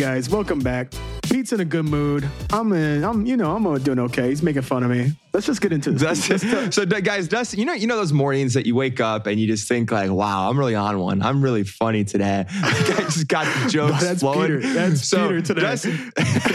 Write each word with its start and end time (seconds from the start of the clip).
guys, 0.00 0.30
welcome 0.30 0.60
back. 0.60 0.94
Pete's 1.24 1.52
in 1.52 1.60
a 1.60 1.64
good 1.64 1.84
mood. 1.84 2.26
I'm 2.50 2.72
in. 2.72 3.04
I'm, 3.04 3.26
you 3.26 3.36
know, 3.36 3.54
I'm 3.54 3.82
doing 3.82 3.98
okay. 3.98 4.30
He's 4.30 4.42
making 4.42 4.62
fun 4.62 4.82
of 4.82 4.90
me. 4.90 5.12
Let's 5.34 5.44
just 5.44 5.60
get 5.60 5.74
into 5.74 5.92
this. 5.92 6.26
Dustin, 6.26 6.72
so 6.72 6.86
guys, 6.86 7.28
Dustin, 7.28 7.60
you 7.60 7.66
know, 7.66 7.74
you 7.74 7.86
know 7.86 7.96
those 7.96 8.12
mornings 8.12 8.54
that 8.54 8.64
you 8.64 8.74
wake 8.74 8.98
up 8.98 9.26
and 9.26 9.38
you 9.38 9.46
just 9.46 9.68
think 9.68 9.92
like, 9.92 10.10
"Wow, 10.10 10.48
I'm 10.48 10.58
really 10.58 10.74
on 10.74 10.98
one. 10.98 11.20
I'm 11.20 11.42
really 11.42 11.64
funny 11.64 12.04
today." 12.04 12.46
I 12.50 12.72
just 13.02 13.28
got 13.28 13.44
the 13.62 13.68
jokes 13.70 14.00
That's 14.02 14.20
flowing. 14.20 14.60
Peter. 14.60 14.72
That's 14.72 15.06
so 15.06 15.28
Peter 15.28 15.42
today. 15.42 15.60
Dustin, 15.60 16.12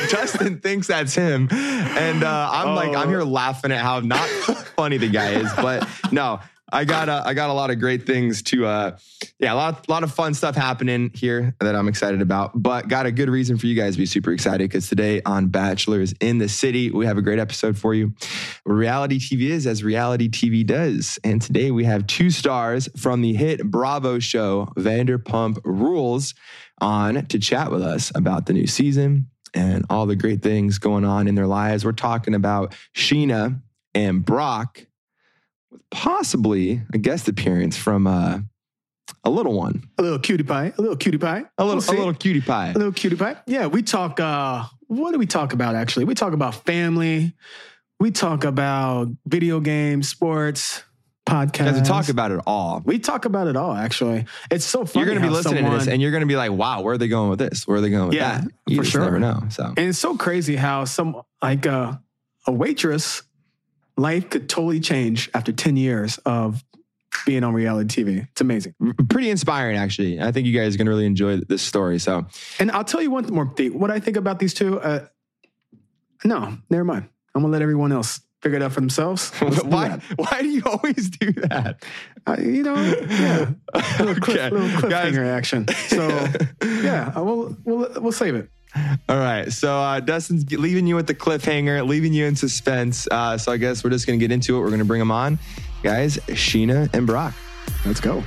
Dustin 0.09 0.59
thinks 0.59 0.87
that's 0.87 1.13
him, 1.13 1.47
and 1.51 2.23
uh, 2.23 2.49
I'm 2.51 2.73
like, 2.75 2.95
I'm 2.97 3.07
Oh. 3.07 3.09
here 3.09 3.21
laughing 3.23 3.71
at 3.71 3.81
how 3.81 3.99
not 3.99 4.27
funny 4.75 4.97
the 4.97 5.07
guy 5.09 5.33
is. 5.35 5.53
But 5.53 5.87
no, 6.11 6.39
I 6.71 6.83
got 6.83 7.09
a, 7.09 7.21
I 7.25 7.33
got 7.35 7.49
a 7.49 7.53
lot 7.53 7.69
of 7.69 7.79
great 7.79 8.07
things 8.07 8.41
to, 8.43 8.65
uh, 8.65 8.97
yeah, 9.39 9.53
a 9.53 9.55
lot, 9.55 9.87
lot 9.87 10.03
of 10.03 10.11
fun 10.11 10.33
stuff 10.33 10.55
happening 10.55 11.11
here 11.13 11.55
that 11.59 11.75
I'm 11.75 11.87
excited 11.87 12.21
about. 12.21 12.51
But 12.55 12.87
got 12.87 13.05
a 13.05 13.11
good 13.11 13.29
reason 13.29 13.57
for 13.57 13.67
you 13.67 13.75
guys 13.75 13.93
to 13.93 13.99
be 13.99 14.05
super 14.05 14.31
excited 14.31 14.69
because 14.69 14.89
today 14.89 15.21
on 15.25 15.47
Bachelors 15.47 16.13
in 16.19 16.39
the 16.39 16.49
City, 16.49 16.89
we 16.89 17.05
have 17.05 17.17
a 17.17 17.21
great 17.21 17.37
episode 17.37 17.77
for 17.77 17.93
you. 17.93 18.13
Reality 18.65 19.19
TV 19.19 19.49
is 19.49 19.67
as 19.67 19.83
reality 19.83 20.27
TV 20.27 20.65
does, 20.65 21.19
and 21.23 21.41
today 21.41 21.69
we 21.69 21.83
have 21.83 22.07
two 22.07 22.31
stars 22.31 22.89
from 22.97 23.21
the 23.21 23.33
hit 23.33 23.63
Bravo 23.63 24.17
show 24.17 24.67
Vanderpump 24.75 25.59
Rules 25.63 26.33
on 26.81 27.25
to 27.27 27.39
chat 27.39 27.71
with 27.71 27.83
us 27.83 28.11
about 28.15 28.47
the 28.47 28.53
new 28.53 28.67
season 28.67 29.29
and 29.53 29.85
all 29.89 30.05
the 30.05 30.15
great 30.15 30.41
things 30.41 30.79
going 30.79 31.05
on 31.05 31.27
in 31.27 31.35
their 31.35 31.47
lives. 31.47 31.85
We're 31.85 31.93
talking 31.93 32.33
about 32.33 32.75
Scheana 32.93 33.61
and 33.93 34.25
Brock 34.25 34.85
with 35.75 35.89
possibly 35.91 36.81
a 36.93 36.97
guest 36.97 37.27
appearance 37.27 37.75
from 37.77 38.07
uh, 38.07 38.39
a 39.23 39.29
little 39.29 39.53
one, 39.53 39.83
a 39.97 40.01
little 40.03 40.19
cutie 40.19 40.43
pie. 40.43 40.73
A 40.77 40.81
little 40.81 40.97
cutie 40.97 41.17
pie. 41.17 41.43
a 41.57 41.65
little, 41.65 41.81
We'll 41.87 41.97
a 41.97 41.99
little 41.99 42.13
cutie 42.13 42.41
pie. 42.41 42.69
A 42.69 42.73
little 42.77 42.93
cutie 42.93 43.15
pie. 43.15 43.37
Yeah, 43.47 43.67
we 43.67 43.81
talk. 43.81 44.19
uh 44.19 44.65
What 44.87 45.11
do 45.11 45.19
we 45.19 45.25
talk 45.27 45.53
about? 45.53 45.75
Actually, 45.75 46.05
we 46.05 46.15
talk 46.15 46.33
about 46.33 46.55
family. 46.65 47.33
We 47.99 48.11
talk 48.11 48.43
about 48.43 49.07
video 49.25 49.59
games, 49.61 50.09
sports, 50.09 50.83
podcasts. 51.25 51.53
Guys, 51.65 51.75
we 51.75 51.81
talk 51.81 52.09
about 52.09 52.31
it 52.31 52.41
all. 52.45 52.81
We 52.85 52.99
talk 52.99 53.25
about 53.25 53.47
it 53.47 53.55
all. 53.55 53.73
Actually, 53.73 54.25
it's 54.51 54.65
so 54.65 54.85
funny. 54.85 55.05
You're 55.05 55.13
going 55.15 55.21
to 55.23 55.27
be 55.29 55.33
listening 55.33 55.63
to 55.65 55.71
this 55.71 55.87
and 55.87 56.01
you're 56.01 56.11
going 56.11 56.21
to 56.21 56.27
be 56.27 56.35
like, 56.35 56.51
wow, 56.51 56.81
where 56.81 56.95
are 56.95 56.97
they 56.97 57.07
going 57.07 57.29
with 57.29 57.39
this? 57.39 57.65
Where 57.67 57.77
are 57.77 57.81
they 57.81 57.89
going 57.89 58.07
with 58.09 58.15
Yeah, 58.15 58.41
that? 58.41 58.51
You 58.67 58.77
for 58.77 58.83
just 58.83 58.91
sure. 58.91 59.01
never 59.01 59.19
know. 59.19 59.43
So, 59.49 59.63
And 59.77 59.87
it's 59.89 59.97
so 59.99 60.17
crazy 60.17 60.55
how 60.57 60.83
some 60.85 61.21
like 61.41 61.65
uh, 61.65 61.93
a 62.47 62.51
waitress 62.51 63.23
life 63.97 64.29
could 64.29 64.49
totally 64.49 64.79
change 64.79 65.29
after 65.33 65.51
10 65.51 65.77
years 65.77 66.17
of 66.25 66.63
being 67.25 67.43
on 67.43 67.53
reality 67.53 68.03
TV. 68.03 68.27
It's 68.31 68.41
amazing. 68.41 68.75
pretty 69.09 69.29
inspiring, 69.29 69.77
actually. 69.77 70.19
I 70.19 70.31
think 70.31 70.45
you 70.47 70.57
guys 70.57 70.75
are 70.75 70.77
going 70.77 70.85
to 70.87 70.91
really 70.91 71.05
enjoy 71.05 71.37
this 71.37 71.61
story. 71.61 71.97
So, 71.99 72.25
And 72.59 72.69
I'll 72.71 72.83
tell 72.83 73.01
you 73.01 73.09
one 73.09 73.25
more 73.33 73.51
thing. 73.55 73.79
What 73.79 73.89
I 73.91 73.99
think 73.99 74.17
about 74.17 74.39
these 74.39 74.53
two, 74.53 74.79
uh, 74.81 75.05
no, 76.23 76.57
never 76.69 76.83
mind. 76.83 77.07
I'm 77.33 77.41
going 77.41 77.51
to 77.51 77.53
let 77.53 77.61
everyone 77.61 77.91
else 77.91 78.21
figure 78.41 78.57
it 78.57 78.61
out 78.61 78.73
for 78.73 78.79
themselves. 78.81 79.31
Why, 79.39 79.99
why 80.17 80.41
do 80.41 80.47
you 80.49 80.61
always 80.65 81.09
do 81.09 81.31
that? 81.33 81.83
Uh, 82.27 82.35
you 82.39 82.63
know, 82.63 82.75
yeah. 82.75 83.49
Little, 83.99 84.15
cliff, 84.15 84.37
Okay. 84.37 84.49
little 84.51 84.67
cliffhanger 84.81 84.89
Guys. 84.89 85.17
action. 85.17 85.67
So, 85.87 86.07
yeah, 86.83 87.17
we'll, 87.19 87.57
we'll, 87.63 87.89
we'll 88.01 88.11
save 88.11 88.35
it. 88.35 88.49
All 89.09 89.17
right. 89.17 89.51
So 89.51 89.77
uh, 89.77 89.99
Dustin's 89.99 90.49
leaving 90.51 90.87
you 90.87 90.95
with 90.95 91.07
the 91.07 91.15
cliffhanger, 91.15 91.85
leaving 91.87 92.13
you 92.13 92.25
in 92.25 92.35
suspense. 92.35 93.07
Uh, 93.09 93.37
so 93.37 93.51
I 93.51 93.57
guess 93.57 93.83
we're 93.83 93.89
just 93.89 94.07
going 94.07 94.19
to 94.19 94.23
get 94.23 94.31
into 94.31 94.57
it. 94.57 94.59
We're 94.59 94.67
going 94.67 94.79
to 94.79 94.85
bring 94.85 94.99
them 94.99 95.11
on. 95.11 95.39
Guys, 95.83 96.17
Scheana 96.27 96.91
and 96.93 97.05
Brock. 97.05 97.35
Let's 97.85 97.99
go. 97.99 98.23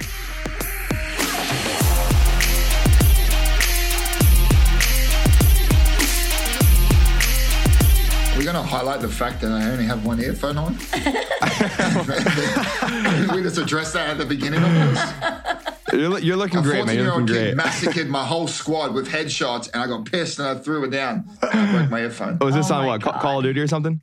We're 8.37 8.45
going 8.45 8.55
to 8.55 8.63
highlight 8.63 9.01
the 9.01 9.09
fact 9.09 9.41
that 9.41 9.51
I 9.51 9.69
only 9.71 9.85
have 9.85 10.07
one 10.07 10.23
earphone 10.23 10.59
on. 10.59 10.75
we 13.35 13.43
just 13.43 13.59
addressed 13.59 13.95
that 13.95 14.11
at 14.11 14.19
the 14.19 14.27
beginning 14.27 14.63
of 14.63 14.73
this. 14.73 15.68
You're, 15.93 16.19
you're 16.19 16.37
looking 16.37 16.61
A 16.61 16.63
great, 16.63 16.85
man. 16.87 16.97
You're 16.97 17.05
14-year-old 17.07 17.21
looking 17.23 17.35
kid 17.35 17.45
great. 17.45 17.57
massacred 17.57 18.09
my 18.09 18.25
whole 18.25 18.47
squad 18.49 18.95
with 18.95 19.09
headshots, 19.09 19.71
and 19.73 19.83
I 19.83 19.87
got 19.87 20.05
pissed 20.05 20.39
and 20.39 20.49
I 20.49 20.55
threw 20.57 20.85
it 20.85 20.91
down. 20.91 21.25
And 21.43 21.61
I 21.61 21.73
broke 21.73 21.91
my 21.91 22.01
earphone. 22.01 22.39
Oh, 22.41 22.51
this 22.51 22.71
Oh 22.71 22.75
on 22.77 22.87
what? 22.87 23.03
God. 23.03 23.21
Call 23.21 23.39
of 23.39 23.45
Duty 23.45 23.61
or 23.61 23.67
something? 23.67 24.01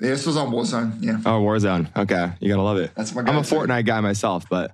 Yeah, 0.00 0.10
this 0.10 0.26
was 0.26 0.36
on 0.36 0.50
Warzone. 0.50 0.98
Yeah. 1.02 1.18
Oh, 1.24 1.40
Warzone. 1.42 1.88
Okay. 1.96 2.30
You 2.40 2.48
got 2.50 2.56
to 2.56 2.62
love 2.62 2.76
it. 2.78 2.90
That's 2.94 3.14
my 3.14 3.22
I'm 3.22 3.36
a. 3.36 3.40
Fortnite 3.40 3.86
guy 3.86 4.00
myself, 4.00 4.44
but 4.50 4.72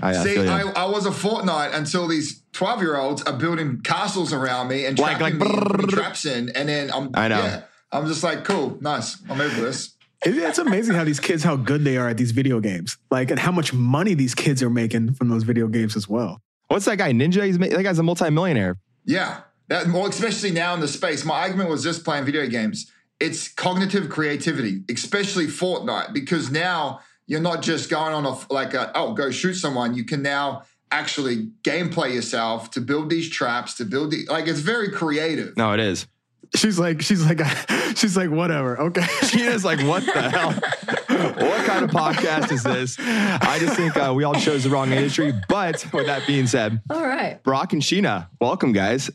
I, 0.00 0.10
I 0.10 0.12
See. 0.24 0.38
I, 0.48 0.62
I 0.62 0.84
was 0.86 1.06
a 1.06 1.10
Fortnite 1.10 1.74
until 1.74 2.08
these 2.08 2.42
12 2.52 2.80
year 2.82 2.96
olds 2.96 3.22
are 3.22 3.34
building 3.36 3.80
castles 3.82 4.32
around 4.32 4.68
me 4.68 4.86
and 4.86 4.98
Like- 4.98 5.18
trapping 5.18 5.38
like 5.38 5.50
me 5.50 5.82
and 5.82 5.88
traps 5.90 6.24
in. 6.24 6.48
And 6.50 6.68
then 6.68 6.90
I'm, 6.92 7.10
I 7.14 7.28
know. 7.28 7.38
Yeah, 7.38 7.62
I'm 7.92 8.06
just 8.06 8.22
like, 8.24 8.44
cool, 8.44 8.78
nice. 8.80 9.18
I'm 9.28 9.40
over 9.40 9.60
this. 9.60 9.94
It- 10.26 10.36
It's 10.38 10.58
amazing 10.58 10.94
how 10.94 11.04
these 11.04 11.20
kids, 11.20 11.42
how 11.44 11.56
good 11.56 11.84
they 11.84 11.96
are 11.96 12.08
at 12.08 12.16
these 12.16 12.32
video 12.32 12.60
games. 12.60 12.96
Like, 13.10 13.30
and 13.30 13.38
how 13.38 13.52
much 13.52 13.72
money 13.72 14.14
these 14.14 14.34
kids 14.34 14.62
are 14.62 14.70
making 14.70 15.14
from 15.14 15.28
those 15.28 15.44
video 15.44 15.68
games 15.68 15.96
as 15.96 16.08
well. 16.08 16.40
What's 16.68 16.84
that 16.86 16.98
guy? 16.98 17.12
Ninja? 17.12 17.44
He's 17.44 17.58
ma- 17.58 17.68
that 17.68 17.82
guy's 17.82 17.98
a 17.98 18.02
multimillionaire. 18.02 18.76
Yeah. 19.04 19.40
That, 19.68 19.86
well, 19.88 20.06
especially 20.06 20.50
now 20.50 20.74
in 20.74 20.80
the 20.80 20.88
space. 20.88 21.24
My 21.24 21.40
argument 21.42 21.70
was 21.70 21.82
just 21.82 22.04
playing 22.04 22.24
video 22.24 22.46
games. 22.48 22.90
It's 23.20 23.48
cognitive 23.48 24.08
creativity, 24.08 24.82
especially 24.90 25.46
Fortnite, 25.46 26.12
because 26.12 26.50
now 26.50 27.00
you're 27.26 27.40
not 27.40 27.62
just 27.62 27.88
going 27.88 28.12
on 28.12 28.24
a 28.26 28.36
like 28.52 28.74
a 28.74 28.90
oh 28.96 29.14
go 29.14 29.30
shoot 29.30 29.54
someone. 29.54 29.94
You 29.94 30.04
can 30.04 30.22
now 30.22 30.62
actually 30.92 31.48
gameplay 31.64 32.14
yourself 32.14 32.70
to 32.72 32.80
build 32.80 33.10
these 33.10 33.28
traps, 33.30 33.74
to 33.74 33.84
build 33.84 34.10
the 34.12 34.26
like 34.28 34.46
it's 34.46 34.60
very 34.60 34.90
creative. 34.90 35.56
No, 35.56 35.72
it 35.72 35.80
is. 35.80 36.06
She's 36.56 36.78
like, 36.78 37.02
she's 37.02 37.24
like, 37.24 37.40
she's 37.96 38.16
like, 38.16 38.30
whatever. 38.30 38.78
Okay. 38.80 39.00
Scheana's 39.22 39.64
like, 39.64 39.80
what 39.86 40.04
the 40.04 40.30
hell? 40.30 40.52
what 40.52 41.66
kind 41.66 41.84
of 41.84 41.90
podcast 41.90 42.50
is 42.52 42.62
this? 42.62 42.96
I 42.98 43.58
just 43.60 43.76
think 43.76 43.96
uh, 43.96 44.12
we 44.14 44.24
all 44.24 44.34
chose 44.34 44.64
the 44.64 44.70
wrong 44.70 44.90
industry. 44.92 45.32
But 45.48 45.86
with 45.92 46.06
that 46.06 46.26
being 46.26 46.46
said, 46.46 46.80
All 46.90 47.06
right. 47.06 47.42
Brock 47.42 47.72
and 47.72 47.82
Scheana, 47.82 48.28
welcome, 48.40 48.72
guys. 48.72 49.10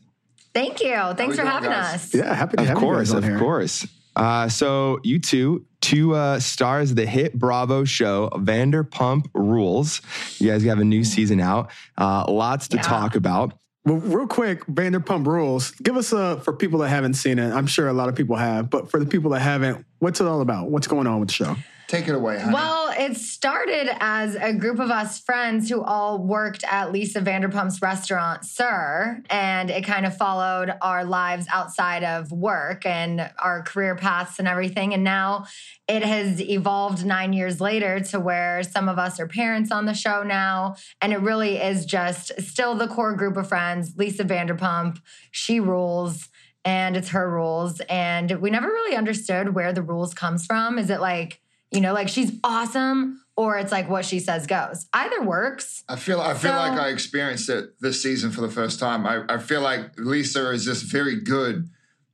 Thank 0.54 0.82
you. 0.82 0.96
Thanks 1.16 1.36
for 1.36 1.42
doing, 1.44 1.48
having 1.48 1.70
guys? 1.72 1.96
us. 1.96 2.14
Yeah, 2.16 2.34
happy 2.34 2.58
to 2.58 2.64
Of 2.64 2.68
have 2.68 2.78
you 2.78 2.84
Of 2.86 2.90
course, 2.94 3.10
guys 3.10 3.12
on 3.14 3.18
of 3.20 3.24
here. 3.24 3.40
course. 3.40 3.88
Uh, 4.16 4.50
so 4.50 5.00
you 5.04 5.20
two, 5.20 5.66
two 5.80 6.14
uh, 6.14 6.38
stars 6.42 6.90
of 6.92 6.98
the 6.98 7.06
hit 7.06 7.34
Bravo 7.40 7.86
show, 7.86 8.30
Vanderpump 8.34 9.28
Rules. 9.34 10.02
You 10.40 10.52
guys 10.52 10.64
have 10.66 10.80
a 10.80 10.84
new 10.86 11.06
season 11.06 11.40
out. 11.40 11.72
Uh, 11.98 12.26
lots 12.28 12.68
to 12.70 12.78
Yeah. 12.78 12.84
talk 12.84 13.16
about. 13.16 13.54
Well, 13.84 13.98
real 13.98 14.28
quick, 14.28 14.66
Vanderpump 14.68 15.26
Rules. 15.26 15.72
Give 15.72 15.98
us 15.98 16.14
a 16.14 16.40
for 16.42 16.54
people 16.54 16.80
that 16.80 16.90
haven't 16.90 17.16
seen 17.16 17.40
it. 17.40 17.52
I'm 17.52 17.66
sure 17.66 17.88
a 17.88 17.94
lot 17.94 18.10
of 18.10 18.16
people 18.16 18.36
have, 18.36 18.70
but 18.70 18.92
for 18.92 19.00
the 19.00 19.08
people 19.08 19.32
that 19.32 19.40
haven't, 19.40 19.86
what's 20.00 20.22
it 20.22 20.28
all 20.28 20.42
about? 20.42 20.70
What's 20.70 20.88
going 20.88 21.08
on 21.08 21.20
with 21.20 21.30
the 21.30 21.34
show? 21.34 21.56
Take 21.92 22.08
it 22.08 22.16
away, 22.16 22.40
honey. 22.40 22.54
Well, 22.54 22.94
it 22.98 23.18
started 23.18 23.90
as 24.00 24.36
a 24.36 24.54
group 24.54 24.80
of 24.80 24.90
us 24.90 25.20
friends 25.20 25.68
who 25.68 25.84
all 25.84 26.24
worked 26.24 26.64
at 26.64 26.94
Lisa 26.94 27.20
Vanderpump's 27.20 27.82
restaurant, 27.82 28.46
SUR, 28.46 29.22
and 29.30 29.70
it 29.70 29.84
kind 29.84 30.06
of 30.06 30.16
followed 30.16 30.74
our 30.82 31.04
lives 31.04 31.48
outside 31.52 32.06
of 32.06 32.32
work 32.32 32.86
and 32.86 33.30
our 33.40 33.62
career 33.64 33.98
paths 33.98 34.40
and 34.40 34.48
everything. 34.48 34.94
And 34.94 35.04
now 35.04 35.48
it 35.86 36.02
has 36.02 36.42
evolved 36.42 37.06
nine 37.06 37.34
years 37.34 37.60
later 37.60 38.00
to 38.00 38.22
where 38.22 38.64
some 38.64 38.88
of 38.88 38.98
us 38.98 39.20
are 39.20 39.28
parents 39.28 39.70
on 39.70 39.86
the 39.86 39.94
show 39.94 40.24
now. 40.24 40.78
And 41.02 41.12
it 41.12 41.20
really 41.20 41.58
is 41.58 41.86
just 41.86 42.32
still 42.40 42.74
the 42.74 42.88
core 42.88 43.18
group 43.18 43.36
of 43.36 43.50
friends 43.50 43.98
Lisa 43.98 44.24
Vanderpump, 44.24 45.02
she 45.30 45.60
rules. 45.60 46.30
And 46.64 46.96
it's 46.96 47.10
her 47.10 47.30
rules. 47.30 47.82
And 47.90 48.32
we 48.40 48.50
never 48.50 48.68
really 48.68 48.96
understood 48.96 49.56
where 49.56 49.74
the 49.74 49.82
rules 49.82 50.14
comes 50.14 50.46
from. 50.46 50.80
Is 50.80 50.90
it 50.90 51.02
like, 51.02 51.42
you 51.72 51.82
know, 51.82 51.94
like 51.94 52.10
she's 52.10 52.32
awesome, 52.44 53.24
or 53.36 53.58
it's 53.58 53.72
like 53.72 53.90
what 53.90 54.06
she 54.06 54.20
says 54.20 54.46
goes. 54.46 54.88
Either 54.94 55.22
works. 55.24 55.84
I 55.88 55.96
feel 55.96 56.20
I 56.22 56.34
feel 56.34 56.52
So- 56.52 56.58
like 56.58 56.80
I 56.80 56.90
experienced 56.90 57.50
it 57.50 57.80
this 57.80 58.02
season 58.02 58.32
for 58.32 58.42
the 58.42 58.50
first 58.50 58.80
time. 58.80 59.06
I, 59.08 59.24
I 59.30 59.38
feel 59.38 59.62
like 59.62 59.98
Lisa 59.98 60.52
is 60.52 60.66
just 60.66 60.84
very 60.86 61.16
good 61.22 61.70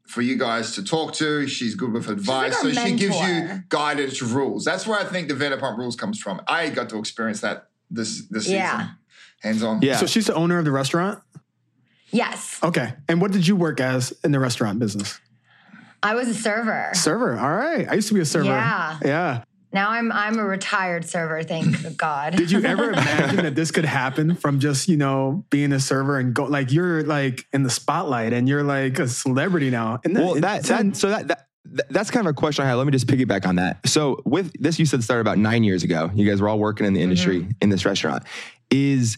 for 0.05 0.21
you 0.21 0.37
guys 0.37 0.73
to 0.75 0.83
talk 0.83 1.13
to. 1.15 1.47
She's 1.47 1.75
good 1.75 1.91
with 1.91 2.07
advice. 2.07 2.55
our 2.55 2.71
so 2.71 2.85
she 2.85 2.95
gives 2.95 3.19
you 3.19 3.63
guidance 3.69 4.21
rules. 4.21 4.63
That's 4.63 4.87
where 4.87 4.97
I 4.99 5.03
think 5.03 5.27
the 5.27 5.33
Vanderpump 5.33 5.77
rules 5.77 5.95
comes 5.97 6.19
from. 6.21 6.41
I 6.47 6.69
got 6.69 6.87
to 6.89 6.97
experience 6.99 7.41
that 7.41 7.67
this 7.89 8.25
this 8.29 8.43
season. 8.45 8.59
Yeah. 8.59 8.89
Hands 9.41 9.63
on. 9.63 9.81
Yeah. 9.81 9.97
So 9.97 10.05
she's 10.05 10.27
the 10.27 10.33
owner 10.35 10.59
of 10.59 10.65
the 10.65 10.71
restaurant. 10.71 11.21
Yes. 12.09 12.59
Okay. 12.63 12.93
And 13.09 13.19
what 13.21 13.31
did 13.31 13.45
you 13.47 13.55
work 13.55 13.79
as 13.81 14.13
in 14.23 14.31
the 14.31 14.39
restaurant 14.39 14.79
business? 14.79 15.19
I 16.03 16.15
was 16.15 16.27
a 16.27 16.33
server. 16.33 16.91
Server. 16.93 17.37
All 17.37 17.55
right. 17.55 17.87
I 17.89 17.95
used 17.95 18.07
to 18.09 18.13
be 18.13 18.19
a 18.19 18.25
server. 18.25 18.45
Yeah. 18.45 18.99
Yeah. 19.03 19.43
Now 19.73 19.91
I'm 19.91 20.11
I'm 20.11 20.39
a 20.39 20.45
retired 20.45 21.05
server, 21.05 21.43
thank 21.43 21.97
God. 21.97 22.35
Did 22.35 22.51
you 22.51 22.63
ever 22.63 22.91
imagine 22.93 23.43
that 23.43 23.55
this 23.55 23.71
could 23.71 23.85
happen 23.85 24.35
from 24.35 24.59
just, 24.59 24.87
you 24.87 24.97
know, 24.97 25.45
being 25.49 25.73
a 25.73 25.79
server 25.79 26.17
and 26.17 26.33
go 26.33 26.45
like 26.45 26.71
you're 26.71 27.03
like 27.03 27.45
in 27.51 27.63
the 27.63 27.69
spotlight 27.69 28.33
and 28.33 28.47
you're 28.47 28.63
like 28.63 28.97
a 28.99 29.07
celebrity 29.07 29.69
now? 29.69 29.99
And 30.03 30.15
well, 30.15 30.35
that, 30.35 30.63
that 30.63 30.95
so 30.95 31.09
that, 31.09 31.27
that 31.27 31.47
that's 31.89 32.11
kind 32.11 32.25
of 32.25 32.31
a 32.31 32.33
question 32.33 32.63
I 32.63 32.69
had. 32.69 32.75
Let 32.75 32.85
me 32.85 32.91
just 32.91 33.07
piggyback 33.07 33.45
on 33.45 33.57
that. 33.57 33.85
So 33.87 34.21
with 34.25 34.53
this, 34.59 34.79
you 34.79 34.85
said 34.85 35.03
started 35.03 35.21
about 35.21 35.37
nine 35.37 35.63
years 35.63 35.83
ago. 35.83 36.09
You 36.15 36.27
guys 36.27 36.41
were 36.41 36.47
all 36.47 36.59
working 36.59 36.85
in 36.85 36.93
the 36.93 37.01
industry 37.01 37.41
mm-hmm. 37.41 37.51
in 37.61 37.69
this 37.69 37.85
restaurant. 37.85 38.23
Is 38.71 39.17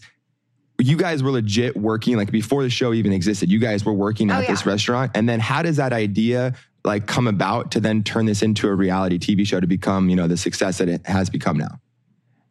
you 0.78 0.96
guys 0.96 1.22
were 1.22 1.30
legit 1.30 1.76
working 1.76 2.16
like 2.16 2.32
before 2.32 2.62
the 2.62 2.70
show 2.70 2.92
even 2.92 3.12
existed. 3.12 3.50
You 3.50 3.58
guys 3.58 3.84
were 3.84 3.92
working 3.92 4.30
Oh, 4.30 4.34
at 4.34 4.46
this 4.46 4.66
restaurant, 4.66 5.12
and 5.14 5.28
then 5.28 5.38
how 5.38 5.62
does 5.62 5.76
that 5.76 5.92
idea 5.92 6.54
like 6.84 7.06
come 7.06 7.26
about 7.26 7.70
to 7.72 7.80
then 7.80 8.02
turn 8.02 8.26
this 8.26 8.42
into 8.42 8.68
a 8.68 8.74
reality 8.74 9.18
TV 9.18 9.46
show 9.46 9.60
to 9.60 9.66
become 9.66 10.08
you 10.08 10.16
know 10.16 10.26
the 10.26 10.36
success 10.36 10.78
that 10.78 10.88
it 10.88 11.06
has 11.06 11.30
become 11.30 11.56
now? 11.56 11.80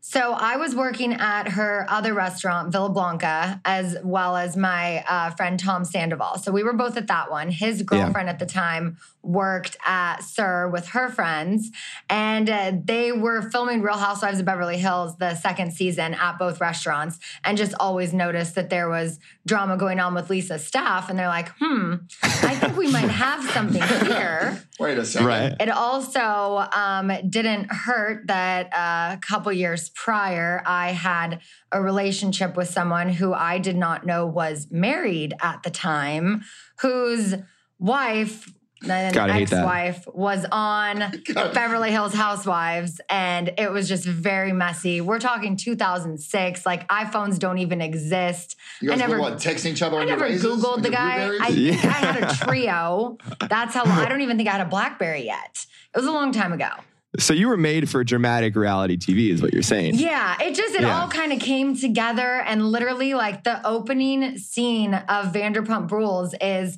So 0.09 0.31
I 0.33 0.57
was 0.57 0.73
working 0.73 1.13
at 1.13 1.50
her 1.50 1.85
other 1.88 2.15
restaurant, 2.15 2.71
Villa 2.71 2.89
Blanca, 2.89 3.61
as 3.63 3.95
well 4.03 4.35
as 4.35 4.57
my 4.57 5.03
uh, 5.07 5.29
friend 5.35 5.59
Tom 5.59 5.85
Sandoval. 5.85 6.39
So 6.39 6.51
we 6.51 6.63
were 6.63 6.73
both 6.73 6.97
at 6.97 7.06
that 7.09 7.29
one. 7.29 7.51
His 7.51 7.83
girlfriend 7.83 8.27
at 8.27 8.39
the 8.39 8.47
time 8.47 8.97
worked 9.21 9.77
at 9.85 10.21
SUR 10.21 10.67
with 10.69 10.88
her 10.88 11.09
friends, 11.09 11.69
and 12.09 12.50
uh, 12.50 12.71
they 12.83 13.11
were 13.11 13.51
filming 13.51 13.83
Real 13.83 13.97
Housewives 13.97 14.39
of 14.39 14.45
Beverly 14.45 14.79
Hills 14.79 15.15
the 15.17 15.35
second 15.35 15.73
season 15.73 16.15
at 16.15 16.39
both 16.39 16.59
restaurants, 16.59 17.19
and 17.44 17.55
just 17.55 17.75
always 17.79 18.12
noticed 18.12 18.55
that 18.55 18.71
there 18.71 18.89
was 18.89 19.19
drama 19.45 19.77
going 19.77 20.00
on 20.00 20.15
with 20.15 20.31
Lisa's 20.31 20.65
staff, 20.65 21.12
and 21.12 21.19
they're 21.19 21.27
like, 21.27 21.50
"Hmm, 21.59 21.95
I 22.23 22.55
think 22.55 22.75
we 22.75 22.91
might 22.91 23.12
have 23.12 23.47
something 23.51 23.83
here." 23.83 24.63
Wait 24.79 24.97
a 24.97 25.05
second. 25.05 25.27
Right. 25.27 25.55
It 25.59 25.69
also 25.69 26.65
um, 26.73 27.11
didn't 27.29 27.71
hurt 27.71 28.27
that 28.27 28.67
uh, 28.73 29.15
a 29.15 29.19
couple 29.19 29.51
years 29.51 29.89
prior, 29.89 30.63
I 30.65 30.91
had 30.91 31.41
a 31.71 31.81
relationship 31.81 32.55
with 32.55 32.69
someone 32.69 33.09
who 33.09 33.33
I 33.33 33.59
did 33.59 33.75
not 33.75 34.05
know 34.05 34.25
was 34.25 34.67
married 34.71 35.33
at 35.41 35.63
the 35.63 35.69
time, 35.69 36.43
whose 36.79 37.35
wife, 37.77 38.51
an 38.83 39.13
Gotta 39.13 39.33
hate 39.33 39.49
that. 39.49 39.57
ex-wife, 39.65 40.07
was 40.13 40.45
on 40.51 40.99
God. 41.33 41.53
Beverly 41.53 41.91
Hills 41.91 42.13
Housewives, 42.13 43.01
and 43.09 43.51
it 43.57 43.71
was 43.71 43.87
just 43.89 44.05
very 44.05 44.53
messy. 44.53 45.01
We're 45.01 45.19
talking 45.19 45.57
2006. 45.57 46.65
Like 46.65 46.87
iPhones 46.87 47.39
don't 47.39 47.57
even 47.57 47.81
exist. 47.81 48.55
You 48.81 48.89
guys 48.89 49.01
I 49.01 49.07
were 49.07 49.17
never 49.17 49.21
what, 49.31 49.39
texting 49.39 49.71
each 49.71 49.81
other 49.81 49.97
I 49.97 50.01
on 50.01 50.07
never? 50.07 50.29
Googled 50.29 50.83
the 50.83 50.89
guy. 50.89 51.29
I, 51.41 51.51
think 51.51 51.75
I 51.85 51.89
had 51.89 52.23
a 52.23 52.27
Treo. 52.27 53.19
That's 53.49 53.73
how. 53.73 53.83
I 53.85 54.07
don't 54.07 54.21
even 54.21 54.37
think 54.37 54.47
I 54.47 54.53
had 54.53 54.61
a 54.61 54.69
Blackberry 54.69 55.25
yet. 55.25 55.65
It 55.93 55.97
was 55.97 56.05
a 56.07 56.11
long 56.11 56.31
time 56.31 56.53
ago. 56.53 56.69
So 57.17 57.33
you 57.33 57.47
were 57.47 57.57
made 57.57 57.89
for 57.89 58.03
dramatic 58.03 58.55
reality 58.55 58.95
TV, 58.95 59.31
is 59.31 59.41
what 59.41 59.51
you're 59.51 59.63
saying? 59.63 59.95
Yeah, 59.95 60.37
it 60.39 60.53
just 60.53 60.75
it 60.75 60.81
Yeah. 60.81 61.01
all 61.01 61.07
kind 61.09 61.33
of 61.33 61.39
came 61.39 61.75
together, 61.75 62.41
and 62.45 62.63
literally, 62.71 63.15
like 63.15 63.43
the 63.43 63.65
opening 63.67 64.37
scene 64.37 64.93
of 64.93 65.33
Vanderpump 65.33 65.91
Rules 65.91 66.33
is. 66.39 66.77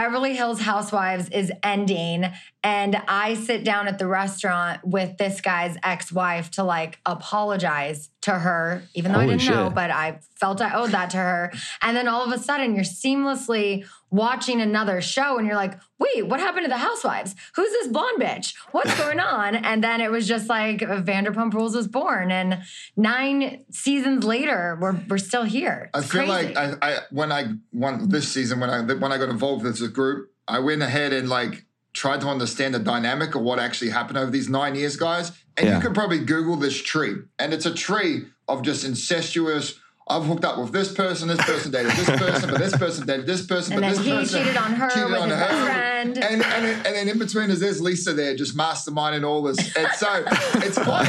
Beverly 0.00 0.34
Hills 0.34 0.62
Housewives 0.62 1.28
is 1.28 1.52
ending, 1.62 2.24
and 2.64 3.02
I 3.06 3.34
sit 3.34 3.64
down 3.64 3.86
at 3.86 3.98
the 3.98 4.06
restaurant 4.06 4.82
with 4.82 5.18
this 5.18 5.42
guy's 5.42 5.76
ex 5.82 6.10
wife 6.10 6.50
to 6.52 6.64
like 6.64 6.98
apologize 7.04 8.08
to 8.22 8.30
her, 8.30 8.82
even 8.94 9.12
though 9.12 9.20
Holy 9.20 9.34
I 9.34 9.36
didn't 9.36 9.54
know, 9.54 9.68
but 9.68 9.90
I 9.90 10.20
felt 10.36 10.62
I 10.62 10.74
owed 10.74 10.92
that 10.92 11.10
to 11.10 11.18
her. 11.18 11.52
And 11.82 11.94
then 11.94 12.08
all 12.08 12.24
of 12.24 12.32
a 12.32 12.42
sudden, 12.42 12.74
you're 12.74 12.82
seamlessly 12.82 13.86
watching 14.10 14.60
another 14.60 15.00
show, 15.00 15.38
and 15.38 15.46
you're 15.46 15.56
like, 15.56 15.78
wait, 15.98 16.26
what 16.26 16.40
happened 16.40 16.64
to 16.64 16.68
the 16.68 16.78
Housewives? 16.78 17.34
Who's 17.54 17.70
this 17.70 17.86
blonde 17.88 18.20
bitch? 18.20 18.54
What's 18.72 18.96
going 18.98 19.20
on? 19.38 19.54
And 19.54 19.82
then 19.84 20.00
it 20.00 20.10
was 20.10 20.26
just 20.26 20.48
like 20.48 20.78
Vanderpump 20.80 21.52
Rules 21.54 21.76
was 21.76 21.88
born, 21.88 22.30
and 22.30 22.62
nine 22.96 23.64
seasons 23.70 24.24
later, 24.24 24.78
we're 24.80 25.00
we're 25.08 25.18
still 25.18 25.44
here. 25.44 25.90
I 25.94 26.00
feel 26.02 26.26
crazy. 26.26 26.54
like 26.54 26.56
I, 26.56 26.74
I 26.82 26.98
when 27.10 27.32
I 27.32 27.52
won 27.72 28.08
this 28.08 28.30
season 28.32 28.60
when 28.60 28.70
I 28.70 28.80
when 28.82 29.12
I 29.12 29.18
got 29.18 29.28
involved 29.28 29.64
with 29.64 29.78
this 29.78 29.88
group, 29.88 30.30
I 30.48 30.58
went 30.58 30.82
ahead 30.82 31.12
and 31.12 31.28
like 31.28 31.64
tried 31.92 32.20
to 32.20 32.28
understand 32.28 32.74
the 32.74 32.78
dynamic 32.78 33.34
of 33.34 33.42
what 33.42 33.58
actually 33.58 33.90
happened 33.90 34.16
over 34.18 34.30
these 34.30 34.48
nine 34.48 34.74
years, 34.74 34.96
guys. 34.96 35.32
And 35.56 35.66
Yeah. 35.68 35.76
you 35.76 35.82
could 35.82 35.94
probably 35.94 36.20
Google 36.24 36.56
this 36.56 36.80
tree, 36.80 37.16
and 37.38 37.52
it's 37.52 37.66
a 37.66 37.74
tree 37.74 38.26
of 38.48 38.62
just 38.62 38.84
incestuous. 38.84 39.78
I've 40.10 40.26
hooked 40.26 40.44
up 40.44 40.58
with 40.58 40.72
this 40.72 40.92
person, 40.92 41.28
this 41.28 41.42
person 41.44 41.70
dated 41.70 41.92
this 41.92 42.10
person, 42.10 42.50
but 42.50 42.58
this 42.58 42.76
person 42.76 43.06
dated 43.06 43.26
this 43.26 43.46
person, 43.46 43.74
and 43.74 43.82
but 43.82 43.88
then 43.88 43.96
this 43.96 44.04
he 44.04 44.10
person 44.12 44.40
cheated 44.40 44.56
on 44.56 44.72
her 44.72 44.90
cheated 44.90 45.10
with 45.10 45.20
on 45.20 45.30
his 45.30 45.38
her. 45.38 45.46
best 45.46 45.64
friend. 45.64 46.18
And, 46.18 46.42
and, 46.42 46.86
and 46.86 46.96
then 46.96 47.08
in 47.08 47.18
between 47.18 47.50
is 47.50 47.60
there's 47.60 47.80
Lisa 47.80 48.12
there 48.12 48.34
just 48.34 48.56
masterminding 48.56 49.24
all 49.24 49.42
this. 49.42 49.58
And 49.76 49.88
so 49.92 50.24
it's 50.56 50.78
quite 50.78 51.06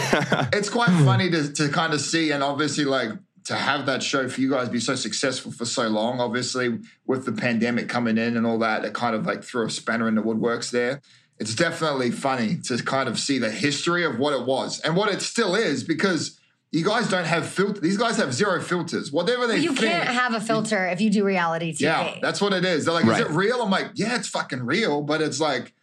it's 0.53 0.69
quite 0.69 0.91
funny 1.03 1.29
to, 1.31 1.51
to 1.53 1.69
kind 1.69 1.93
of 1.93 2.01
see 2.01 2.31
and 2.31 2.43
obviously 2.43 2.85
like 2.85 3.11
to 3.45 3.55
have 3.55 3.87
that 3.87 4.03
show 4.03 4.29
for 4.29 4.39
you 4.39 4.49
guys 4.49 4.69
be 4.69 4.79
so 4.79 4.95
successful 4.95 5.51
for 5.51 5.65
so 5.65 5.87
long, 5.87 6.19
obviously 6.19 6.79
with 7.07 7.25
the 7.25 7.31
pandemic 7.31 7.89
coming 7.89 8.17
in 8.17 8.37
and 8.37 8.45
all 8.45 8.59
that, 8.59 8.85
it 8.85 8.93
kind 8.93 9.15
of 9.15 9.25
like 9.25 9.43
threw 9.43 9.65
a 9.65 9.69
spanner 9.69 10.07
in 10.07 10.15
the 10.15 10.21
woodworks 10.21 10.69
there. 10.69 11.01
It's 11.39 11.55
definitely 11.55 12.11
funny 12.11 12.57
to 12.65 12.77
kind 12.83 13.09
of 13.09 13.17
see 13.17 13.39
the 13.39 13.49
history 13.49 14.05
of 14.05 14.19
what 14.19 14.33
it 14.33 14.45
was 14.45 14.79
and 14.81 14.95
what 14.95 15.11
it 15.11 15.23
still 15.23 15.55
is 15.55 15.83
because 15.83 16.39
you 16.71 16.85
guys 16.85 17.09
don't 17.09 17.25
have 17.25 17.47
filter. 17.47 17.81
These 17.81 17.97
guys 17.97 18.17
have 18.17 18.33
zero 18.33 18.61
filters. 18.61 19.11
Whatever 19.11 19.45
they 19.47 19.57
you 19.57 19.69
think, 19.75 19.91
can't 19.91 20.07
have 20.07 20.33
a 20.33 20.39
filter 20.39 20.87
if 20.87 21.01
you 21.01 21.09
do 21.09 21.25
reality 21.25 21.73
TV. 21.73 21.81
yeah, 21.81 22.15
that's 22.21 22.39
what 22.39 22.53
it 22.53 22.63
is. 22.63 22.85
They're 22.85 22.93
like, 22.93 23.05
Right. 23.05 23.21
is 23.21 23.27
it 23.27 23.31
real? 23.31 23.61
I'm 23.61 23.69
like, 23.69 23.91
yeah, 23.95 24.15
it's 24.15 24.27
fucking 24.29 24.65
real, 24.65 25.01
but 25.01 25.21
it's 25.21 25.39
like, 25.41 25.73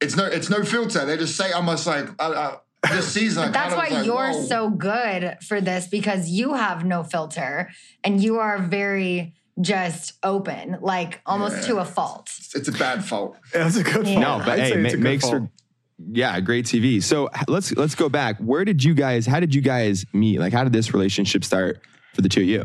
it's 0.00 0.16
no, 0.16 0.26
it's 0.26 0.48
no 0.48 0.62
filter. 0.62 1.04
They 1.04 1.16
just 1.16 1.36
say 1.36 1.50
almost 1.52 1.86
like 1.86 2.08
uh, 2.20 2.30
uh, 2.30 2.56
this 2.90 3.08
season. 3.12 3.46
But 3.46 3.52
that's 3.54 3.74
why 3.74 3.88
like, 3.88 4.06
you're 4.06 4.30
whoa. 4.32 4.42
so 4.44 4.70
good 4.70 5.36
for 5.46 5.60
this 5.60 5.88
because 5.88 6.28
you 6.30 6.54
have 6.54 6.84
no 6.84 7.02
filter 7.02 7.70
and 8.04 8.22
you 8.22 8.38
are 8.38 8.58
very 8.58 9.34
just 9.60 10.14
open, 10.22 10.78
like 10.80 11.20
almost 11.26 11.66
to 11.66 11.78
a 11.78 11.84
fault. 11.84 12.30
It's 12.54 12.68
a 12.68 12.72
bad 12.72 13.04
fault. 13.04 13.36
That's 13.52 13.76
a 13.76 13.82
good 13.82 14.06
Yeah. 14.06 14.22
fault. 14.22 14.38
No, 14.38 14.44
but 14.46 14.58
I'd 14.58 14.60
hey, 14.60 14.70
say 14.70 14.76
ma- 14.76 14.84
it's 14.86 14.94
a 14.94 14.96
good 14.96 15.02
makes 15.02 15.24
fault. 15.28 15.34
for 15.42 15.50
yeah, 16.08 16.38
great 16.40 16.64
TV. 16.64 17.02
So 17.02 17.28
let's 17.48 17.74
let's 17.76 17.94
go 17.94 18.08
back. 18.08 18.38
Where 18.38 18.64
did 18.64 18.82
you 18.82 18.94
guys? 18.94 19.26
How 19.26 19.40
did 19.40 19.54
you 19.54 19.60
guys 19.60 20.04
meet? 20.12 20.38
Like, 20.38 20.52
how 20.52 20.64
did 20.64 20.72
this 20.72 20.92
relationship 20.94 21.44
start 21.44 21.80
for 22.14 22.22
the 22.22 22.28
two 22.28 22.40
of 22.40 22.46
you? 22.46 22.64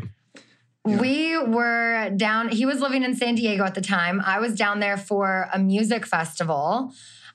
We 0.86 1.36
were 1.36 2.10
down, 2.16 2.48
he 2.50 2.64
was 2.64 2.80
living 2.80 3.02
in 3.02 3.16
San 3.16 3.34
Diego 3.34 3.64
at 3.64 3.74
the 3.74 3.80
time. 3.80 4.22
I 4.24 4.38
was 4.38 4.54
down 4.54 4.78
there 4.78 4.96
for 4.96 5.48
a 5.52 5.58
music 5.58 6.06
festival. 6.06 6.92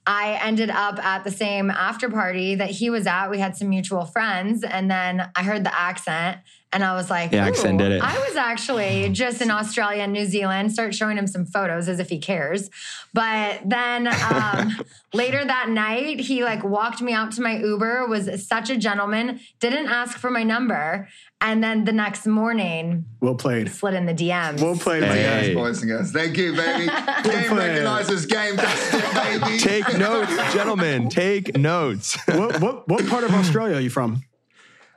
I 0.08 0.40
ended 0.42 0.70
up 0.70 0.98
at 1.00 1.26
the 1.26 1.32
same 1.32 1.70
after 1.70 2.10
party 2.10 2.56
that 2.56 2.70
he 2.70 2.90
was 2.90 3.06
at. 3.06 3.30
We 3.30 3.40
had 3.40 3.58
some 3.58 3.68
mutual 3.70 4.06
friends, 4.06 4.64
and 4.64 4.90
then 4.90 5.30
I 5.36 5.44
heard 5.44 5.66
the 5.66 5.78
accent, 5.78 6.40
and 6.74 6.84
I 6.84 6.94
was 6.96 7.10
like, 7.10 7.32
The 7.32 7.38
accent 7.38 7.82
"Ooh, 7.82 7.84
did 7.84 7.92
it." 7.94 8.02
I 8.04 8.18
was 8.28 8.36
actually 8.36 9.10
just 9.10 9.42
in 9.42 9.52
Australia 9.52 10.04
and 10.04 10.14
New 10.14 10.26
Zealand. 10.26 10.72
Start 10.72 10.96
showing 10.96 11.18
him 11.18 11.28
some 11.28 11.46
photos 11.46 11.88
as 11.90 12.00
if 12.00 12.10
he 12.10 12.18
cares. 12.20 12.70
But 13.14 13.62
then 13.66 14.08
um, 14.08 14.78
later 15.14 15.44
that 15.44 15.70
night, 15.70 16.20
he 16.22 16.44
like 16.44 16.64
walked 16.64 17.02
me 17.02 17.14
out 17.14 17.32
to 17.34 17.42
my 17.42 17.58
Uber. 17.58 18.08
Was 18.08 18.48
such 18.48 18.70
a 18.70 18.78
gentleman. 18.78 19.40
Didn't 19.60 19.88
ask 19.88 20.18
for 20.18 20.30
my 20.32 20.44
number, 20.44 21.10
and 21.42 21.62
then 21.64 21.84
the 21.84 21.92
next 21.92 22.26
morning 22.26 23.04
Well 23.20 23.36
played. 23.36 23.70
slid 23.70 23.94
in 23.96 24.06
the 24.06 24.14
DMs. 24.14 24.62
Well 24.62 24.76
played, 24.78 25.02
my 25.02 25.08
Hey. 25.10 25.24
guy. 25.24 25.42
Yes, 25.48 25.54
boys 25.54 25.82
and 25.82 25.90
girls. 25.92 26.12
Thank 26.12 26.38
you, 26.38 26.56
baby. 26.56 26.86
game 27.24 27.48
play. 27.50 27.68
recognizes 27.70 28.26
game. 28.26 28.56
That's 28.56 28.94
it, 28.94 29.42
baby. 29.42 29.58
Take 29.58 29.98
notes, 29.98 30.32
gentlemen. 30.54 31.10
Take 31.10 31.58
notes. 31.58 32.18
what, 32.28 32.62
what, 32.62 32.88
what 32.88 33.06
part 33.08 33.24
of 33.26 33.32
Australia 33.34 33.76
are 33.76 33.82
you 33.82 33.90
from? 33.90 34.24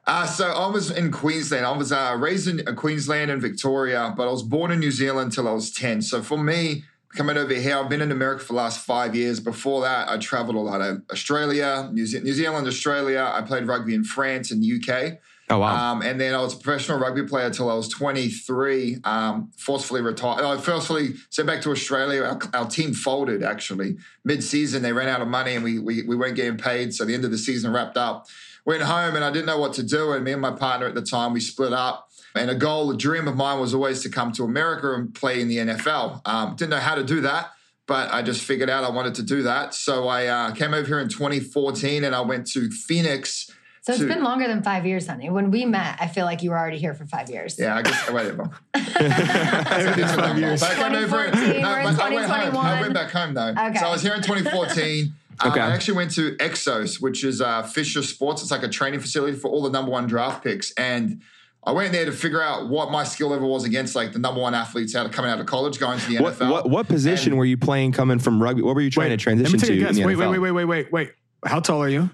Uh, 0.06 0.26
so 0.26 0.48
I 0.48 0.66
was 0.66 0.90
in 0.90 1.10
Queensland. 1.10 1.64
I 1.64 1.76
was 1.76 1.92
uh, 1.92 2.16
raised 2.18 2.46
in 2.46 2.66
uh, 2.68 2.72
Queensland 2.72 3.30
and 3.30 3.40
Victoria, 3.40 4.12
but 4.16 4.28
I 4.28 4.30
was 4.30 4.42
born 4.42 4.70
in 4.70 4.78
New 4.78 4.90
Zealand 4.90 5.32
till 5.32 5.48
I 5.48 5.52
was 5.52 5.70
10. 5.72 6.02
So 6.02 6.22
for 6.22 6.36
me, 6.36 6.84
coming 7.14 7.38
over 7.38 7.54
here, 7.54 7.78
I've 7.78 7.88
been 7.88 8.02
in 8.02 8.12
America 8.12 8.44
for 8.44 8.52
the 8.52 8.58
last 8.58 8.84
five 8.84 9.14
years. 9.14 9.40
Before 9.40 9.80
that, 9.82 10.08
I 10.08 10.18
traveled 10.18 10.56
a 10.56 10.60
lot 10.60 10.82
of 10.82 11.02
Australia, 11.10 11.88
New, 11.92 12.04
Ze- 12.06 12.20
New 12.20 12.34
Zealand, 12.34 12.66
Australia. 12.66 13.30
I 13.32 13.40
played 13.42 13.66
rugby 13.66 13.94
in 13.94 14.04
France 14.04 14.50
and 14.50 14.62
the 14.62 14.76
UK. 14.76 15.18
Oh 15.50 15.58
wow. 15.58 15.92
Um, 15.92 16.02
and 16.02 16.18
then 16.18 16.34
I 16.34 16.40
was 16.40 16.54
a 16.54 16.56
professional 16.56 16.98
rugby 16.98 17.22
player 17.24 17.50
till 17.50 17.70
I 17.70 17.74
was 17.74 17.88
23, 17.88 18.98
um, 19.04 19.50
forcefully 19.56 20.00
retired. 20.00 20.42
I 20.42 20.56
forcefully 20.56 21.14
sent 21.28 21.46
back 21.46 21.60
to 21.62 21.70
Australia. 21.70 22.22
Our, 22.22 22.40
our 22.54 22.66
team 22.66 22.94
folded 22.94 23.42
actually 23.42 23.98
mid 24.24 24.42
season. 24.42 24.82
They 24.82 24.92
ran 24.92 25.08
out 25.08 25.20
of 25.20 25.28
money 25.28 25.54
and 25.54 25.62
we, 25.62 25.78
we, 25.78 26.02
we 26.02 26.16
weren't 26.16 26.36
getting 26.36 26.56
paid. 26.56 26.94
So 26.94 27.04
the 27.04 27.14
end 27.14 27.26
of 27.26 27.30
the 27.30 27.38
season 27.38 27.72
wrapped 27.72 27.98
up. 27.98 28.26
Went 28.66 28.82
home 28.82 29.14
and 29.14 29.24
I 29.24 29.30
didn't 29.30 29.46
know 29.46 29.58
what 29.58 29.74
to 29.74 29.82
do. 29.82 30.12
And 30.12 30.24
me 30.24 30.32
and 30.32 30.40
my 30.40 30.52
partner 30.52 30.86
at 30.86 30.94
the 30.94 31.02
time, 31.02 31.32
we 31.32 31.40
split 31.40 31.72
up. 31.72 32.08
And 32.34 32.50
a 32.50 32.54
goal, 32.54 32.90
a 32.90 32.96
dream 32.96 33.28
of 33.28 33.36
mine 33.36 33.60
was 33.60 33.74
always 33.74 34.02
to 34.02 34.08
come 34.08 34.32
to 34.32 34.44
America 34.44 34.94
and 34.94 35.14
play 35.14 35.40
in 35.40 35.48
the 35.48 35.58
NFL. 35.58 36.22
Um, 36.24 36.56
didn't 36.56 36.70
know 36.70 36.78
how 36.78 36.94
to 36.94 37.04
do 37.04 37.20
that 37.20 37.50
but 37.86 38.12
I 38.12 38.22
just 38.22 38.42
figured 38.42 38.70
out 38.70 38.84
I 38.84 38.90
wanted 38.90 39.14
to 39.16 39.22
do 39.22 39.42
that. 39.42 39.74
So 39.74 40.08
I 40.08 40.26
uh, 40.26 40.52
came 40.52 40.74
over 40.74 40.86
here 40.86 41.00
in 41.00 41.08
2014 41.08 42.04
and 42.04 42.14
I 42.14 42.20
went 42.22 42.46
to 42.52 42.70
Phoenix. 42.70 43.50
so 43.82 43.92
it's 43.92 44.00
to- 44.00 44.08
been 44.08 44.22
longer 44.22 44.46
than 44.46 44.62
five 44.62 44.86
years, 44.86 45.06
honey. 45.06 45.28
When 45.30 45.50
we 45.50 45.64
met, 45.66 45.98
I 46.00 46.08
feel 46.08 46.24
like 46.24 46.42
you 46.42 46.50
were 46.50 46.58
already 46.58 46.78
here 46.78 46.94
for 46.94 47.04
five 47.04 47.28
years. 47.28 47.58
Yeah, 47.58 47.76
I 47.76 47.82
guess 47.82 48.10
whatever. 48.10 48.50
Everything's 48.74 50.14
five 50.14 50.38
years. 50.38 50.60
But 50.60 50.70
I 50.70 50.74
came 50.74 50.94
over- 50.94 51.24
2014, 51.24 51.62
no, 51.62 51.68
we're 51.68 51.80
in 51.80 51.96
but 51.96 52.02
I 52.02 52.14
went 52.14 52.30
home. 52.30 52.56
I 52.56 52.80
went 52.80 52.94
back 52.94 53.10
home 53.10 53.34
though. 53.34 53.48
Okay. 53.48 53.78
So 53.78 53.86
I 53.86 53.92
was 53.92 54.02
here 54.02 54.14
in 54.14 54.22
2014. 54.22 55.14
Um, 55.40 55.52
I 55.52 55.58
actually 55.74 55.96
went 55.96 56.10
to 56.12 56.36
Exos, 56.36 57.00
which 57.00 57.24
is 57.24 57.40
uh, 57.40 57.62
Fisher 57.62 58.02
Sports. 58.02 58.42
It's 58.42 58.50
like 58.50 58.62
a 58.62 58.68
training 58.68 59.00
facility 59.00 59.36
for 59.36 59.48
all 59.50 59.62
the 59.62 59.70
number 59.70 59.90
one 59.90 60.06
draft 60.06 60.42
picks. 60.44 60.70
And 60.72 61.22
I 61.64 61.72
went 61.72 61.92
there 61.92 62.04
to 62.04 62.12
figure 62.12 62.42
out 62.42 62.68
what 62.68 62.90
my 62.90 63.04
skill 63.04 63.28
level 63.28 63.50
was 63.50 63.64
against 63.64 63.94
like 63.94 64.12
the 64.12 64.18
number 64.18 64.40
one 64.40 64.54
athletes 64.54 64.94
out 64.94 65.06
of 65.06 65.12
coming 65.12 65.30
out 65.30 65.40
of 65.40 65.46
college, 65.46 65.78
going 65.80 65.98
to 65.98 66.06
the 66.08 66.18
what, 66.22 66.34
NFL. 66.34 66.50
what 66.50 66.70
what 66.70 66.88
position 66.88 67.32
And- 67.32 67.38
were 67.38 67.44
you 67.46 67.56
playing 67.56 67.92
coming 67.92 68.18
from 68.18 68.42
rugby? 68.42 68.62
What 68.62 68.74
were 68.74 68.80
you 68.82 68.90
trying 68.90 69.10
to 69.10 69.16
transition 69.16 69.58
to? 69.58 69.66
take 69.66 69.80
a 69.80 69.88
in 69.88 69.94
the 69.94 70.04
Wait, 70.04 70.16
wait, 70.16 70.28
wait, 70.28 70.38
wait, 70.38 70.50
wait, 70.52 70.64
wait, 70.64 70.92
wait. 70.92 71.12
How 71.44 71.60
tall 71.60 71.82
are 71.82 71.88
you? 71.88 72.10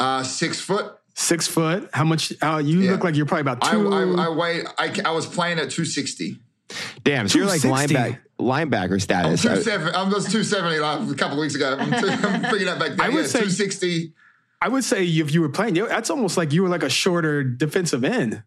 Uh, 0.00 0.22
six 0.22 0.60
foot. 0.60 0.92
Six 1.14 1.48
foot. 1.48 1.88
How 1.92 2.04
much? 2.04 2.32
Uh, 2.40 2.62
you 2.64 2.80
Yeah. 2.80 2.92
look 2.92 3.02
like 3.04 3.16
you're 3.16 3.26
probably 3.26 3.40
about 3.40 3.58
I, 3.62 3.72
two. 3.72 3.92
I, 3.92 4.26
I 4.26 4.28
weigh. 4.28 4.62
I, 4.78 4.94
I 5.04 5.10
was 5.10 5.26
playing 5.26 5.58
at 5.58 5.70
260. 5.70 6.38
Damn, 7.04 7.28
so 7.28 7.38
you're 7.38 7.46
like 7.48 7.62
260. 7.62 7.94
linebacker, 7.94 8.18
linebacker 8.38 8.92
I'm 8.92 9.00
status. 9.00 9.42
two 9.42 9.62
seven. 9.62 9.94
I 9.94 10.02
was 10.02 10.24
270 10.24 10.78
like 10.78 11.10
a 11.10 11.14
couple 11.14 11.38
of 11.38 11.40
weeks 11.40 11.54
ago. 11.54 11.76
I'm, 11.78 11.90
two, 11.90 12.08
I'm 12.08 12.42
figuring 12.42 12.66
that 12.66 12.78
back 12.78 12.90
then. 12.96 13.00
I 13.00 13.08
would 13.08 13.22
yeah, 13.22 13.26
say- 13.26 13.38
260. 13.40 14.12
I 14.60 14.68
would 14.68 14.82
say 14.84 15.06
if 15.06 15.32
you 15.32 15.40
were 15.40 15.48
playing, 15.48 15.76
you- 15.76 15.88
that's 15.88 16.10
almost 16.10 16.36
like 16.36 16.52
you 16.52 16.62
were 16.62 16.68
like 16.68 16.82
a 16.82 16.90
shorter 16.90 17.42
defensive 17.44 18.04
end. 18.04 18.42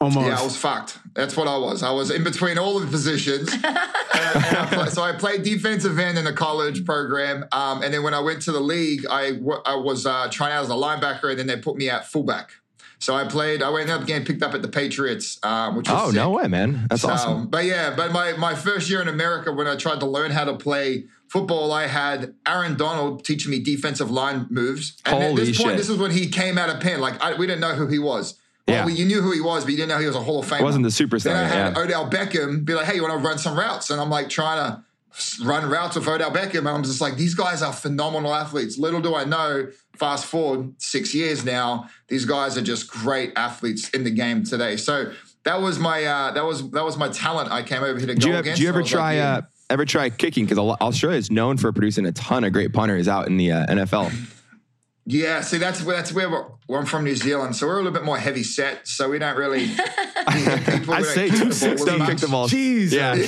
Almost. 0.00 0.26
Yeah, 0.26 0.40
I 0.40 0.42
was 0.42 0.56
fucked. 0.56 0.98
That's 1.14 1.36
what 1.36 1.46
I 1.46 1.56
was. 1.56 1.84
I 1.84 1.92
was 1.92 2.10
in 2.10 2.24
between 2.24 2.58
all 2.58 2.76
of 2.76 2.82
the 2.84 2.88
positions. 2.90 3.52
and 3.54 3.64
and 3.64 4.56
I 4.56 4.66
play, 4.66 4.88
so 4.88 5.00
I 5.02 5.12
played 5.12 5.44
defensive 5.44 5.96
end 5.96 6.18
in 6.18 6.24
the 6.24 6.32
college 6.32 6.84
program. 6.84 7.44
Um, 7.52 7.82
and 7.84 7.94
then 7.94 8.02
when 8.02 8.12
I 8.12 8.18
went 8.18 8.42
to 8.42 8.52
the 8.52 8.58
league, 8.60 9.06
I, 9.08 9.38
I 9.64 9.76
was 9.76 10.04
uh, 10.04 10.26
trying 10.32 10.54
out 10.54 10.64
as 10.64 10.70
a 10.70 10.72
linebacker, 10.72 11.30
and 11.30 11.38
then 11.38 11.46
they 11.46 11.56
put 11.56 11.76
me 11.76 11.88
at 11.88 12.08
fullback. 12.08 12.50
So 13.02 13.16
I 13.16 13.24
played. 13.24 13.64
I 13.64 13.68
went 13.70 13.90
up 13.90 14.06
getting 14.06 14.24
picked 14.24 14.44
up 14.44 14.54
at 14.54 14.62
the 14.62 14.68
Patriots, 14.68 15.40
um, 15.42 15.74
which 15.74 15.88
was 15.88 16.00
oh 16.00 16.06
sick. 16.10 16.14
no 16.14 16.30
way, 16.30 16.46
man! 16.46 16.86
That's 16.88 17.02
So, 17.02 17.10
awesome. 17.10 17.48
But 17.48 17.64
yeah, 17.64 17.92
but 17.96 18.12
my, 18.12 18.34
my 18.34 18.54
first 18.54 18.88
year 18.88 19.02
in 19.02 19.08
America, 19.08 19.50
when 19.52 19.66
I 19.66 19.74
tried 19.74 19.98
to 20.00 20.06
learn 20.06 20.30
how 20.30 20.44
to 20.44 20.54
play 20.54 21.06
football, 21.26 21.72
I 21.72 21.88
had 21.88 22.34
Aaron 22.46 22.76
Donald 22.76 23.24
teaching 23.24 23.50
me 23.50 23.58
defensive 23.58 24.08
line 24.08 24.46
moves. 24.50 24.96
And 25.04 25.16
at 25.16 25.20
Holy 25.30 25.44
this 25.46 25.58
point, 25.58 25.70
shit. 25.70 25.78
this 25.78 25.88
is 25.88 25.98
when 25.98 26.12
he 26.12 26.28
came 26.28 26.58
out 26.58 26.70
of 26.70 26.80
Penn. 26.80 27.00
Like 27.00 27.20
I, 27.20 27.34
we 27.34 27.48
didn't 27.48 27.60
know 27.60 27.74
who 27.74 27.88
he 27.88 27.98
was. 27.98 28.38
Well, 28.68 28.76
Yeah. 28.76 28.86
we, 28.86 28.92
you 28.92 29.04
knew 29.04 29.20
who 29.20 29.32
he 29.32 29.40
was, 29.40 29.64
but 29.64 29.72
you 29.72 29.78
didn't 29.78 29.88
know 29.88 29.98
he 29.98 30.06
was 30.06 30.14
a 30.14 30.20
Hall 30.22 30.38
of 30.38 30.46
Famer. 30.48 30.62
Wasn't 30.62 30.84
the 30.84 30.90
superstar 30.90 31.24
Then 31.24 31.36
I 31.44 31.48
had 31.48 31.76
yeah. 31.76 31.82
Odell 31.82 32.08
Beckham 32.08 32.64
be 32.64 32.74
like, 32.74 32.86
"Hey, 32.86 32.94
you 32.94 33.02
want 33.02 33.20
to 33.20 33.28
run 33.28 33.36
some 33.38 33.58
routes?" 33.58 33.90
And 33.90 34.00
I'm 34.00 34.10
like 34.10 34.28
trying 34.28 34.58
to 34.70 35.44
run 35.44 35.68
routes 35.68 35.96
with 35.96 36.06
Odell 36.06 36.30
Beckham, 36.30 36.60
and 36.60 36.68
I'm 36.68 36.84
just 36.84 37.00
like, 37.00 37.16
these 37.16 37.34
guys 37.34 37.62
are 37.62 37.72
phenomenal 37.72 38.32
athletes. 38.32 38.78
Little 38.78 39.00
do 39.00 39.14
I 39.14 39.24
know, 39.24 39.66
fast 39.96 40.26
forward 40.26 40.74
six 40.80 41.14
years 41.14 41.44
now, 41.44 41.88
these 42.08 42.24
guys 42.24 42.56
are 42.56 42.62
just 42.62 42.88
great 42.88 43.32
athletes 43.36 43.90
in 43.90 44.04
the 44.04 44.10
game 44.10 44.44
today. 44.44 44.76
So 44.76 45.12
that 45.44 45.60
was 45.60 45.78
my 45.78 46.04
uh, 46.04 46.32
that 46.32 46.44
was 46.44 46.70
that 46.70 46.84
was 46.84 46.96
my 46.96 47.08
talent. 47.08 47.50
I 47.50 47.62
came 47.62 47.82
over 47.82 47.98
here 47.98 48.08
to 48.08 48.14
Do 48.14 48.20
go 48.20 48.26
you, 48.28 48.34
have, 48.34 48.44
against. 48.44 48.58
do 48.58 48.62
you 48.62 48.68
ever 48.68 48.80
was 48.80 48.92
like, 48.92 48.98
try 48.98 49.14
yeah. 49.14 49.36
uh, 49.36 49.42
ever 49.70 49.84
try 49.84 50.10
kicking? 50.10 50.44
Because 50.46 50.58
Australia 50.58 51.18
is 51.18 51.30
known 51.30 51.56
for 51.56 51.72
producing 51.72 52.06
a 52.06 52.12
ton 52.12 52.44
of 52.44 52.52
great 52.52 52.72
punters 52.72 53.08
out 53.08 53.26
in 53.26 53.36
the 53.36 53.52
uh, 53.52 53.66
NFL. 53.66 54.12
Yeah, 55.04 55.40
see, 55.40 55.58
that's 55.58 55.82
where 55.82 55.96
that's 55.96 56.12
where, 56.12 56.30
we're, 56.30 56.78
I'm 56.78 56.86
from, 56.86 57.02
New 57.02 57.16
Zealand. 57.16 57.56
So 57.56 57.66
we're 57.66 57.74
a 57.74 57.76
little 57.78 57.92
bit 57.92 58.04
more 58.04 58.18
heavy 58.18 58.44
set. 58.44 58.86
So 58.86 59.10
we 59.10 59.18
don't 59.18 59.36
really. 59.36 59.66
people, 59.66 60.94
I 60.94 60.98
we 60.98 61.04
say 61.04 61.28
kick 61.28 61.38
the 61.38 61.44
two 61.44 61.48
as 61.48 61.58
sixty. 61.58 61.98
much. 61.98 62.08
Kick 62.08 62.18
the 62.18 62.28
ball. 62.28 62.48
Jeez. 62.48 62.92
Yeah. 62.92 63.14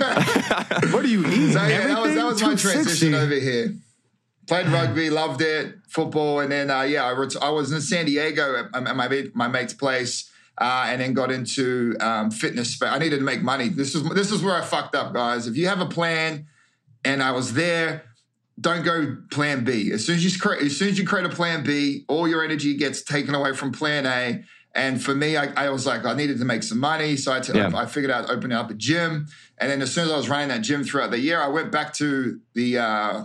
Yeah. 0.00 0.90
What 0.92 1.02
do 1.02 1.08
you 1.08 1.26
eat? 1.26 1.52
So 1.52 1.66
yeah, 1.66 1.88
that 1.88 2.00
was 2.00 2.14
that 2.14 2.24
was 2.24 2.42
my 2.42 2.54
transition 2.54 3.14
over 3.14 3.34
here. 3.34 3.74
Played 4.50 4.66
rugby, 4.66 5.10
loved 5.10 5.40
it, 5.42 5.76
football, 5.86 6.40
and 6.40 6.50
then 6.50 6.72
uh, 6.72 6.82
yeah, 6.82 7.04
I, 7.04 7.12
ret- 7.12 7.40
I 7.40 7.50
was 7.50 7.70
in 7.70 7.80
San 7.80 8.06
Diego 8.06 8.56
at, 8.56 8.84
at 8.88 8.96
my 8.96 9.06
mate- 9.06 9.36
my 9.36 9.46
mate's 9.46 9.74
place, 9.74 10.28
uh, 10.60 10.86
and 10.88 11.00
then 11.00 11.14
got 11.14 11.30
into 11.30 11.94
um, 12.00 12.32
fitness. 12.32 12.76
I 12.82 12.98
needed 12.98 13.18
to 13.18 13.22
make 13.22 13.42
money. 13.42 13.68
This 13.68 13.94
is 13.94 14.02
this 14.10 14.32
is 14.32 14.42
where 14.42 14.56
I 14.56 14.62
fucked 14.62 14.96
up, 14.96 15.14
guys. 15.14 15.46
If 15.46 15.56
you 15.56 15.68
have 15.68 15.80
a 15.80 15.86
plan, 15.86 16.48
and 17.04 17.22
I 17.22 17.30
was 17.30 17.54
there, 17.54 18.02
don't 18.60 18.84
go 18.84 19.18
Plan 19.30 19.62
B. 19.62 19.92
As 19.92 20.04
soon 20.04 20.16
as 20.16 20.24
you 20.24 20.36
create, 20.36 20.62
as 20.64 20.76
soon 20.76 20.88
as 20.88 20.98
you 20.98 21.06
create 21.06 21.26
a 21.26 21.28
Plan 21.28 21.62
B, 21.62 22.04
all 22.08 22.26
your 22.26 22.42
energy 22.42 22.76
gets 22.76 23.02
taken 23.02 23.36
away 23.36 23.54
from 23.54 23.70
Plan 23.70 24.04
A. 24.04 24.42
And 24.74 25.00
for 25.00 25.14
me, 25.14 25.36
I, 25.36 25.66
I 25.66 25.70
was 25.70 25.86
like, 25.86 26.04
I 26.04 26.14
needed 26.14 26.40
to 26.40 26.44
make 26.44 26.64
some 26.64 26.80
money, 26.80 27.16
so 27.16 27.32
I, 27.32 27.38
t- 27.38 27.52
Yeah. 27.54 27.70
I 27.72 27.86
figured 27.86 28.10
out 28.10 28.28
opening 28.28 28.56
up 28.56 28.68
a 28.70 28.74
gym. 28.74 29.28
And 29.58 29.70
then 29.70 29.80
as 29.80 29.92
soon 29.94 30.06
as 30.06 30.10
I 30.10 30.16
was 30.16 30.28
running 30.28 30.48
that 30.48 30.62
gym 30.62 30.82
throughout 30.82 31.12
the 31.12 31.20
year, 31.20 31.40
I 31.40 31.46
went 31.46 31.70
back 31.70 31.92
to 31.94 32.40
the 32.54 32.78
uh, 32.78 33.24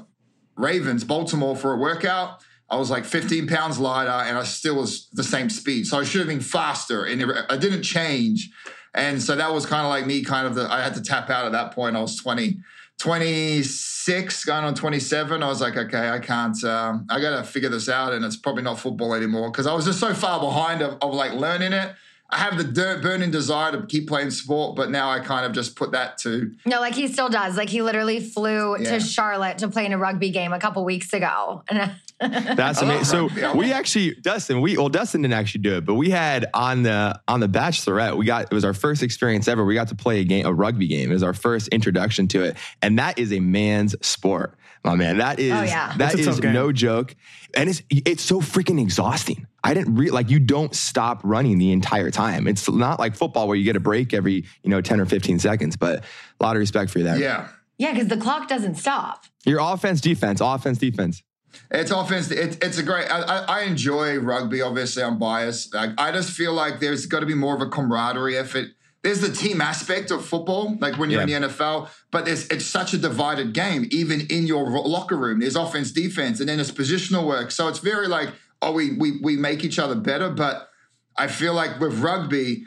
Ravens, 0.55 1.03
Baltimore, 1.03 1.55
for 1.55 1.73
a 1.73 1.77
workout. 1.77 2.43
I 2.69 2.77
was 2.77 2.89
like 2.89 3.05
15 3.05 3.47
pounds 3.47 3.79
lighter, 3.79 4.09
and 4.09 4.37
I 4.37 4.43
still 4.43 4.75
was 4.75 5.07
the 5.13 5.23
same 5.23 5.49
speed. 5.49 5.85
So 5.87 5.99
I 5.99 6.03
should 6.03 6.19
have 6.19 6.27
been 6.27 6.41
faster, 6.41 7.05
and 7.05 7.23
I 7.49 7.57
didn't 7.57 7.83
change. 7.83 8.49
And 8.95 9.21
so 9.21 9.35
that 9.35 9.53
was 9.53 9.65
kind 9.65 9.85
of 9.85 9.89
like 9.89 10.07
me, 10.07 10.23
kind 10.23 10.47
of 10.47 10.55
the. 10.55 10.71
I 10.71 10.81
had 10.81 10.95
to 10.95 11.01
tap 11.01 11.29
out 11.29 11.45
at 11.45 11.51
that 11.51 11.73
point. 11.73 11.95
I 11.95 12.01
was 12.01 12.15
20, 12.17 12.57
26, 12.97 14.45
going 14.45 14.63
on 14.63 14.73
27. 14.73 15.43
I 15.43 15.47
was 15.47 15.61
like, 15.61 15.77
okay, 15.77 16.09
I 16.09 16.19
can't. 16.19 16.61
Um, 16.63 17.05
I 17.09 17.19
got 17.19 17.37
to 17.37 17.43
figure 17.43 17.69
this 17.69 17.89
out, 17.89 18.13
and 18.13 18.25
it's 18.25 18.37
probably 18.37 18.63
not 18.63 18.79
football 18.79 19.13
anymore 19.13 19.51
because 19.51 19.67
I 19.67 19.73
was 19.73 19.85
just 19.85 19.99
so 19.99 20.13
far 20.13 20.39
behind 20.39 20.81
of, 20.81 20.97
of 21.01 21.13
like 21.13 21.33
learning 21.33 21.73
it. 21.73 21.93
I 22.29 22.37
have 22.37 22.57
the 22.57 22.63
dirt 22.63 23.01
burning 23.03 23.29
desire 23.31 23.71
to 23.73 23.85
keep 23.85 24.07
playing 24.07 24.31
sport, 24.31 24.75
but 24.75 24.89
now 24.89 25.09
I 25.11 25.19
kind 25.19 25.45
of 25.45 25.51
just 25.53 25.75
put 25.75 25.91
that 25.91 26.17
to 26.19 26.51
No, 26.65 26.79
like 26.79 26.95
he 26.95 27.07
still 27.07 27.29
does. 27.29 27.55
Like 27.55 27.69
he 27.69 27.81
literally 27.83 28.19
flew 28.19 28.77
Yeah. 28.79 28.93
to 28.93 28.99
Charlotte 28.99 29.59
to 29.59 29.67
play 29.67 29.85
in 29.85 29.93
a 29.93 29.97
rugby 29.97 30.31
game 30.31 30.51
a 30.51 30.59
couple 30.59 30.83
weeks 30.83 31.13
ago. 31.13 31.63
That's 32.19 32.81
amazing. 32.81 33.03
So 33.05 33.29
rugby. 33.29 33.59
We 33.59 33.71
actually, 33.73 34.15
Dustin, 34.15 34.61
we 34.61 34.77
well, 34.77 34.89
Dustin 34.89 35.21
didn't 35.21 35.33
actually 35.35 35.61
do 35.61 35.75
it, 35.77 35.85
but 35.85 35.95
we 35.95 36.09
had 36.09 36.47
on 36.53 36.83
the 36.83 37.19
on 37.27 37.41
the 37.41 37.47
Bachelorette, 37.49 38.17
we 38.17 38.25
got 38.25 38.43
it 38.43 38.51
was 38.53 38.65
our 38.65 38.73
first 38.73 39.03
experience 39.03 39.47
ever. 39.47 39.63
We 39.65 39.75
got 39.75 39.89
to 39.89 39.95
play 39.95 40.21
a 40.21 40.23
game, 40.23 40.45
a 40.45 40.53
rugby 40.53 40.87
game. 40.87 41.11
It 41.11 41.13
was 41.13 41.23
our 41.23 41.33
first 41.33 41.67
introduction 41.69 42.27
to 42.29 42.43
it, 42.43 42.57
and 42.81 42.97
that 42.99 43.19
is 43.19 43.31
a 43.33 43.39
man's 43.39 43.95
sport, 44.05 44.57
my 44.85 44.95
man. 44.95 45.17
That 45.17 45.39
oh, 45.39 45.41
is 45.41 45.51
Oh, 45.51 45.63
yeah. 45.63 45.93
that 45.97 46.13
It's 46.13 46.15
a 46.15 46.29
is 46.29 46.35
tough 46.35 46.41
game. 46.41 46.53
no 46.53 46.71
joke, 46.71 47.15
and 47.53 47.69
it's 47.69 47.81
it's 47.89 48.23
so 48.23 48.39
freaking 48.41 48.79
exhausting. 48.81 49.47
I 49.63 49.73
didn't 49.73 49.95
re- 49.95 50.11
like 50.11 50.29
you 50.29 50.39
don't 50.39 50.73
stop 50.75 51.21
running 51.23 51.57
the 51.57 51.71
entire 51.71 52.11
time. 52.11 52.47
It's 52.47 52.69
not 52.69 52.99
like 52.99 53.15
football 53.15 53.47
where 53.47 53.57
you 53.57 53.63
get 53.65 53.75
a 53.75 53.79
break 53.79 54.13
every 54.13 54.45
you 54.63 54.69
know 54.69 54.81
ten 54.81 55.01
or 55.01 55.05
fifteen 55.05 55.39
seconds. 55.39 55.75
But 55.75 56.03
a 56.39 56.43
lot 56.43 56.55
of 56.55 56.59
respect 56.59 56.91
for 56.91 56.99
you 56.99 57.05
there. 57.05 57.17
yeah. 57.17 57.47
yeah, 57.77 57.91
because 57.93 58.07
the 58.07 58.17
clock 58.17 58.47
doesn't 58.47 58.75
stop. 58.75 59.25
Your 59.45 59.59
offense, 59.59 60.01
defense, 60.01 60.39
offense, 60.41 60.77
defense. 60.77 61.23
It's 61.71 61.89
offense. 61.89 62.31
It, 62.31 62.63
it's 62.63 62.77
a 62.77 62.83
great. 62.83 63.09
I, 63.09 63.21
I, 63.21 63.37
I 63.59 63.61
enjoy 63.63 64.17
rugby. 64.19 64.61
Obviously, 64.61 65.03
I'm 65.03 65.17
biased. 65.17 65.73
Like, 65.73 65.91
I 65.97 66.11
just 66.11 66.31
feel 66.31 66.53
like 66.53 66.79
there's 66.79 67.05
got 67.05 67.21
to 67.21 67.25
be 67.25 67.33
more 67.33 67.55
of 67.55 67.61
a 67.61 67.67
camaraderie 67.69 68.37
effort. 68.37 68.67
There's 69.05 69.21
the 69.21 69.31
team 69.31 69.61
aspect 69.61 70.09
of 70.09 70.25
football, 70.25 70.75
like 70.79 70.97
when 70.97 71.11
you're 71.11 71.19
Yeah. 71.27 71.35
in 71.37 71.43
the 71.43 71.47
NFL, 71.49 71.89
but 72.09 72.25
there's 72.25 72.47
it's 72.47 72.65
such 72.65 72.95
a 72.95 72.97
divided 72.97 73.53
game. 73.53 73.87
Even 73.91 74.21
in 74.21 74.47
your 74.47 74.67
locker 74.67 75.15
room, 75.15 75.41
there's 75.41 75.55
offense, 75.55 75.91
defense, 75.91 76.39
and 76.39 76.49
then 76.49 76.57
there's 76.57 76.71
positional 76.71 77.23
work. 77.27 77.51
So 77.51 77.67
it's 77.67 77.77
very 77.77 78.07
like, 78.07 78.29
oh, 78.63 78.71
we 78.71 78.93
we 78.97 79.19
we 79.21 79.37
make 79.37 79.63
each 79.63 79.77
other 79.77 79.93
better. 79.93 80.29
But 80.31 80.69
I 81.15 81.27
feel 81.27 81.53
like 81.53 81.79
with 81.79 81.99
rugby, 81.99 82.63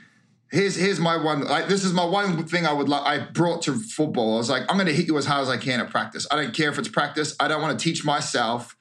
here's 0.53 0.77
here's 0.77 1.01
my 1.01 1.17
one. 1.17 1.43
Like 1.43 1.67
this 1.67 1.83
is 1.85 1.93
my 1.93 2.05
one 2.05 2.47
thing 2.47 2.67
I 2.67 2.73
would 2.73 2.89
like. 2.89 3.03
I 3.03 3.19
brought 3.33 3.63
to 3.63 3.75
football. 3.75 4.35
I 4.37 4.39
was 4.39 4.49
like, 4.49 4.63
I'm 4.69 4.77
going 4.77 4.87
to 4.87 4.95
hit 4.95 5.09
you 5.09 5.19
as 5.19 5.27
hard 5.27 5.43
as 5.43 5.49
I 5.49 5.57
can 5.57 5.81
at 5.81 5.91
practice. 5.91 6.25
I 6.31 6.37
don't 6.37 6.55
care 6.55 6.71
if 6.71 6.79
it's 6.79 6.89
practice. 6.89 7.35
I 7.41 7.49
don't 7.49 7.61
want 7.61 7.77
to 7.77 7.83
teach 7.83 8.05
myself 8.05 8.77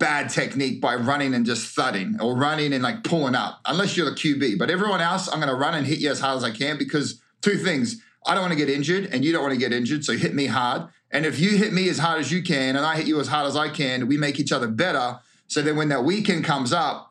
bad 0.00 0.30
technique 0.30 0.80
by 0.80 0.96
running 0.96 1.34
and 1.34 1.46
just 1.46 1.76
thudding 1.76 2.18
or 2.20 2.34
running 2.34 2.72
and 2.72 2.82
like 2.82 3.04
pulling 3.04 3.36
up, 3.36 3.60
unless 3.66 3.96
you're 3.96 4.10
the 4.10 4.16
QB. 4.16 4.58
But 4.58 4.70
everyone 4.70 5.00
else, 5.00 5.28
I'm 5.28 5.38
going 5.38 5.48
to 5.48 5.54
run 5.54 5.74
and 5.74 5.86
hit 5.86 6.00
you 6.00 6.10
as 6.10 6.18
hard 6.18 6.38
as 6.38 6.42
I 6.42 6.50
can 6.50 6.76
because 6.76 7.20
two 7.42 7.56
things. 7.56 8.02
I 8.26 8.34
don't 8.34 8.42
want 8.42 8.52
to 8.52 8.58
get 8.58 8.68
injured 8.68 9.06
and 9.12 9.24
you 9.24 9.32
don't 9.32 9.42
want 9.42 9.54
to 9.54 9.60
get 9.60 9.72
injured. 9.72 10.04
So 10.04 10.14
hit 10.14 10.34
me 10.34 10.46
hard. 10.46 10.88
And 11.12 11.24
if 11.24 11.38
you 11.38 11.56
hit 11.56 11.72
me 11.72 11.88
as 11.88 11.98
hard 11.98 12.18
as 12.18 12.32
you 12.32 12.42
can 12.42 12.76
and 12.76 12.84
I 12.84 12.96
hit 12.96 13.06
you 13.06 13.20
as 13.20 13.28
hard 13.28 13.46
as 13.46 13.56
I 13.56 13.68
can, 13.68 14.08
we 14.08 14.16
make 14.16 14.40
each 14.40 14.52
other 14.52 14.68
better. 14.68 15.20
So 15.46 15.62
then 15.62 15.76
when 15.76 15.88
that 15.90 16.04
weekend 16.04 16.44
comes 16.44 16.72
up, 16.72 17.09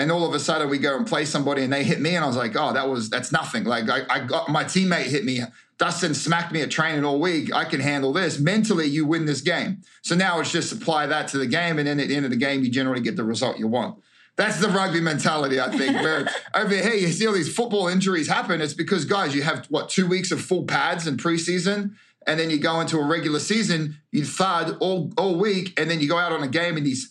and 0.00 0.10
all 0.10 0.24
of 0.24 0.32
a 0.32 0.38
sudden 0.38 0.70
we 0.70 0.78
go 0.78 0.96
and 0.96 1.06
play 1.06 1.26
somebody 1.26 1.62
and 1.62 1.70
they 1.70 1.84
hit 1.84 2.00
me 2.00 2.16
and 2.16 2.24
I 2.24 2.26
was 2.26 2.36
like, 2.36 2.56
oh, 2.56 2.72
that 2.72 2.88
was 2.88 3.10
that's 3.10 3.30
nothing. 3.30 3.64
Like 3.64 3.90
I, 3.90 4.00
I 4.08 4.20
got 4.20 4.48
my 4.48 4.64
teammate 4.64 5.04
hit 5.04 5.26
me. 5.26 5.42
Dustin 5.76 6.14
smacked 6.14 6.52
me 6.52 6.62
at 6.62 6.70
training 6.70 7.04
all 7.04 7.20
week. 7.20 7.54
I 7.54 7.64
can 7.64 7.80
handle 7.80 8.12
this. 8.12 8.38
Mentally, 8.38 8.86
you 8.86 9.04
win 9.04 9.26
this 9.26 9.42
game. 9.42 9.82
So 10.02 10.14
now 10.14 10.40
it's 10.40 10.52
just 10.52 10.72
apply 10.72 11.06
that 11.06 11.28
to 11.28 11.38
the 11.38 11.46
game, 11.46 11.78
and 11.78 11.86
then 11.86 12.00
at 12.00 12.08
the 12.08 12.16
end 12.16 12.24
of 12.26 12.30
the 12.30 12.36
game, 12.36 12.62
you 12.62 12.70
generally 12.70 13.00
get 13.00 13.16
the 13.16 13.24
result 13.24 13.58
you 13.58 13.66
want. 13.66 13.98
That's 14.36 14.60
the 14.60 14.68
rugby 14.68 15.00
mentality, 15.00 15.58
I 15.58 15.70
think. 15.70 15.96
Where 15.96 16.28
over 16.54 16.74
here, 16.74 16.94
you 16.94 17.08
see 17.08 17.26
all 17.26 17.32
these 17.32 17.54
football 17.54 17.88
injuries 17.88 18.28
happen. 18.28 18.60
It's 18.60 18.74
because 18.74 19.06
guys, 19.06 19.34
you 19.34 19.42
have 19.42 19.66
what 19.66 19.88
two 19.88 20.06
weeks 20.06 20.30
of 20.30 20.40
full 20.40 20.64
pads 20.64 21.06
in 21.06 21.16
preseason, 21.16 21.94
and 22.26 22.38
then 22.38 22.50
you 22.50 22.58
go 22.58 22.80
into 22.80 22.98
a 22.98 23.04
regular 23.04 23.38
season, 23.38 23.96
you 24.12 24.24
thud 24.24 24.76
all 24.80 25.12
all 25.16 25.36
week, 25.36 25.78
and 25.78 25.90
then 25.90 26.00
you 26.00 26.08
go 26.08 26.18
out 26.18 26.32
on 26.32 26.42
a 26.42 26.48
game, 26.48 26.76
and 26.76 26.86
these 26.86 27.10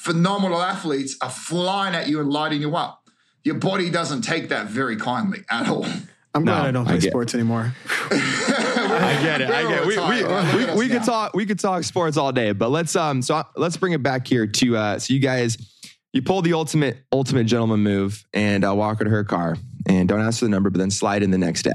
phenomenal 0.00 0.62
athletes 0.62 1.16
are 1.20 1.28
flying 1.30 1.94
at 1.94 2.08
you 2.08 2.20
and 2.20 2.30
lighting 2.30 2.62
you 2.62 2.74
up. 2.74 3.08
Your 3.44 3.56
body 3.56 3.90
doesn't 3.90 4.22
take 4.22 4.48
that 4.48 4.66
very 4.66 4.96
kindly 4.96 5.40
at 5.50 5.68
all. 5.68 5.84
I'm 6.34 6.44
glad 6.44 6.62
No, 6.62 6.68
I 6.68 6.70
don't 6.70 6.86
I 6.86 6.92
play 6.92 7.00
get- 7.00 7.10
sports 7.10 7.34
anymore. 7.34 7.74
I 8.10 9.18
get 9.22 9.42
it. 9.42 9.50
I 9.50 9.62
get 9.62 9.82
it. 9.82 9.86
We, 9.86 9.98
we, 9.98 10.74
we, 10.74 10.78
we, 10.78 10.88
could 10.88 11.04
talk 11.04 11.34
we 11.34 11.44
could 11.44 11.58
talk 11.58 11.84
sports 11.84 12.16
all 12.16 12.32
day, 12.32 12.52
but 12.52 12.70
let's 12.70 12.96
um 12.96 13.20
so 13.20 13.42
let's 13.56 13.76
bring 13.76 13.92
it 13.92 14.02
back 14.02 14.26
here 14.26 14.46
to 14.46 14.76
uh 14.76 14.98
so 14.98 15.12
you 15.12 15.20
guys 15.20 15.58
you 16.12 16.22
pull 16.22 16.40
the 16.42 16.54
ultimate 16.54 16.98
ultimate 17.12 17.44
gentleman 17.44 17.80
move 17.80 18.24
and 18.32 18.64
uh, 18.64 18.74
walk 18.74 18.98
her 18.98 19.04
to 19.04 19.10
her 19.10 19.24
car 19.24 19.56
and 19.86 20.08
don't 20.08 20.20
ask 20.20 20.38
for 20.38 20.44
the 20.46 20.50
number, 20.50 20.70
but 20.70 20.78
then 20.78 20.90
slide 20.90 21.22
in 21.22 21.30
the 21.30 21.38
next 21.38 21.62
day. 21.62 21.74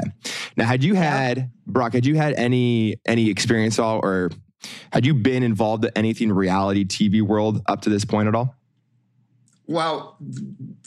Now, 0.58 0.66
had 0.66 0.84
you 0.84 0.94
had 0.96 1.52
Brock, 1.68 1.94
had 1.94 2.06
you 2.06 2.16
had 2.16 2.34
any 2.34 2.96
any 3.06 3.30
experience 3.30 3.78
at 3.80 3.84
all, 3.84 4.00
or 4.04 4.32
had 4.92 5.06
you 5.06 5.14
been 5.14 5.44
involved 5.44 5.86
in 5.86 5.92
anything 5.96 6.32
reality 6.32 6.86
TV 6.86 7.22
world 7.22 7.62
up 7.68 7.82
to 7.82 7.90
this 7.90 8.06
point 8.06 8.28
at 8.28 8.36
all? 8.36 8.56
Well, 9.68 10.16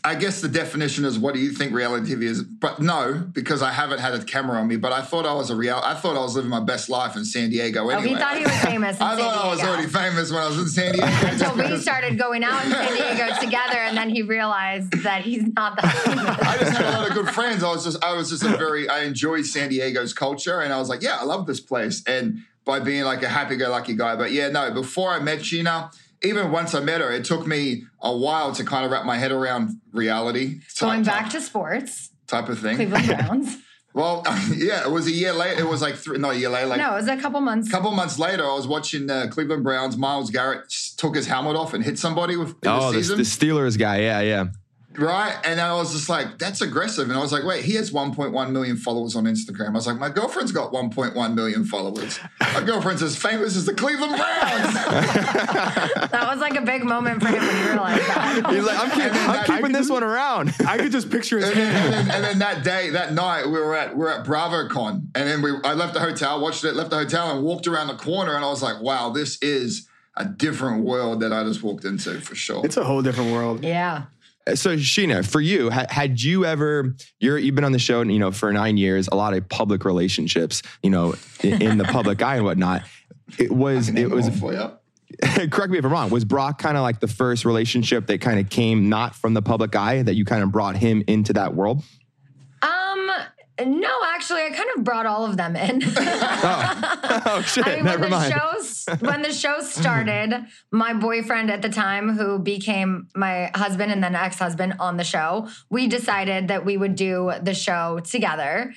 I 0.05 0.15
guess 0.15 0.41
the 0.41 0.47
definition 0.49 1.05
is 1.05 1.19
what 1.19 1.35
do 1.35 1.41
you 1.41 1.51
think 1.51 1.73
reality 1.73 2.15
TV 2.15 2.23
is? 2.23 2.45
But 2.45 2.81
no, 2.81 3.15
because 3.33 3.61
I 3.61 3.73
haven't 3.73 3.99
had 3.99 4.15
a 4.15 4.23
camera 4.23 4.61
on 4.61 4.69
me. 4.69 4.77
But 4.77 4.93
I 4.93 5.03
thought 5.03 5.27
I 5.27 5.35
was 5.35 5.51
a 5.51 5.57
real. 5.57 5.81
I 5.83 5.95
thought 5.95 6.17
I 6.17 6.21
was 6.21 6.37
living 6.37 6.49
my 6.51 6.61
best 6.61 6.89
life 6.89 7.17
in 7.17 7.25
San 7.25 7.51
Diego. 7.51 7.89
Anyway, 7.89 8.07
Oh, 8.07 8.15
he 8.15 8.21
thought 8.21 8.37
he 8.37 8.45
was 8.45 8.57
famous. 8.61 8.97
In 8.97 9.03
I 9.07 9.17
San 9.17 9.25
thought 9.25 9.45
I 9.45 9.49
was 9.49 9.61
already 9.63 9.89
famous 9.89 10.31
when 10.31 10.41
I 10.43 10.47
was 10.47 10.59
in 10.59 10.69
San 10.69 10.93
Diego. 10.93 11.09
Until 11.27 11.57
we 11.57 11.77
started 11.79 12.17
going 12.19 12.45
out 12.45 12.65
in 12.65 12.71
San 12.71 12.95
Diego 12.95 13.41
together, 13.41 13.79
and 13.79 13.97
then 13.97 14.11
he 14.11 14.23
realized 14.23 14.93
that 15.03 15.23
he's 15.23 15.43
not 15.55 15.75
that 15.83 15.93
famous. 16.05 16.25
I 16.25 16.59
just 16.59 16.77
had 16.77 16.95
a 16.95 16.99
lot 16.99 17.09
of 17.09 17.15
good 17.15 17.35
friends. 17.35 17.65
I 17.65 17.73
was 17.73 17.85
just, 17.85 18.05
I 18.05 18.15
was 18.15 18.31
just 18.31 18.45
a 18.45 18.57
very, 18.57 18.89
I 18.89 19.01
enjoyed 19.03 19.45
San 19.45 19.71
Diego's 19.71 20.13
culture, 20.15 20.61
and 20.61 20.73
I 20.73 20.79
was 20.79 20.89
like, 20.89 21.03
yeah, 21.03 21.19
I 21.21 21.25
love 21.25 21.47
this 21.49 21.59
place. 21.59 22.05
And 22.07 22.43
by 22.69 22.79
being 22.81 23.03
like 23.05 23.23
a 23.23 23.29
happy-go-lucky 23.29 23.95
guy, 23.95 24.15
but 24.15 24.31
yeah, 24.31 24.49
no. 24.51 24.71
Before 24.71 25.11
I 25.11 25.19
met 25.21 25.39
Scheana, 25.39 25.91
even 26.23 26.53
once 26.53 26.75
I 26.75 26.81
met 26.81 27.01
her, 27.01 27.11
it 27.11 27.25
took 27.25 27.47
me 27.47 27.85
a 28.03 28.15
while 28.15 28.53
to 28.53 28.63
kind 28.63 28.85
of 28.85 28.91
wrap 28.93 29.07
my 29.07 29.17
head 29.17 29.33
around 29.33 29.81
reality. 29.93 30.61
type- 30.77 30.89
Going 30.89 31.03
back 31.03 31.23
type, 31.25 31.33
to 31.33 31.41
sports, 31.41 32.11
type 32.27 32.49
of 32.51 32.59
thing. 32.59 32.77
Cleveland 32.77 33.07
Browns. 33.27 33.57
Well, 33.95 34.23
yeah, 34.55 34.83
it 34.87 34.91
was 34.91 35.07
a 35.07 35.11
year 35.11 35.33
later. 35.33 35.61
It 35.63 35.67
was 35.69 35.81
like 35.81 35.95
three, 35.95 36.19
not 36.19 36.35
a 36.35 36.39
year 36.39 36.51
later, 36.51 36.67
like 36.67 36.79
no, 36.79 36.93
it 36.93 36.97
was 36.97 37.09
a 37.09 37.17
couple 37.17 37.41
months. 37.41 37.69
a 37.69 37.71
couple 37.71 37.91
months 37.93 38.19
later. 38.19 38.45
I 38.45 38.55
was 38.55 38.67
watching 38.69 39.09
uh, 39.11 39.29
Cleveland 39.31 39.65
Browns. 39.65 39.97
Myles 39.97 40.31
Garrett 40.31 40.71
took 40.99 41.17
his 41.17 41.27
helmet 41.27 41.57
off 41.57 41.73
and 41.73 41.83
hit 41.83 41.99
somebody 41.99 42.37
with 42.37 42.55
Oh, 42.67 42.93
the 42.93 43.01
the, 43.01 43.15
the 43.17 43.23
Steelers 43.23 43.79
guy. 43.79 44.01
Yeah, 44.03 44.21
yeah. 44.21 44.45
Right. 44.99 45.37
And 45.45 45.61
I 45.61 45.75
was 45.75 45.93
just 45.93 46.09
like, 46.09 46.39
that's 46.39 46.61
aggressive. 46.61 47.09
And 47.09 47.17
I 47.17 47.21
was 47.21 47.33
like, 47.33 47.45
wait, 47.45 47.65
he 47.65 47.75
has 47.75 47.93
1.1 47.93 48.51
million 48.51 48.77
followers 48.77 49.15
on 49.15 49.25
Instagram. 49.25 49.69
I 49.69 49.73
was 49.73 49.87
like, 49.87 49.99
my 49.99 50.09
girlfriend's 50.09 50.51
got 50.53 50.73
1.1 50.73 51.35
million 51.35 51.65
followers. 51.65 52.19
My 52.41 52.63
girlfriend's 52.63 53.03
as 53.03 53.17
famous 53.17 53.57
as 53.57 53.65
the 53.65 53.75
Cleveland 53.75 54.17
Browns. 54.17 54.75
That 56.09 56.27
was 56.27 56.41
like 56.41 56.57
a 56.57 56.63
big 56.63 56.85
moment 56.85 57.23
for 57.23 57.29
him 57.29 57.39
when 57.39 57.57
he 57.57 57.69
realized 57.69 58.03
that. 58.09 58.47
He's 58.51 58.65
like, 58.65 58.79
I'm, 58.79 58.91
keep, 58.91 59.05
I'm 59.05 59.33
that- 59.33 59.47
keeping 59.47 59.73
this 59.73 59.89
one 59.89 60.03
around. 60.03 60.55
I 60.67 60.79
could 60.79 60.91
just 60.93 61.11
picture 61.11 61.39
his 61.39 61.49
and, 61.49 61.57
then, 61.57 61.93
and, 61.93 62.11
and 62.11 62.25
then 62.25 62.39
that 62.41 62.65
day, 62.65 62.91
that 62.91 63.13
night, 63.13 63.45
we 63.47 63.53
were 63.53 63.77
at 63.77 63.95
we 63.95 64.01
were 64.01 64.11
at 64.11 64.25
BravoCon. 64.27 65.09
And 65.15 65.29
then 65.29 65.43
we 65.43 65.53
I 65.65 65.75
left 65.75 65.95
the 65.95 66.01
hotel, 66.01 66.41
watched 66.41 66.65
it, 66.65 66.75
left 66.75 66.91
the 66.91 66.97
hotel, 66.97 67.35
and 67.37 67.45
walked 67.45 67.67
around 67.67 67.89
the 67.89 67.97
corner. 67.97 68.35
And 68.35 68.45
I 68.45 68.49
was 68.49 68.63
like, 68.63 68.81
wow, 68.81 69.11
this 69.11 69.39
is 69.43 69.89
a 70.17 70.25
different 70.25 70.85
world 70.85 71.21
that 71.21 71.33
I 71.33 71.45
just 71.45 71.63
walked 71.63 71.85
into 71.85 72.21
for 72.21 72.35
sure. 72.35 72.65
It's 72.65 72.77
a 72.77 72.85
whole 72.85 73.03
different 73.03 73.33
world. 73.33 73.63
Yeah. 73.63 74.05
So 74.55 74.77
Scheana, 74.77 75.27
for 75.27 75.41
you, 75.41 75.71
ha- 75.71 75.87
had 75.89 76.21
you 76.21 76.45
ever? 76.45 76.95
You're 77.21 77.39
you've 77.39 77.55
been 77.55 77.65
on 77.65 77.73
the 77.73 77.79
show, 77.79 78.03
you 78.03 78.19
know, 78.19 78.31
for 78.31 78.53
nine 78.53 78.77
years. 78.77 79.09
A 79.11 79.17
lot 79.17 79.35
of 79.35 79.49
public 79.49 79.85
relationships, 79.85 80.63
you 80.83 80.91
know, 80.91 81.15
in, 81.43 81.63
in 81.63 81.79
the 81.79 81.85
public 81.85 82.23
eye 82.23 82.37
and 82.37 82.45
whatnot. 82.45 82.83
It 83.39 83.53
was. 83.53 83.89
It 83.89 84.11
was. 84.11 84.29
for 84.39 84.53
you. 84.53 84.73
correct 85.51 85.71
me 85.71 85.79
if 85.79 85.85
I'm 85.85 85.91
wrong. 85.93 86.11
Was 86.11 86.25
Brock 86.25 86.59
kind 86.59 86.77
of 86.77 86.83
like 86.83 87.01
the 87.01 87.09
first 87.09 87.45
relationship 87.45 88.07
that 88.07 88.21
kind 88.21 88.39
of 88.39 88.51
came 88.51 88.89
not 88.89 89.15
from 89.15 89.35
the 89.35 89.43
public 89.43 89.75
eye 89.75 90.03
that 90.03 90.15
you 90.15 90.25
kind 90.25 90.43
of 90.43 90.53
brought 90.53 90.77
him 90.77 91.03
into 91.07 91.33
that 91.35 91.55
world? 91.55 91.83
Um. 92.63 93.11
No, 93.65 93.91
actually, 94.07 94.43
I 94.43 94.51
kind 94.51 94.69
of 94.77 94.85
brought 94.85 95.07
all 95.07 95.25
of 95.25 95.37
them 95.37 95.57
in. 95.57 95.83
Oh, 96.41 97.23
oh 97.27 97.43
shit! 97.43 97.67
I 97.67 97.77
mean, 97.77 97.85
never 97.85 98.03
when 98.03 98.11
the 98.11 98.17
mind. 98.17 99.01
when 99.01 99.23
the 99.23 99.33
show 99.33 99.61
started, 99.61 100.47
my 100.71 100.93
boyfriend 100.93 101.51
at 101.51 101.63
the 101.63 101.69
time, 101.69 102.17
who 102.17 102.39
became 102.39 103.09
my 103.15 103.51
husband 103.55 103.91
and 103.91 104.03
then 104.03 104.15
ex-husband 104.15 104.75
on 104.79 104.97
the 104.97 105.05
show, 105.05 105.49
we 105.71 105.87
decided 105.87 106.49
that 106.49 106.65
we 106.65 106.77
would 106.77 106.95
do 106.95 107.33
the 107.43 107.55
show 107.55 108.01
together, 108.01 108.73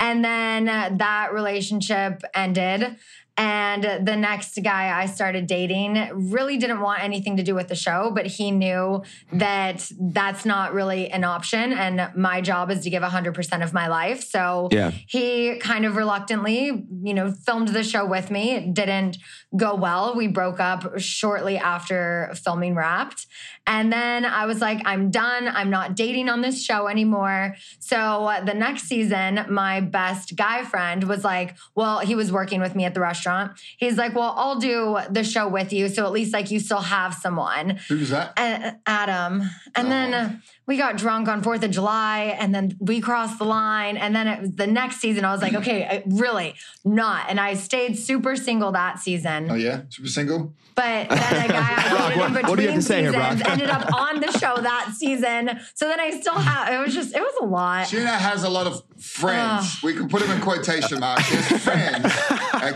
and 0.00 0.24
then 0.24 0.68
uh, 0.68 0.90
that 0.96 1.32
relationship 1.32 2.22
ended. 2.34 2.96
And 3.36 4.06
the 4.06 4.14
next 4.16 4.56
guy 4.62 4.96
I 4.96 5.06
started 5.06 5.48
dating 5.48 6.08
really 6.30 6.56
didn't 6.56 6.80
want 6.80 7.02
anything 7.02 7.36
to 7.36 7.42
do 7.42 7.54
with 7.54 7.66
the 7.66 7.74
show, 7.74 8.12
but 8.14 8.26
he 8.26 8.52
knew 8.52 9.02
that 9.32 9.90
that's 9.98 10.44
not 10.44 10.72
really 10.72 11.10
an 11.10 11.24
option. 11.24 11.72
And 11.72 12.10
my 12.16 12.40
job 12.40 12.70
is 12.70 12.82
to 12.84 12.90
give 12.90 13.02
100% 13.02 13.64
of 13.64 13.72
my 13.72 13.88
life. 13.88 14.22
So 14.22 14.68
Yeah. 14.70 14.92
he 15.08 15.56
kind 15.56 15.84
of 15.84 15.96
reluctantly, 15.96 16.86
you 17.02 17.14
know, 17.14 17.32
filmed 17.32 17.68
the 17.68 17.82
show 17.82 18.06
with 18.06 18.30
me. 18.30 18.52
It 18.52 18.72
didn't 18.72 19.18
go 19.56 19.74
well. 19.74 20.14
We 20.16 20.26
broke 20.26 20.60
up 20.60 20.98
shortly 20.98 21.56
after 21.58 22.30
filming 22.34 22.74
wrapped. 22.74 23.26
And 23.66 23.90
then 23.92 24.24
I 24.26 24.44
was 24.44 24.60
like, 24.60 24.82
I'm 24.84 25.10
done. 25.10 25.48
I'm 25.48 25.70
not 25.70 25.96
dating 25.96 26.28
on 26.28 26.42
this 26.42 26.62
show 26.62 26.86
anymore. 26.86 27.54
So 27.78 28.30
the 28.44 28.52
next 28.52 28.82
season, 28.84 29.46
my 29.48 29.80
best 29.80 30.36
guy 30.36 30.64
friend 30.64 31.04
was 31.04 31.24
like, 31.24 31.56
Well, 31.74 32.00
he 32.00 32.14
was 32.14 32.30
working 32.30 32.60
with 32.60 32.74
me 32.74 32.84
at 32.84 32.92
the 32.92 33.00
restaurant. 33.00 33.52
He's 33.78 33.96
like, 33.96 34.14
Well, 34.14 34.34
I'll 34.36 34.58
do 34.58 34.98
the 35.10 35.24
show 35.24 35.48
with 35.48 35.72
you. 35.72 35.88
So 35.88 36.04
at 36.04 36.12
least 36.12 36.32
like 36.34 36.50
you 36.50 36.60
still 36.60 36.80
have 36.82 37.14
someone. 37.14 37.78
Who's 37.88 38.10
that? 38.10 38.34
And 38.36 38.76
Adam. 38.86 39.48
And 39.74 39.90
then 39.90 40.12
Oh. 40.14 40.18
uh, 40.18 40.30
we 40.66 40.76
got 40.76 40.96
drunk 40.96 41.28
on 41.28 41.42
4th 41.42 41.62
of 41.62 41.70
July 41.70 42.36
and 42.38 42.54
then 42.54 42.76
we 42.80 43.00
crossed 43.00 43.38
the 43.38 43.44
line. 43.44 43.96
And 43.96 44.14
then 44.14 44.26
it 44.26 44.40
was 44.40 44.50
the 44.52 44.66
next 44.66 44.96
season, 45.00 45.24
I 45.24 45.32
was 45.32 45.40
like, 45.42 45.54
okay, 45.54 46.02
really 46.06 46.54
not. 46.84 47.26
And 47.28 47.38
I 47.40 47.54
stayed 47.54 47.98
super 47.98 48.36
single 48.36 48.72
that 48.72 48.98
season. 48.98 49.43
Oh 49.50 49.54
yeah, 49.54 49.82
super 49.90 50.08
single. 50.08 50.54
But 50.74 51.08
then 51.08 51.44
a 51.44 51.48
guy 51.48 51.74
I 51.76 51.88
Brock, 51.90 52.08
dated 52.08 52.12
in 52.12 52.18
what- 52.18 52.28
between 52.32 52.48
what 52.50 52.56
do 52.56 52.62
you 52.62 52.68
have 52.70 52.78
to 52.78 52.82
say 52.82 53.00
here, 53.02 53.12
seasons 53.12 53.42
Brock? 53.42 53.50
ended 53.52 53.70
up 53.70 53.92
on 53.94 54.20
the 54.20 54.32
show 54.32 54.56
that 54.60 54.92
season. 54.96 55.60
So 55.74 55.86
then 55.88 56.00
I 56.00 56.10
still 56.20 56.34
have, 56.34 56.72
it 56.72 56.84
was 56.84 56.92
just, 56.94 57.14
it 57.14 57.20
was 57.20 57.34
a 57.40 57.44
lot. 57.44 57.86
Scheana 57.86 58.06
has 58.18 58.42
a 58.42 58.48
lot 58.48 58.66
of 58.66 58.82
friends. 59.00 59.76
Ugh. 59.76 59.84
we 59.84 59.94
can 59.94 60.08
put 60.08 60.20
them 60.22 60.30
in 60.32 60.40
quotation 60.40 60.98
marks. 61.00 61.24
She 61.26 61.36
has 61.36 61.62
friends. 61.62 62.06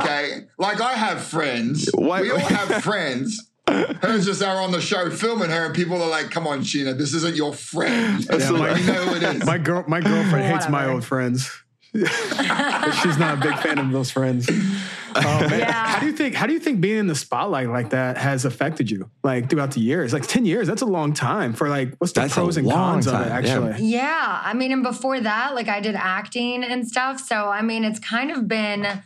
Okay. 0.00 0.42
Like 0.59 0.81
I 0.81 0.92
have 0.94 1.22
friends. 1.22 1.88
What- 1.94 2.22
We 2.22 2.31
all 2.31 2.38
have 2.38 2.83
friends. 2.85 3.44
Hers 3.66 4.24
just 4.24 4.42
are 4.42 4.62
on 4.62 4.72
the 4.72 4.81
show 4.81 5.11
filming 5.11 5.50
her, 5.50 5.66
and 5.66 5.74
people 5.74 6.00
are 6.02 6.09
like, 6.09 6.31
come 6.31 6.46
on, 6.46 6.61
Sheena, 6.61 6.96
this 6.96 7.12
isn't 7.12 7.37
your 7.37 7.52
friend. 7.52 8.24
Yeah, 8.33 8.50
my, 8.52 8.74
you 8.78 8.87
know 8.87 8.92
who 9.04 9.16
it 9.16 9.22
is. 9.22 9.44
my 9.44 9.59
girl, 9.59 9.85
my 9.87 10.00
girlfriend 10.00 10.46
hates 10.46 10.68
my 10.70 10.87
old 10.87 11.04
friends. 11.04 11.50
She's 12.06 13.18
not 13.18 13.38
a 13.38 13.40
big 13.40 13.56
fan 13.58 13.78
of 13.78 13.90
those 13.90 14.11
friends. 14.11 14.48
Oh, 14.50 15.46
man. 15.48 15.61
Yeah. 15.61 15.72
How 15.72 15.98
do 16.00 16.06
you 16.06 16.12
think? 16.12 16.34
How 16.34 16.46
do 16.46 16.52
you 16.52 16.61
think 16.61 16.80
being 16.80 16.98
in 16.98 17.06
the 17.06 17.14
spotlight 17.14 17.68
like 17.68 17.90
that 17.90 18.18
has 18.18 18.44
affected 18.44 18.90
you? 18.90 19.11
Like 19.24 19.50
throughout 19.50 19.72
the 19.72 19.80
years, 19.80 20.12
like 20.12 20.26
ten 20.26 20.44
years. 20.44 20.68
That's 20.68 20.82
a 20.82 20.87
long 20.87 21.12
time 21.12 21.54
for 21.54 21.68
like. 21.68 21.94
What's 21.98 22.12
the 22.12 22.20
That's 22.20 22.34
pros 22.34 22.56
and 22.56 22.66
long 22.66 22.94
cons 22.94 23.06
of 23.06 23.14
it? 23.14 23.16
time, 23.16 23.28
yeah. 23.28 23.37
Actually, 23.37 23.87
Yeah. 23.87 24.40
I 24.44 24.54
mean, 24.54 24.70
and 24.72 24.82
before 24.82 25.18
that, 25.20 25.54
like 25.54 25.68
I 25.68 25.80
did 25.80 25.94
acting 25.96 26.62
and 26.64 26.87
stuff. 26.87 27.20
So, 27.20 27.48
I 27.48 27.62
mean, 27.62 27.84
it's 27.84 27.98
kind 27.98 28.30
of 28.30 28.46
been 28.46 29.02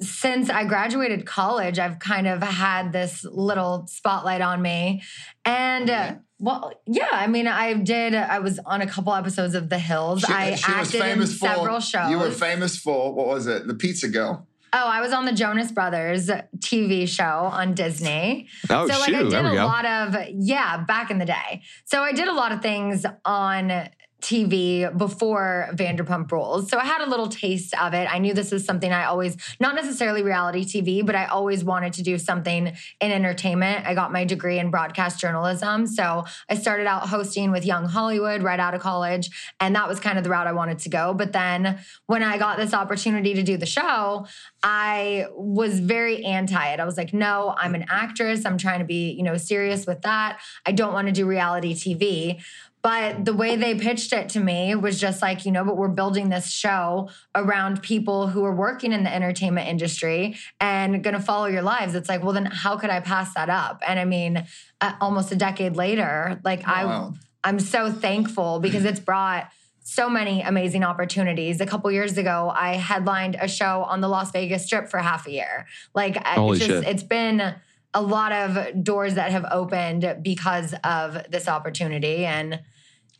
since 0.00 0.48
I 0.48 0.64
graduated 0.64 1.26
college, 1.26 1.78
I've 1.78 1.98
kind 1.98 2.28
of 2.28 2.40
had 2.42 2.92
this 2.92 3.24
little 3.24 3.86
spotlight 3.88 4.40
on 4.40 4.62
me. 4.62 5.02
And, 5.44 5.90
uh, 5.90 6.14
well, 6.40 6.72
yeah, 6.86 7.08
I 7.10 7.26
mean, 7.26 7.46
I 7.46 7.74
did, 7.74 8.14
I 8.14 8.38
was 8.38 8.58
on 8.64 8.80
a 8.80 8.86
couple 8.86 9.12
episodes 9.12 9.54
of 9.54 9.68
The 9.68 9.78
Hills. 9.78 10.20
She, 10.20 10.32
I 10.32 10.54
she 10.54 10.70
was 10.70 10.86
acted 10.86 10.94
in 10.94 11.00
famous 11.02 11.32
for 11.38 11.48
several 11.48 11.80
shows. 11.80 12.10
You 12.10 12.18
were 12.18 12.30
famous 12.30 12.78
for 12.78 13.12
what 13.12 13.26
was 13.26 13.46
it? 13.46 13.66
The 13.66 13.74
Pizza 13.74 14.08
Girl. 14.08 14.46
Oh, 14.72 14.86
I 14.86 15.00
was 15.00 15.12
on 15.12 15.24
the 15.24 15.32
Jonas 15.32 15.72
Brothers 15.72 16.28
TV 16.58 17.08
show 17.08 17.24
on 17.24 17.74
Disney. 17.74 18.48
Oh 18.68 18.86
so 18.86 18.98
like 18.98 19.08
shoot! 19.08 19.14
I 19.14 19.22
did 19.22 19.32
there 19.32 19.42
we 19.42 19.48
a 19.50 19.52
go. 19.54 19.66
lot 19.66 19.86
of 19.86 20.16
yeah, 20.34 20.84
back 20.84 21.10
in 21.10 21.18
the 21.18 21.24
day. 21.24 21.62
So 21.86 22.02
I 22.02 22.12
did 22.12 22.28
a 22.28 22.34
lot 22.34 22.52
of 22.52 22.60
things 22.60 23.06
on 23.24 23.88
TV 24.20 24.96
before 24.98 25.68
Vanderpump 25.72 26.30
Rules. 26.32 26.68
So 26.68 26.78
I 26.78 26.84
had 26.84 27.02
a 27.02 27.08
little 27.08 27.28
taste 27.28 27.72
of 27.80 27.94
it. 27.94 28.12
I 28.12 28.18
knew 28.18 28.34
this 28.34 28.52
is 28.52 28.64
something 28.64 28.92
I 28.92 29.04
always 29.04 29.36
not 29.60 29.76
necessarily 29.76 30.22
reality 30.22 30.64
TV, 30.64 31.06
but 31.06 31.14
I 31.14 31.26
always 31.26 31.62
wanted 31.62 31.92
to 31.94 32.02
do 32.02 32.18
something 32.18 32.72
in 33.00 33.12
entertainment. 33.12 33.86
I 33.86 33.94
got 33.94 34.12
my 34.12 34.24
degree 34.24 34.58
in 34.58 34.70
broadcast 34.70 35.20
journalism. 35.20 35.86
So 35.86 36.24
I 36.48 36.56
started 36.56 36.88
out 36.88 37.08
hosting 37.08 37.52
with 37.52 37.64
Young 37.64 37.84
Hollywood 37.84 38.42
right 38.42 38.58
out 38.58 38.74
of 38.74 38.80
college, 38.80 39.30
and 39.60 39.76
that 39.76 39.86
was 39.86 40.00
kind 40.00 40.18
of 40.18 40.24
the 40.24 40.30
route 40.30 40.48
I 40.48 40.52
wanted 40.52 40.80
to 40.80 40.88
go. 40.88 41.14
But 41.14 41.32
then 41.32 41.78
when 42.06 42.24
I 42.24 42.38
got 42.38 42.58
this 42.58 42.74
opportunity 42.74 43.34
to 43.34 43.44
do 43.44 43.56
the 43.56 43.66
show, 43.66 44.26
I 44.64 45.26
was 45.32 45.78
very 45.78 46.24
anti 46.24 46.72
it. 46.72 46.80
I 46.80 46.84
was 46.84 46.96
like, 46.96 47.14
no, 47.14 47.54
I'm 47.56 47.76
an 47.76 47.86
actress. 47.88 48.44
I'm 48.44 48.58
trying 48.58 48.80
to 48.80 48.84
be, 48.84 49.12
you 49.12 49.22
know, 49.22 49.36
serious 49.36 49.86
with 49.86 50.02
that. 50.02 50.40
I 50.66 50.72
don't 50.72 50.92
want 50.92 51.06
to 51.06 51.12
do 51.12 51.24
reality 51.24 51.74
TV. 51.74 52.42
But 52.82 53.24
the 53.24 53.34
way 53.34 53.56
they 53.56 53.74
pitched 53.74 54.12
it 54.12 54.28
to 54.30 54.40
me 54.40 54.74
was 54.74 55.00
just 55.00 55.20
like, 55.20 55.44
you 55.44 55.52
know, 55.52 55.64
but 55.64 55.76
we're 55.76 55.88
building 55.88 56.28
this 56.28 56.50
show 56.50 57.10
around 57.34 57.82
people 57.82 58.28
who 58.28 58.44
are 58.44 58.54
working 58.54 58.92
in 58.92 59.02
the 59.02 59.12
entertainment 59.12 59.68
industry 59.68 60.36
and 60.60 61.02
going 61.02 61.14
to 61.14 61.20
follow 61.20 61.46
your 61.46 61.62
lives. 61.62 61.94
It's 61.94 62.08
like, 62.08 62.22
well, 62.22 62.32
then 62.32 62.46
how 62.46 62.76
could 62.76 62.90
I 62.90 63.00
pass 63.00 63.34
that 63.34 63.50
up? 63.50 63.82
And 63.86 63.98
I 63.98 64.04
mean, 64.04 64.46
uh, 64.80 64.92
almost 65.00 65.32
a 65.32 65.36
decade 65.36 65.76
later, 65.76 66.40
like 66.44 66.66
Wow. 66.66 67.14
I, 67.44 67.48
I'm 67.48 67.60
so 67.60 67.90
thankful 67.90 68.60
because 68.60 68.84
it's 68.84 69.00
brought 69.00 69.50
so 69.80 70.10
many 70.10 70.42
amazing 70.42 70.84
opportunities. 70.84 71.60
A 71.62 71.66
couple 71.66 71.90
years 71.90 72.18
ago, 72.18 72.52
I 72.54 72.74
headlined 72.74 73.36
a 73.40 73.48
show 73.48 73.84
on 73.84 74.02
the 74.02 74.08
Las 74.08 74.30
Vegas 74.32 74.66
Strip 74.66 74.88
for 74.88 74.98
half 74.98 75.26
a 75.26 75.30
year. 75.30 75.66
Like, 75.94 76.16
Holy 76.26 76.58
it's 76.58 76.66
just, 76.66 76.84
shit. 76.84 76.94
it's 76.94 77.02
been 77.02 77.54
a 77.94 78.02
lot 78.02 78.32
of 78.32 78.84
doors 78.84 79.14
that 79.14 79.30
have 79.30 79.46
opened 79.50 80.18
because 80.22 80.74
of 80.84 81.18
this 81.30 81.48
opportunity. 81.48 82.24
And 82.26 82.60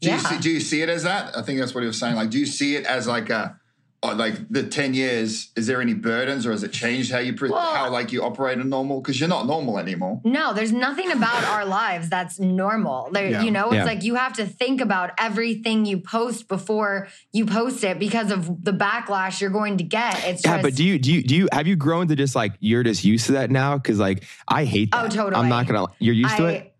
Do 0.00 0.08
yeah, 0.08 0.16
you 0.16 0.20
see, 0.20 0.38
do 0.38 0.50
you 0.50 0.60
see 0.60 0.82
it 0.82 0.88
as 0.88 1.02
that? 1.04 1.36
I 1.36 1.42
think 1.42 1.58
that's 1.58 1.74
what 1.74 1.80
he 1.80 1.86
was 1.86 1.98
saying. 1.98 2.16
Like, 2.16 2.30
do 2.30 2.38
you 2.38 2.46
see 2.46 2.76
it 2.76 2.84
as 2.84 3.06
like 3.06 3.30
a 3.30 3.58
Uh, 4.00 4.14
like 4.14 4.34
the 4.48 4.62
10 4.62 4.94
years, 4.94 5.50
is 5.56 5.66
there 5.66 5.80
any 5.80 5.92
burdens 5.92 6.46
or 6.46 6.52
has 6.52 6.62
it 6.62 6.70
changed 6.72 7.10
how 7.10 7.18
you, 7.18 7.32
pre- 7.34 7.50
Well- 7.50 7.74
how 7.74 7.90
like 7.90 8.12
you 8.12 8.22
operate 8.22 8.56
in 8.60 8.68
normal? 8.68 9.00
Because 9.00 9.18
you're 9.18 9.28
not 9.28 9.46
normal 9.46 9.76
anymore. 9.76 10.20
No, 10.24 10.52
there's 10.52 10.70
nothing 10.70 11.10
about 11.10 11.42
our 11.42 11.64
lives 11.64 12.08
that's 12.08 12.38
normal. 12.38 13.08
There, 13.10 13.28
Yeah. 13.28 13.42
you 13.42 13.50
know, 13.50 13.66
it's 13.66 13.74
Yeah. 13.78 13.84
like 13.84 14.04
you 14.04 14.14
have 14.14 14.34
to 14.34 14.46
think 14.46 14.80
about 14.80 15.10
everything 15.18 15.84
you 15.84 15.98
post 15.98 16.46
before 16.46 17.08
you 17.32 17.44
post 17.44 17.82
it 17.82 17.98
because 17.98 18.30
of 18.30 18.64
the 18.64 18.72
backlash 18.72 19.40
you're 19.40 19.50
going 19.50 19.78
to 19.78 19.84
get. 19.84 20.14
It's 20.24 20.44
Yeah, 20.44 20.52
just, 20.58 20.62
but 20.62 20.76
do 20.76 20.84
you 20.84 21.00
do 21.00 21.12
you 21.12 21.22
do 21.24 21.34
you 21.34 21.48
have 21.50 21.66
you 21.66 21.74
grown 21.74 22.06
to 22.06 22.14
just 22.14 22.36
like 22.36 22.52
you're 22.60 22.84
just 22.84 23.04
used 23.04 23.26
to 23.26 23.32
that 23.32 23.50
now? 23.50 23.78
Because 23.78 23.98
like 23.98 24.22
I 24.46 24.64
hate 24.64 24.90
oh, 24.92 25.02
that. 25.02 25.12
Oh, 25.12 25.16
totally. 25.24 25.42
I'm 25.42 25.48
not 25.48 25.66
gonna. 25.66 25.86
You're 25.98 26.14
used 26.14 26.36
to 26.36 26.46
it. 26.46 26.72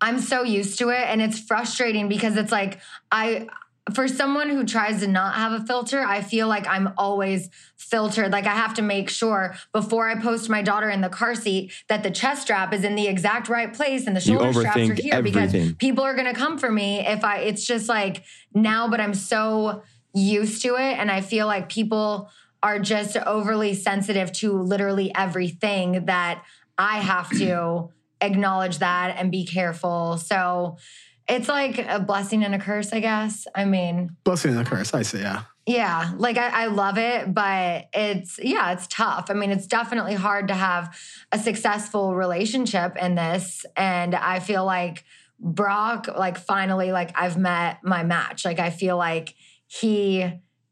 I'm 0.00 0.20
so 0.20 0.44
used 0.44 0.78
to 0.78 0.90
it 0.90 1.04
and 1.08 1.20
it's 1.20 1.40
frustrating 1.40 2.08
because 2.08 2.36
it's 2.36 2.52
like 2.52 2.78
I 3.10 3.48
for 3.94 4.08
someone 4.08 4.50
who 4.50 4.64
tries 4.64 5.00
to 5.00 5.06
not 5.06 5.34
have 5.34 5.52
a 5.52 5.64
filter, 5.64 6.00
I 6.00 6.22
feel 6.22 6.48
like 6.48 6.66
I'm 6.66 6.92
always 6.98 7.48
filtered. 7.76 8.32
Like 8.32 8.46
I 8.46 8.54
have 8.54 8.74
to 8.74 8.82
make 8.82 9.08
sure 9.08 9.54
before 9.72 10.08
I 10.08 10.20
post 10.20 10.48
my 10.48 10.62
daughter 10.62 10.90
in 10.90 11.00
the 11.00 11.08
car 11.08 11.34
seat 11.34 11.72
that 11.88 12.02
the 12.02 12.10
chest 12.10 12.42
strap 12.42 12.72
is 12.72 12.84
in 12.84 12.94
the 12.94 13.08
exact 13.08 13.48
right 13.48 13.72
place 13.72 14.06
and 14.06 14.14
the 14.14 14.20
shoulder 14.20 14.52
straps 14.52 14.88
are 14.90 14.94
here 14.94 15.22
because 15.22 15.54
people 15.78 16.04
are 16.04 16.14
going 16.14 16.32
to 16.32 16.38
come 16.38 16.58
for 16.58 16.70
me 16.70 17.00
if 17.00 17.24
I 17.24 17.38
it's 17.38 17.64
just 17.64 17.88
like 17.88 18.22
now 18.54 18.88
but 18.88 19.00
I'm 19.00 19.14
so 19.14 19.82
used 20.14 20.62
to 20.62 20.76
it 20.76 20.98
and 20.98 21.10
I 21.10 21.20
feel 21.20 21.46
like 21.46 21.68
people 21.68 22.30
are 22.62 22.78
just 22.78 23.16
overly 23.16 23.74
sensitive 23.74 24.32
to 24.32 24.52
literally 24.52 25.12
everything 25.14 26.04
that 26.06 26.44
I 26.76 26.98
have 26.98 27.30
to 27.38 27.90
acknowledge 28.20 28.78
that 28.78 29.16
and 29.16 29.30
be 29.30 29.44
careful. 29.44 30.18
So 30.18 30.76
it's 31.30 31.48
like 31.48 31.78
a 31.78 32.00
blessing 32.00 32.44
and 32.44 32.54
a 32.54 32.58
curse, 32.58 32.92
I 32.92 33.00
guess. 33.00 33.46
I 33.54 33.64
mean, 33.64 34.16
Blessing 34.24 34.50
and 34.50 34.60
a 34.60 34.64
curse. 34.64 34.92
I 34.92 35.02
say, 35.02 35.20
yeah. 35.20 35.42
yeah, 35.64 36.12
like 36.16 36.36
I, 36.36 36.64
I 36.64 36.66
love 36.66 36.98
it, 36.98 37.32
but 37.32 37.88
it's, 37.94 38.38
yeah, 38.42 38.72
it's 38.72 38.86
tough. 38.88 39.30
I 39.30 39.34
mean, 39.34 39.50
it's 39.50 39.66
definitely 39.66 40.14
hard 40.14 40.48
to 40.48 40.54
have 40.54 40.98
a 41.30 41.38
successful 41.38 42.14
relationship 42.14 42.96
in 42.96 43.14
this. 43.14 43.64
And 43.76 44.14
I 44.14 44.40
feel 44.40 44.64
like 44.64 45.04
Brock, 45.38 46.08
like, 46.08 46.36
finally, 46.36 46.92
like, 46.92 47.12
I've 47.18 47.38
met 47.38 47.78
my 47.82 48.02
match. 48.02 48.44
Like, 48.44 48.58
I 48.58 48.70
feel 48.70 48.96
like 48.96 49.34
he 49.66 50.30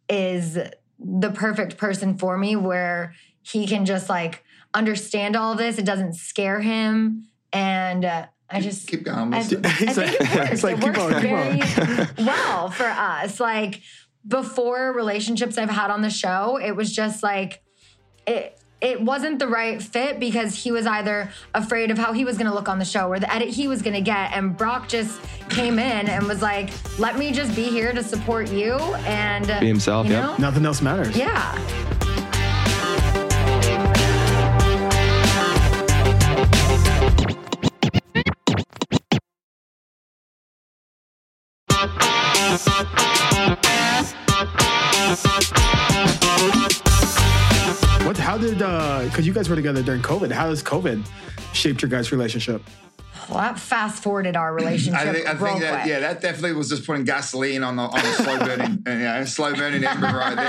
is 0.08 0.58
the 0.98 1.30
perfect 1.30 1.76
person 1.76 2.18
for 2.18 2.36
me 2.36 2.56
where 2.56 3.14
he 3.42 3.66
can 3.66 3.84
just 3.86 4.08
like 4.08 4.42
understand 4.74 5.36
all 5.36 5.54
this. 5.54 5.78
It 5.78 5.84
doesn't 5.84 6.14
scare 6.14 6.60
him. 6.60 7.28
And 7.52 8.04
uh, 8.04 8.26
I 8.50 8.60
just, 8.60 8.88
Keep 8.88 9.04
going. 9.04 9.34
I, 9.34 9.38
I 9.38 9.42
think 9.42 9.62
like- 9.96 10.12
it 10.14 10.20
works. 10.34 10.48
he's 10.50 10.64
like, 10.64 10.76
it 10.78 10.80
"Keep 10.82 10.96
works 10.96 10.98
going, 10.98 11.14
keep 11.14 11.76
very 11.76 12.00
on." 12.00 12.08
well 12.26 12.70
for 12.70 12.86
us. 12.86 13.38
Like 13.40 13.82
before 14.26 14.92
relationships 14.92 15.58
I've 15.58 15.70
had 15.70 15.90
on 15.90 16.02
the 16.02 16.10
show, 16.10 16.58
it 16.62 16.72
was 16.72 16.94
just 16.94 17.22
like 17.22 17.62
it 18.26 18.54
it 18.80 19.00
wasn't 19.02 19.38
the 19.40 19.48
right 19.48 19.82
fit 19.82 20.20
because 20.20 20.54
he 20.54 20.70
was 20.70 20.86
either 20.86 21.30
afraid 21.52 21.90
of 21.90 21.98
how 21.98 22.12
he 22.12 22.24
was 22.24 22.38
going 22.38 22.46
to 22.48 22.54
look 22.54 22.68
on 22.68 22.78
the 22.78 22.84
show 22.84 23.08
or 23.08 23.18
the 23.18 23.32
edit 23.34 23.48
he 23.48 23.66
was 23.66 23.82
going 23.82 23.94
to 23.94 24.00
get 24.00 24.32
and 24.32 24.56
Brock 24.56 24.86
just 24.88 25.20
came 25.50 25.78
in 25.80 26.08
and 26.08 26.26
was 26.28 26.40
like, 26.42 26.70
"Let 26.98 27.18
me 27.18 27.32
just 27.32 27.54
be 27.56 27.64
here 27.64 27.92
to 27.92 28.02
support 28.04 28.50
you 28.50 28.74
and 29.04 29.46
Be 29.60 29.66
himself, 29.66 30.06
You 30.06 30.12
yep. 30.12 30.22
know? 30.22 30.36
Nothing 30.38 30.64
else 30.64 30.80
matters. 30.80 31.16
Yeah. 31.16 31.58
What? 48.04 48.16
How 48.16 48.36
did? 48.36 48.58
Because 48.58 49.24
you 49.24 49.32
guys 49.32 49.48
were 49.48 49.54
together 49.54 49.84
during 49.84 50.02
COVID. 50.02 50.32
How 50.32 50.48
has 50.48 50.60
COVID 50.60 51.06
shaped 51.52 51.80
your 51.80 51.88
guys' 51.88 52.10
relationship? 52.10 52.62
Well, 53.28 53.38
that 53.38 53.60
fast 53.60 54.02
forwarded 54.02 54.34
our 54.34 54.52
relationship. 54.52 55.00
I 55.00 55.12
think, 55.12 55.28
I 55.28 55.32
real 55.32 55.44
think 55.44 55.60
that 55.60 55.82
quick. 55.82 55.86
yeah, 55.92 56.00
that 56.00 56.20
definitely 56.20 56.54
was 56.54 56.68
just 56.68 56.84
putting 56.84 57.04
gasoline 57.04 57.62
on 57.62 57.76
the 57.76 57.82
on 57.82 58.02
the 58.02 58.12
slow 58.12 58.38
burning, 58.40 58.82
uh, 58.84 58.90
yeah, 58.90 59.24
slow 59.24 59.54
burning 59.54 59.84
ember 59.84 60.06
right 60.08 60.34
there. 60.34 60.48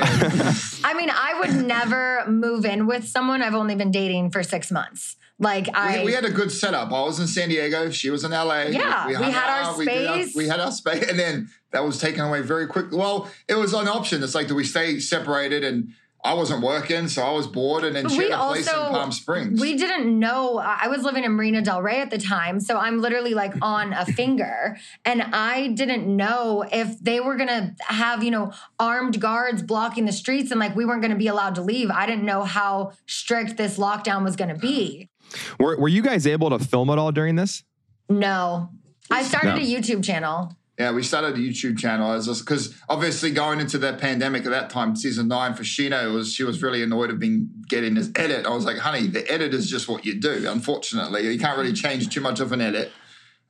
I 0.84 0.96
mean, 0.96 1.12
I 1.12 1.42
would 1.42 1.64
never 1.64 2.26
move 2.28 2.66
in 2.66 2.88
with 2.88 3.08
someone. 3.08 3.44
I've 3.44 3.54
only 3.54 3.76
been 3.76 3.92
dating 3.92 4.32
for 4.32 4.42
six 4.42 4.72
months. 4.72 5.16
Like 5.40 5.70
I, 5.74 6.00
we, 6.00 6.06
we 6.08 6.12
had 6.12 6.26
a 6.26 6.30
good 6.30 6.52
setup. 6.52 6.92
I 6.92 7.02
was 7.02 7.20
in 7.20 7.28
San 7.28 7.50
Diego. 7.50 7.90
She 7.92 8.10
was 8.10 8.26
in 8.26 8.32
LA. 8.32 8.64
Yeah, 8.64 9.08
we 9.08 9.14
hung 9.14 9.32
had 9.32 9.50
our 9.50 9.72
out, 9.72 9.78
we 9.78 9.86
did 9.86 10.06
space. 10.06 10.36
we 10.36 10.48
had 10.48 10.60
our 10.60 10.72
space, 10.72 11.10
and 11.10 11.18
then 11.18 11.50
that 11.72 11.84
was 11.86 11.98
taken 11.98 12.22
away 12.22 12.42
very 12.42 12.68
quickly. 12.68 12.98
Well, 12.98 13.30
it 13.48 13.56
was 13.56 13.74
an 13.74 13.88
option. 13.88 14.22
It's 14.22 14.36
like, 14.36 14.48
do 14.48 14.56
we 14.56 14.66
stay 14.66 15.00
separated? 15.00 15.64
And 15.64 15.94
I 16.22 16.34
wasn't 16.34 16.62
working, 16.62 17.08
so 17.08 17.24
I 17.24 17.32
was 17.32 17.48
bored, 17.48 17.86
and 17.86 17.96
then 17.96 18.04
But 18.04 18.12
she 18.12 18.18
we 18.18 18.24
had 18.26 18.34
a 18.34 18.48
place 18.48 18.68
in 18.68 18.74
Palm 18.74 19.14
Springs. 19.14 19.62
we 19.62 19.78
didn't 19.78 20.20
know. 20.20 20.58
I 20.58 20.90
was 20.90 21.04
living 21.04 21.24
in 21.24 21.32
Marina 21.32 21.62
Del 21.62 21.82
Rey 21.82 22.02
at 22.02 22.10
the 22.12 22.18
time, 22.18 22.60
so 22.60 22.78
I'm 22.78 23.00
literally 23.00 23.34
like 23.34 23.54
on 23.62 23.94
a 23.94 24.06
finger, 24.06 24.78
and 25.06 25.22
I 25.22 25.70
didn't 25.70 26.14
know 26.14 26.66
if 26.70 27.00
they 27.00 27.22
were 27.22 27.38
gonna 27.38 27.76
have 27.86 28.22
you 28.22 28.32
know 28.32 28.52
armed 28.78 29.22
guards 29.22 29.64
blocking 29.64 30.04
the 30.04 30.12
streets, 30.12 30.52
and 30.52 30.60
like 30.60 30.76
we 30.76 30.84
weren't 30.84 31.02
gonna 31.02 31.16
be 31.16 31.28
allowed 31.28 31.56
to 31.56 31.62
leave. 31.62 31.90
I 31.90 32.06
didn't 32.06 32.26
know 32.26 32.44
how 32.44 32.92
strict 33.06 33.56
this 33.56 33.78
lockdown 33.78 34.26
was 34.26 34.36
gonna 34.36 34.58
be. 34.58 35.09
Were 35.60 35.78
Were 35.78 35.88
you 35.88 36.02
guys 36.02 36.26
able 36.28 36.50
to 36.50 36.60
film 36.60 36.90
it 36.90 36.98
all 36.98 37.12
during 37.12 37.36
this? 37.36 37.64
No, 38.10 38.70
I 39.12 39.24
started 39.24 39.50
No. 39.50 39.56
a 39.56 39.60
YouTube 39.60 40.04
channel. 40.04 40.56
Yeah, 40.80 40.92
we 40.94 41.04
started 41.04 41.36
a 41.36 41.38
YouTube 41.38 41.78
channel 41.78 42.14
as 42.14 42.40
because 42.40 42.74
obviously 42.88 43.32
going 43.32 43.60
into 43.60 43.78
the 43.78 43.94
pandemic 43.94 44.46
at 44.46 44.52
that 44.52 44.70
time, 44.70 44.96
season 44.96 45.28
nine 45.28 45.54
for 45.54 45.64
Scheana 45.64 46.14
was 46.14 46.34
she 46.34 46.44
was 46.46 46.64
really 46.64 46.82
annoyed 46.82 47.10
of 47.10 47.20
being 47.20 47.50
getting 47.68 47.96
this 47.96 48.10
edit. 48.16 48.46
I 48.46 48.50
was 48.56 48.64
like, 48.64 48.78
honey, 48.78 49.08
the 49.08 49.30
edit 49.30 49.54
is 49.54 49.70
just 49.70 49.90
what 49.90 50.06
you 50.06 50.20
do. 50.20 50.50
Unfortunately, 50.50 51.30
you 51.30 51.38
can't 51.38 51.58
really 51.58 51.74
change 51.74 52.08
too 52.08 52.22
much 52.22 52.40
of 52.40 52.54
an 52.54 52.62
edit. 52.62 52.94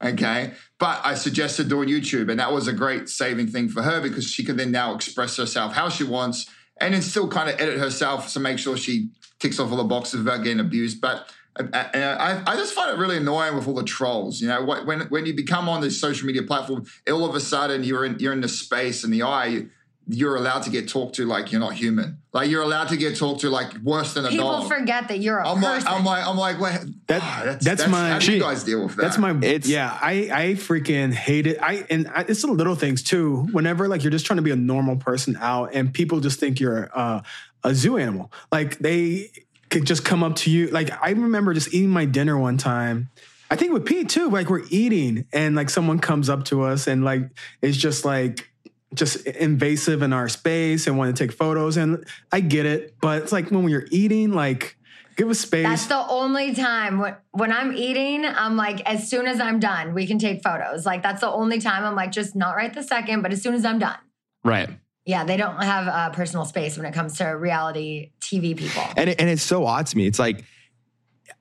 Okay. 0.04 0.54
But 0.80 1.02
I 1.04 1.14
suggested 1.14 1.70
doing 1.70 1.88
YouTube, 1.90 2.32
and 2.32 2.40
that 2.40 2.52
was 2.52 2.68
a 2.68 2.74
great 2.74 3.10
saving 3.10 3.48
thing 3.48 3.70
for 3.70 3.84
her 3.84 4.02
because 4.02 4.26
she 4.30 4.44
can 4.44 4.58
then 4.58 4.72
now 4.72 4.96
express 4.96 5.38
herself 5.38 5.74
how 5.74 5.90
she 5.90 6.04
wants 6.06 6.50
and 6.82 6.94
then 6.94 7.02
still 7.02 7.28
kind 7.28 7.50
of 7.50 7.60
edit 7.62 7.78
herself 7.78 8.34
to 8.34 8.40
make 8.40 8.58
sure 8.58 8.76
she 8.78 9.10
ticks 9.40 9.60
off 9.60 9.70
all 9.70 9.78
the 9.78 9.84
boxes 9.84 10.20
without 10.20 10.44
getting 10.44 10.62
abused. 10.62 11.00
But 11.00 11.30
I, 11.74 12.42
I 12.48 12.56
just 12.56 12.74
find 12.74 12.92
it 12.96 13.00
really 13.00 13.18
annoying 13.18 13.56
with 13.56 13.68
all 13.68 13.74
the 13.76 13.84
trolls. 13.84 14.42
You 14.42 14.48
know, 14.48 14.64
when 14.64 15.02
when 15.02 15.26
you 15.26 15.34
become 15.34 15.68
on 15.70 15.82
this 15.82 16.00
social 16.00 16.26
media 16.28 16.44
platform, 16.44 16.86
all 17.12 17.26
of 17.26 17.36
a 17.36 17.40
sudden 17.40 17.84
you're 17.84 18.06
in 18.06 18.20
you're 18.20 18.34
in 18.34 18.42
the 18.42 18.48
space 18.50 19.04
and 19.04 19.14
the 19.14 19.24
eye. 19.24 19.66
You're 20.12 20.38
allowed 20.38 20.64
to 20.64 20.72
get 20.72 20.90
talked 20.90 21.14
to 21.18 21.26
like 21.28 21.52
you're 21.52 21.62
not 21.62 21.74
human. 21.74 22.18
Like 22.34 22.50
you're 22.50 22.64
allowed 22.64 22.88
to 22.88 22.98
get 22.98 23.16
talked 23.16 23.42
to 23.42 23.50
like 23.52 23.78
worse 23.84 24.16
than 24.16 24.24
a 24.26 24.30
dog 24.30 24.32
People 24.32 24.52
dog. 24.62 24.68
forget 24.68 25.08
that 25.10 25.20
you're 25.20 25.38
a 25.38 25.48
I'm 25.48 25.62
like, 25.62 25.84
person. 25.84 25.88
I'm 25.88 26.04
like, 26.04 26.26
I'm 26.26 26.36
like, 26.36 26.60
wait, 26.60 26.80
That- 27.06 27.22
ah, 27.22 27.42
that's, 27.46 27.64
that's 27.64 27.88
my- 27.88 28.10
How 28.10 28.18
do 28.18 28.34
you 28.34 28.40
guys 28.40 28.64
deal 28.64 28.82
with 28.86 28.96
that? 28.96 29.04
That's 29.04 29.20
my 29.20 29.30
It's- 29.38 29.68
yeah. 29.68 29.96
I 30.02 30.12
I 30.34 30.46
freaking 30.56 31.14
hate 31.14 31.46
it. 31.46 31.60
I 31.62 31.86
and 31.92 32.08
I, 32.08 32.22
it's 32.28 32.42
the 32.42 32.48
little 32.52 32.74
things 32.74 33.04
too. 33.04 33.48
Whenever 33.52 33.88
like 33.88 34.02
you're 34.04 34.10
just 34.10 34.26
trying 34.26 34.38
to 34.38 34.42
be 34.42 34.50
a 34.50 34.56
normal 34.56 34.96
person 34.96 35.38
out, 35.40 35.76
and 35.76 35.94
people 35.94 36.22
just 36.22 36.40
think 36.40 36.60
you're 36.60 36.90
uh, 36.92 37.22
a 37.64 37.76
zoo 37.76 37.98
animal. 37.98 38.32
Like 38.52 38.80
they 38.80 39.30
could 39.70 39.86
just 39.86 40.04
come 40.04 40.24
up 40.24 40.36
to 40.38 40.52
you. 40.52 40.68
Like 40.68 40.92
I 41.02 41.12
remember 41.12 41.54
just 41.54 41.74
eating 41.74 41.90
my 41.90 42.06
dinner 42.06 42.38
one 42.38 42.58
time. 42.58 43.10
I 43.52 43.56
think 43.56 43.74
with 43.74 43.86
Pete 43.86 44.10
too. 44.10 44.30
Like 44.30 44.50
we're 44.50 44.66
eating, 44.70 45.26
and 45.34 45.56
like 45.56 45.70
someone 45.70 46.00
comes 46.00 46.30
up 46.30 46.46
to 46.46 46.64
us, 46.64 46.88
and 46.88 47.04
like 47.04 47.24
it's 47.62 47.78
just 47.78 48.06
like 48.06 48.50
just 48.94 49.26
invasive 49.28 50.02
in 50.02 50.14
our 50.14 50.28
space 50.28 50.88
and 50.88 50.98
want 50.98 51.16
to 51.16 51.24
take 51.24 51.36
photos. 51.36 51.78
And 51.78 52.06
I 52.32 52.40
get 52.42 52.66
it, 52.66 52.96
but 53.02 53.22
it's 53.22 53.32
like 53.32 53.52
when 53.52 53.70
you're 53.70 53.88
eating, 53.92 54.32
like 54.32 54.78
give 55.16 55.30
us 55.30 55.40
space. 55.40 55.68
That's 55.68 55.88
the 55.88 56.08
only 56.08 56.56
time 56.56 56.98
when, 56.98 57.16
when 57.32 57.52
I'm 57.52 57.74
eating, 57.74 58.26
I'm 58.26 58.56
like, 58.56 58.82
as 58.90 59.10
soon 59.10 59.28
as 59.28 59.40
I'm 59.40 59.60
done, 59.60 59.94
we 59.94 60.08
can 60.08 60.18
take 60.18 60.42
photos. 60.42 60.86
Like, 60.86 61.04
that's 61.04 61.22
the 61.22 61.30
only 61.30 61.60
time 61.60 61.84
I'm 61.84 61.96
like, 61.96 62.12
just 62.12 62.36
not 62.36 62.56
right 62.56 62.74
the 62.74 62.82
second, 62.82 63.22
but 63.22 63.34
as 63.34 63.42
soon 63.42 63.54
as 63.54 63.66
I'm 63.66 63.80
done. 63.80 63.98
Right. 64.46 64.70
Yeah, 65.10 65.24
they 65.24 65.38
don't 65.38 65.60
have 65.64 65.88
uh, 65.88 66.10
personal 66.12 66.46
space 66.46 66.78
when 66.78 66.86
it 66.86 66.94
comes 66.94 67.18
to 67.18 67.26
reality 67.30 68.12
TV 68.22 68.56
people. 68.56 68.84
and 68.96 69.10
it, 69.10 69.20
and 69.20 69.28
it's 69.28 69.42
so 69.42 69.66
odd 69.66 69.88
to 69.88 69.98
me. 69.98 70.06
It's 70.06 70.20
like, 70.20 70.44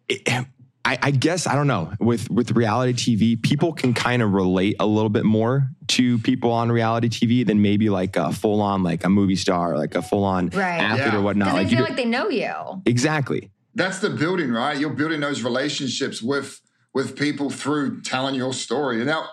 it- 0.08 0.46
I, 0.84 0.98
I 1.02 1.10
guess 1.10 1.46
I 1.46 1.54
don't 1.54 1.66
know. 1.66 1.92
With 2.00 2.30
with 2.30 2.52
reality 2.52 2.94
TV, 2.94 3.42
people 3.42 3.74
can 3.74 3.92
kind 3.92 4.22
of 4.22 4.32
relate 4.32 4.76
a 4.80 4.86
little 4.86 5.10
bit 5.10 5.24
more 5.24 5.68
to 5.88 6.16
people 6.20 6.50
on 6.50 6.72
reality 6.72 7.10
TV 7.10 7.46
than 7.46 7.60
maybe 7.60 7.90
like 7.90 8.16
a 8.16 8.32
full 8.32 8.62
on 8.62 8.82
like 8.82 9.04
a 9.04 9.10
movie 9.10 9.36
star, 9.36 9.76
like 9.76 9.94
a 9.96 10.00
full 10.00 10.24
on 10.24 10.48
Right. 10.48 10.78
athlete 10.80 11.12
Yeah. 11.12 11.16
or 11.18 11.20
whatnot. 11.22 11.48
Because 11.48 11.54
Like 11.58 11.66
they 11.66 11.70
you 11.72 11.76
feel 11.76 11.84
like 11.88 11.96
they 11.96 12.04
know 12.06 12.28
you. 12.30 12.82
exactly. 12.86 13.50
that's 13.74 13.98
the 13.98 14.08
building, 14.08 14.50
right? 14.50 14.78
You're 14.78 14.94
building 14.94 15.20
those 15.20 15.42
relationships 15.42 16.22
with 16.22 16.58
with 16.94 17.18
people 17.18 17.50
through 17.50 18.00
telling 18.00 18.34
your 18.34 18.54
story. 18.54 18.96
And 18.96 19.06
now 19.08 19.28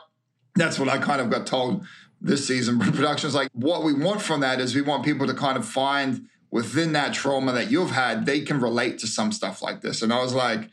that's 0.56 0.78
what 0.78 0.90
I 0.90 0.98
kind 0.98 1.22
of 1.22 1.30
got 1.30 1.48
told 1.48 1.86
this 2.22 2.48
season. 2.48 2.80
Productions 2.94 3.36
like 3.36 3.50
what 3.54 3.84
we 3.84 3.94
want 3.94 4.22
from 4.22 4.40
that 4.42 4.60
is 4.60 4.74
we 4.76 4.82
want 4.82 5.04
people 5.06 5.28
to 5.28 5.34
kind 5.34 5.58
of 5.58 5.66
find 5.68 6.28
within 6.52 6.94
that 6.94 7.14
trauma 7.14 7.52
that 7.52 7.70
you've 7.70 7.92
had, 7.92 8.26
they 8.26 8.42
can 8.42 8.60
relate 8.62 8.98
to 9.00 9.08
some 9.08 9.32
stuff 9.32 9.62
like 9.62 9.82
this. 9.82 10.02
And 10.02 10.14
I 10.14 10.22
was 10.22 10.34
like, 10.34 10.70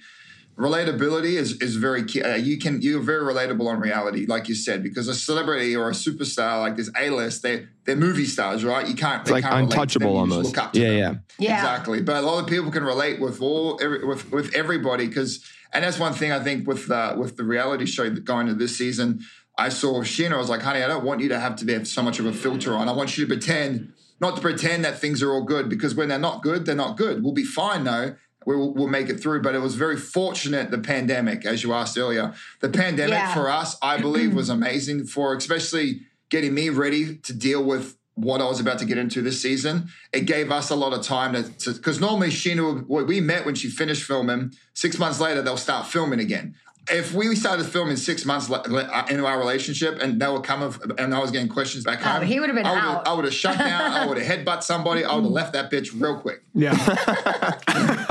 relatability 0.56 1.32
is 1.34 1.60
is 1.60 1.76
very 1.76 2.04
key. 2.04 2.22
Uh, 2.22 2.34
you 2.36 2.58
can 2.58 2.80
you're 2.82 3.00
very 3.00 3.22
relatable 3.22 3.66
on 3.66 3.80
reality, 3.80 4.26
like 4.26 4.48
you 4.48 4.54
said, 4.54 4.82
because 4.82 5.08
a 5.08 5.14
celebrity 5.14 5.74
or 5.74 5.88
a 5.88 5.92
superstar 5.92 6.60
like 6.60 6.76
this 6.76 6.90
A 6.98 7.10
list, 7.10 7.42
they 7.42 7.66
they're 7.84 7.96
movie 7.96 8.26
stars, 8.26 8.64
right? 8.64 8.86
You 8.86 8.94
can't 8.94 9.22
It's 9.22 9.30
like 9.30 9.44
can't 9.44 9.54
relate 9.70 9.88
to 9.90 9.98
them, 9.98 10.08
untouchable 10.08 10.14
you 10.20 10.26
just 10.26 10.32
almost. 10.32 10.56
look 10.56 10.64
up 10.64 10.72
to 10.74 10.80
Yeah, 10.80 10.88
them. 11.08 11.24
yeah. 11.38 11.48
Yeah. 11.48 11.54
Exactly. 11.56 12.02
But 12.02 12.16
a 12.16 12.20
lot 12.22 12.38
of 12.42 12.46
people 12.48 12.70
can 12.70 12.84
relate 12.84 13.20
with 13.20 13.40
all 13.40 13.78
every, 13.82 14.04
with 14.04 14.30
with 14.30 14.54
everybody 14.54 15.06
because 15.08 15.44
and 15.72 15.82
that's 15.84 15.98
one 15.98 16.12
thing 16.12 16.32
I 16.32 16.40
think 16.40 16.66
with 16.68 16.90
uh, 16.90 17.14
with 17.18 17.36
the 17.36 17.44
reality 17.44 17.86
show 17.86 18.08
going 18.10 18.46
to 18.46 18.54
this 18.54 18.76
season. 18.76 19.20
I 19.58 19.68
saw 19.68 20.00
Scheana. 20.02 20.32
I 20.32 20.38
was 20.38 20.48
like, 20.48 20.62
honey, 20.62 20.82
I 20.82 20.88
don't 20.88 21.04
want 21.04 21.20
you 21.20 21.28
to 21.28 21.38
have 21.38 21.56
to 21.56 21.72
have 21.72 21.86
so 21.86 22.02
much 22.02 22.18
of 22.18 22.26
a 22.26 22.32
filter 22.32 22.74
on. 22.74 22.88
I 22.88 22.92
want 22.92 23.16
you 23.16 23.24
to 23.24 23.28
pretend, 23.28 23.92
not 24.20 24.36
to 24.36 24.42
pretend 24.42 24.84
that 24.84 24.98
things 24.98 25.22
are 25.22 25.30
all 25.32 25.42
good 25.42 25.68
because 25.68 25.94
when 25.94 26.08
they're 26.08 26.18
not 26.18 26.42
good, 26.42 26.64
they're 26.64 26.74
not 26.74 26.96
good. 26.96 27.22
We'll 27.22 27.34
be 27.34 27.44
fine 27.44 27.84
though. 27.84 28.16
We'll, 28.46 28.72
we'll 28.74 28.88
make 28.88 29.08
it 29.08 29.20
through. 29.20 29.42
But 29.42 29.54
it 29.54 29.60
was 29.60 29.74
very 29.76 29.96
fortunate, 29.96 30.70
the 30.70 30.78
pandemic, 30.78 31.44
as 31.44 31.62
you 31.62 31.72
asked 31.74 31.96
earlier. 31.96 32.34
The 32.60 32.70
pandemic 32.70 33.14
Yeah. 33.14 33.34
for 33.34 33.48
us, 33.48 33.76
I 33.82 33.98
believe, 34.00 34.34
was 34.34 34.48
amazing 34.58 35.04
for 35.06 35.34
especially 35.36 36.00
getting 36.30 36.54
me 36.54 36.70
ready 36.70 37.16
to 37.18 37.32
deal 37.34 37.62
with 37.62 37.96
what 38.14 38.40
I 38.40 38.44
was 38.44 38.60
about 38.60 38.78
to 38.80 38.84
get 38.84 38.98
into 38.98 39.22
this 39.22 39.40
season. 39.40 39.88
It 40.12 40.22
gave 40.22 40.50
us 40.50 40.70
a 40.70 40.74
lot 40.74 40.92
of 40.92 41.02
time 41.02 41.32
to, 41.34 41.72
because 41.72 42.00
normally 42.00 42.28
Scheana, 42.28 42.86
we 42.86 43.20
met 43.20 43.46
when 43.46 43.54
she 43.54 43.68
finished 43.68 44.02
filming. 44.04 44.52
Six 44.74 44.98
months 44.98 45.20
later, 45.20 45.40
they'll 45.40 45.56
start 45.56 45.86
filming 45.86 46.20
again. 46.20 46.54
If 46.90 47.14
we 47.14 47.36
started 47.36 47.64
filming 47.66 47.96
six 47.96 48.24
months 48.24 48.48
le- 48.48 48.62
le- 48.66 48.82
uh, 48.82 49.06
into 49.08 49.24
our 49.24 49.38
relationship 49.38 50.00
and 50.02 50.20
they 50.20 50.26
were 50.26 50.40
coming 50.40 50.74
and 50.98 51.14
I 51.14 51.20
was 51.20 51.30
getting 51.30 51.48
questions 51.48 51.84
back 51.84 52.00
Oh, 52.00 52.08
home, 52.08 52.22
he 52.26 52.40
would've 52.40 52.56
been 52.56 52.66
I 52.66 52.72
would've- 52.72 52.84
out. 52.86 53.06
I 53.08 53.12
would 53.12 53.24
have 53.24 53.34
shut 53.34 53.56
down. 53.56 53.82
I 53.92 54.06
would 54.06 54.18
have 54.18 54.40
headbutt 54.44 54.62
somebody. 54.64 55.04
I 55.04 55.14
would 55.14 55.22
have 55.24 55.32
left 55.32 55.52
that 55.52 55.70
bitch 55.70 55.90
real 56.00 56.18
quick. 56.18 56.42
Yeah. 56.54 56.74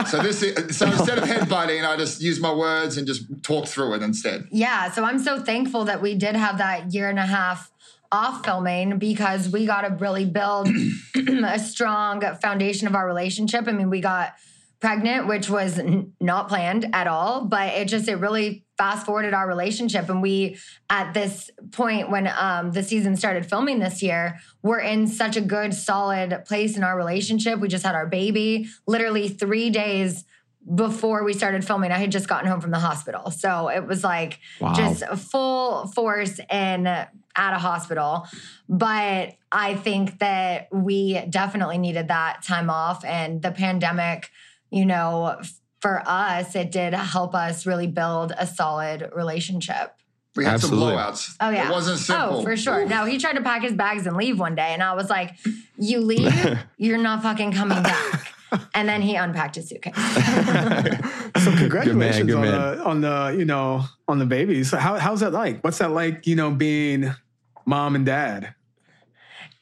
So 0.08 0.18
this, 0.22 0.42
is, 0.44 0.76
so 0.78 0.88
instead 0.88 1.18
of 1.20 1.24
headbutting, 1.26 1.88
I 1.88 1.96
just 1.96 2.22
use 2.22 2.40
my 2.40 2.52
words 2.54 2.98
and 2.98 3.08
just 3.08 3.24
talk 3.44 3.68
through 3.68 3.94
it 3.94 4.02
instead. 4.02 4.48
Yeah, 4.52 4.92
so 4.92 5.04
I'm 5.06 5.20
so 5.20 5.42
thankful 5.42 5.86
that 5.86 6.02
we 6.02 6.16
did 6.16 6.36
have 6.36 6.58
that 6.58 6.94
year 6.94 7.08
and 7.10 7.20
a 7.20 7.26
half 7.26 7.72
off 8.12 8.44
filming 8.44 8.98
because 8.98 9.48
we 9.50 9.66
got 9.66 9.82
to 9.82 9.96
really 9.96 10.26
build 10.26 10.68
a 11.46 11.60
strong 11.60 12.22
foundation 12.42 12.88
of 12.88 12.96
our 12.96 13.06
relationship. 13.08 13.68
I 13.68 13.72
mean, 13.72 13.90
we 13.90 14.02
got 14.02 14.34
pregnant, 14.82 15.28
which 15.28 15.50
was 15.50 15.80
n- 15.80 16.12
not 16.20 16.50
planned 16.50 16.90
at 16.94 17.08
all, 17.08 17.46
but 17.46 17.74
it 17.74 17.88
just 17.88 18.10
it 18.10 18.16
really 18.16 18.66
fast 18.78 19.06
forwarded 19.06 19.34
our 19.34 19.48
relationship. 19.48 20.10
And 20.10 20.22
we 20.22 20.58
at 20.90 21.14
this 21.14 21.52
point 21.72 22.10
when 22.10 22.28
um, 22.36 22.72
the 22.72 22.82
season 22.84 23.16
started 23.16 23.46
filming 23.46 23.80
this 23.80 24.02
year, 24.02 24.40
we're 24.64 24.80
in 24.80 25.08
such 25.08 25.38
a 25.38 25.42
good, 25.42 25.74
solid 25.74 26.44
place 26.46 26.76
in 26.76 26.84
our 26.84 26.98
relationship. 26.98 27.60
We 27.60 27.68
just 27.68 27.86
had 27.86 27.94
our 27.96 28.08
baby 28.08 28.68
literally 28.88 29.30
three 29.30 29.70
days 29.70 30.26
before 30.76 31.24
we 31.24 31.34
started 31.34 31.66
filming, 31.66 31.92
I 31.92 31.98
had 31.98 32.12
just 32.12 32.28
gotten 32.28 32.48
home 32.48 32.62
from 32.62 32.70
the 32.70 32.78
hospital. 32.80 33.32
So 33.32 33.70
it 33.70 33.88
was 33.88 34.04
like 34.04 34.40
Wow. 34.60 34.74
just 34.74 35.04
full 35.32 35.88
force 35.88 36.40
in 36.52 36.86
at 36.86 37.10
a 37.36 37.58
hospital. 37.58 38.28
But 38.70 39.34
I 39.52 39.74
think 39.76 40.20
that 40.20 40.68
we 40.72 41.20
definitely 41.30 41.80
needed 41.80 42.10
that 42.10 42.44
time 42.44 42.70
off. 42.70 43.04
And 43.04 43.42
the 43.42 43.50
pandemic, 43.52 44.30
you 44.72 44.86
know, 44.86 45.40
for 45.82 46.02
us, 46.06 46.56
it 46.56 46.72
did 46.72 46.94
help 46.94 47.36
us 47.36 47.66
really 47.66 47.88
build 47.88 48.34
a 48.38 48.48
solid 48.48 49.12
relationship. 49.16 49.94
We 50.36 50.46
had 50.46 50.56
Absolutely. 50.56 50.96
some 50.96 50.98
blowouts. 50.98 51.36
Oh 51.42 51.50
yeah. 51.50 51.68
It 51.68 51.72
wasn't 51.72 51.98
oh, 51.98 52.02
simple. 52.02 52.38
Oh, 52.38 52.44
for 52.44 52.56
sure. 52.56 52.86
No, 52.86 53.06
he 53.06 53.18
tried 53.18 53.34
to 53.34 53.42
pack 53.42 53.64
his 53.64 53.74
bags 53.74 54.08
and 54.08 54.16
leave 54.16 54.40
one 54.40 54.56
day, 54.56 54.70
and 54.74 54.82
I 54.82 54.94
was 54.94 55.10
like, 55.10 55.36
"You 55.78 56.00
leave, 56.00 56.58
you're 56.78 56.98
not 56.98 57.22
fucking 57.22 57.52
coming 57.52 57.84
back." 57.84 58.34
And 58.74 58.88
then 58.88 59.02
he 59.02 59.16
unpacked 59.16 59.56
his 59.56 59.70
suitcase. 59.70 59.96
So 61.42 61.56
congratulations 61.56 62.28
good 62.28 62.36
on 62.36 62.42
man. 62.42 62.52
the 62.52 62.84
on 62.84 63.02
the 63.02 63.36
you 63.40 63.46
know 63.46 63.86
on 64.08 64.20
the 64.20 64.26
babies. 64.26 64.70
So 64.70 64.78
how 64.78 65.00
how's 65.00 65.22
that 65.22 65.32
like? 65.32 65.64
What's 65.64 65.80
that 65.80 65.90
like? 65.90 66.28
You 66.28 66.36
know, 66.36 66.52
being 66.52 67.16
mom 67.66 67.96
and 67.96 68.06
dad. 68.06 68.54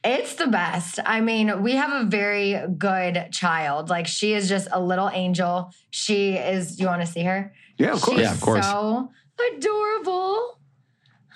It's 0.03 0.35
the 0.35 0.47
best. 0.47 0.99
I 1.05 1.19
mean, 1.19 1.61
we 1.61 1.73
have 1.75 1.91
a 2.05 2.07
very 2.09 2.57
good 2.77 3.27
child. 3.31 3.89
Like 3.89 4.07
she 4.07 4.33
is 4.33 4.47
just 4.47 4.67
a 4.71 4.81
little 4.81 5.09
angel. 5.09 5.71
She 5.89 6.33
is. 6.35 6.79
You 6.79 6.87
want 6.87 7.01
to 7.01 7.07
see 7.07 7.23
her? 7.23 7.53
Yeah, 7.77 7.93
of 7.93 8.01
course. 8.01 8.17
She's 8.17 8.25
Yeah, 8.27 8.33
of 8.33 8.41
course. 8.41 8.65
So 8.65 9.11
adorable. 9.57 10.59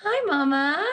Hi, 0.02 0.24
Mama. 0.26 0.84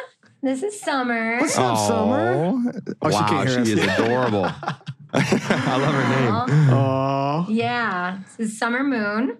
This 0.43 0.63
is 0.63 0.79
Summer. 0.81 1.37
What's 1.39 1.57
up, 1.57 1.77
Summer? 1.77 2.33
Oh, 2.35 2.71
Oh, 3.03 3.09
she 3.09 3.15
wow, 3.15 3.27
can't 3.29 3.49
hear 3.49 3.65
she 3.65 3.73
us. 3.73 3.79
is 3.79 3.87
adorable. 3.99 4.45
I 5.13 5.77
love 5.77 5.93
her 5.93 6.09
name. 6.09 6.33
Aw. 6.33 7.45
Oh, 7.47 7.51
Yeah, 7.51 8.19
this 8.37 8.51
is 8.51 8.57
Summer 8.57 8.83
Moon. 8.83 9.37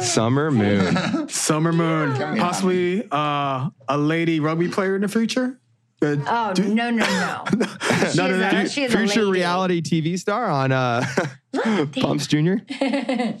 Summer 0.00 0.50
Moon. 0.50 1.28
Summer 1.28 1.72
Moon, 1.72 2.16
Come 2.16 2.34
here. 2.34 2.42
possibly 2.42 3.08
uh, 3.10 3.68
a 3.88 3.96
lady 3.98 4.40
rugby 4.40 4.68
player 4.68 4.96
in 4.96 5.02
the 5.02 5.08
future. 5.08 5.60
Uh, 6.02 6.16
Oh 6.26 6.52
do- 6.54 6.74
no, 6.74 6.90
no, 6.90 7.04
no. 7.06 7.44
She 7.50 7.56
None 7.56 8.10
is 8.10 8.18
of 8.18 8.30
a- 8.34 8.38
that? 8.38 8.70
she 8.70 8.86
Future 8.88 9.26
reality 9.26 9.80
TV 9.80 10.18
star 10.18 10.46
on 10.50 10.70
uh, 10.72 11.04
Pumps 12.00 12.26
Junior. 12.28 12.64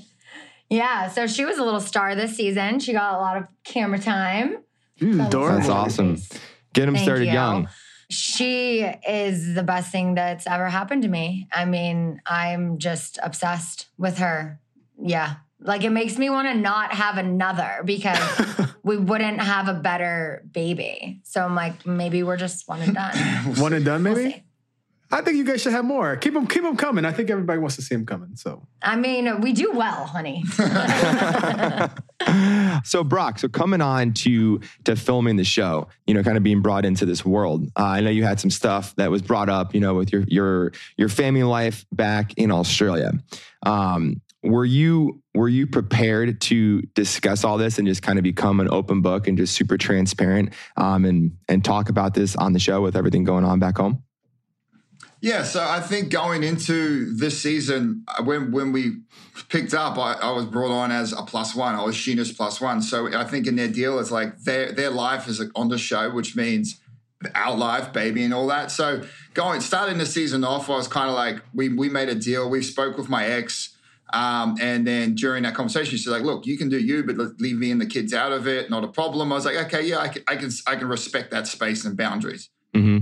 Yeah, 0.68 1.08
so 1.10 1.28
she 1.28 1.44
was 1.44 1.58
a 1.58 1.62
little 1.62 1.80
star 1.80 2.16
this 2.16 2.36
season. 2.36 2.80
She 2.80 2.92
got 2.92 3.14
a 3.14 3.18
lot 3.18 3.36
of 3.36 3.44
camera 3.62 4.00
time. 4.00 4.58
She's 4.98 5.16
adorable. 5.16 5.58
That's 5.58 5.68
awesome. 5.68 6.16
Get 6.72 6.88
him 6.88 6.94
Thank 6.94 7.04
started 7.04 7.26
you. 7.26 7.32
young. 7.34 7.68
She 8.10 8.80
is 8.80 9.54
the 9.54 9.62
best 9.62 9.92
thing 9.92 10.14
that's 10.16 10.44
ever 10.44 10.68
happened 10.68 11.02
to 11.02 11.08
me. 11.08 11.46
I 11.52 11.66
mean, 11.66 12.20
I'm 12.26 12.78
just 12.78 13.20
obsessed 13.22 13.86
with 13.96 14.18
her. 14.18 14.58
Yeah. 15.00 15.36
Like 15.66 15.82
it 15.82 15.90
makes 15.90 16.16
me 16.16 16.30
want 16.30 16.48
to 16.48 16.54
not 16.54 16.92
have 16.92 17.18
another 17.18 17.82
because 17.84 18.18
we 18.84 18.96
wouldn't 18.96 19.40
have 19.40 19.68
a 19.68 19.74
better 19.74 20.44
baby. 20.50 21.20
So 21.24 21.42
I'm 21.42 21.56
like, 21.56 21.84
maybe 21.84 22.22
we're 22.22 22.36
just 22.36 22.68
one 22.68 22.82
and 22.82 22.94
done. 22.94 23.16
One 23.56 23.72
and 23.72 23.84
done, 23.84 24.04
We'll 24.04 24.14
maybe. 24.14 24.44
I 25.10 25.20
think 25.20 25.36
you 25.36 25.44
guys 25.44 25.62
should 25.62 25.72
have 25.72 25.84
more. 25.84 26.16
Keep 26.16 26.34
them, 26.34 26.48
keep 26.48 26.64
them 26.64 26.76
coming. 26.76 27.04
I 27.04 27.12
think 27.12 27.30
everybody 27.30 27.60
wants 27.60 27.76
to 27.76 27.82
see 27.82 27.94
them 27.94 28.06
coming. 28.06 28.34
So 28.34 28.66
I 28.82 28.96
mean, 28.96 29.40
we 29.40 29.52
do 29.52 29.70
well, 29.72 30.04
honey. 30.04 30.42
so 32.84 33.04
Brock, 33.04 33.38
so 33.38 33.48
coming 33.48 33.80
on 33.80 34.14
to 34.14 34.60
to 34.84 34.96
filming 34.96 35.36
the 35.36 35.44
show, 35.44 35.86
you 36.06 36.14
know, 36.14 36.24
kind 36.24 36.36
of 36.36 36.42
being 36.42 36.60
brought 36.60 36.84
into 36.84 37.06
this 37.06 37.24
world. 37.24 37.70
Uh, 37.76 37.84
I 37.84 38.00
know 38.00 38.10
you 38.10 38.24
had 38.24 38.40
some 38.40 38.50
stuff 38.50 38.96
that 38.96 39.08
was 39.10 39.22
brought 39.22 39.48
up, 39.48 39.74
you 39.74 39.80
know, 39.80 39.94
with 39.94 40.12
your 40.12 40.24
your 40.26 40.72
your 40.96 41.08
family 41.08 41.44
life 41.44 41.86
back 41.92 42.36
in 42.36 42.50
Australia. 42.50 43.12
Um, 43.62 44.20
were 44.46 44.64
you 44.64 45.22
were 45.34 45.48
you 45.48 45.66
prepared 45.66 46.40
to 46.40 46.82
discuss 46.94 47.44
all 47.44 47.58
this 47.58 47.78
and 47.78 47.86
just 47.86 48.02
kind 48.02 48.18
of 48.18 48.22
become 48.22 48.60
an 48.60 48.68
open 48.70 49.02
book 49.02 49.26
and 49.28 49.36
just 49.36 49.54
super 49.54 49.76
transparent 49.76 50.52
um, 50.76 51.04
and 51.04 51.32
and 51.48 51.64
talk 51.64 51.88
about 51.88 52.14
this 52.14 52.36
on 52.36 52.52
the 52.52 52.58
show 52.58 52.80
with 52.80 52.96
everything 52.96 53.24
going 53.24 53.44
on 53.44 53.58
back 53.58 53.78
home? 53.78 54.02
Yeah, 55.22 55.44
so 55.44 55.66
I 55.66 55.80
think 55.80 56.10
going 56.10 56.42
into 56.42 57.14
this 57.14 57.42
season, 57.42 58.04
uh, 58.06 58.22
when 58.22 58.52
when 58.52 58.72
we 58.72 58.98
picked 59.48 59.74
up, 59.74 59.98
I, 59.98 60.12
I 60.14 60.30
was 60.32 60.44
brought 60.44 60.70
on 60.70 60.92
as 60.92 61.12
a 61.12 61.22
plus 61.22 61.54
one. 61.54 61.74
I 61.74 61.82
was 61.82 61.96
Scheana's 61.96 62.32
plus 62.32 62.60
one. 62.60 62.82
So 62.82 63.12
I 63.12 63.24
think 63.24 63.46
in 63.46 63.56
their 63.56 63.68
deal, 63.68 63.98
it's 63.98 64.10
like 64.10 64.38
their 64.40 64.72
their 64.72 64.90
life 64.90 65.26
is 65.26 65.42
on 65.54 65.68
the 65.68 65.78
show, 65.78 66.10
which 66.10 66.36
means 66.36 66.80
our 67.34 67.56
life, 67.56 67.92
baby, 67.92 68.24
and 68.24 68.34
all 68.34 68.46
that. 68.48 68.70
So 68.70 69.02
going 69.34 69.60
starting 69.60 69.98
the 69.98 70.06
season 70.06 70.44
off, 70.44 70.68
I 70.68 70.76
was 70.76 70.88
kind 70.88 71.08
of 71.08 71.14
like, 71.14 71.42
we 71.54 71.70
we 71.70 71.88
made 71.88 72.08
a 72.08 72.14
deal. 72.14 72.48
We 72.48 72.62
spoke 72.62 72.96
with 72.96 73.08
my 73.08 73.24
ex. 73.26 73.75
Um, 74.12 74.56
and 74.60 74.86
then 74.86 75.14
during 75.14 75.42
that 75.42 75.54
conversation, 75.54 75.96
she's 75.96 76.06
like, 76.06 76.22
"Look, 76.22 76.46
you 76.46 76.56
can 76.56 76.68
do 76.68 76.78
you, 76.78 77.02
but 77.02 77.16
leave 77.40 77.58
me 77.58 77.70
and 77.70 77.80
the 77.80 77.86
kids 77.86 78.14
out 78.14 78.32
of 78.32 78.46
it. 78.46 78.70
Not 78.70 78.84
a 78.84 78.88
problem." 78.88 79.32
I 79.32 79.34
was 79.34 79.44
like, 79.44 79.56
"Okay, 79.66 79.86
yeah, 79.86 79.98
I 79.98 80.08
can, 80.08 80.22
I 80.28 80.36
can, 80.36 80.50
I 80.66 80.76
can 80.76 80.88
respect 80.88 81.30
that 81.32 81.46
space 81.46 81.84
and 81.84 81.96
boundaries." 81.96 82.50
hmm 82.74 82.98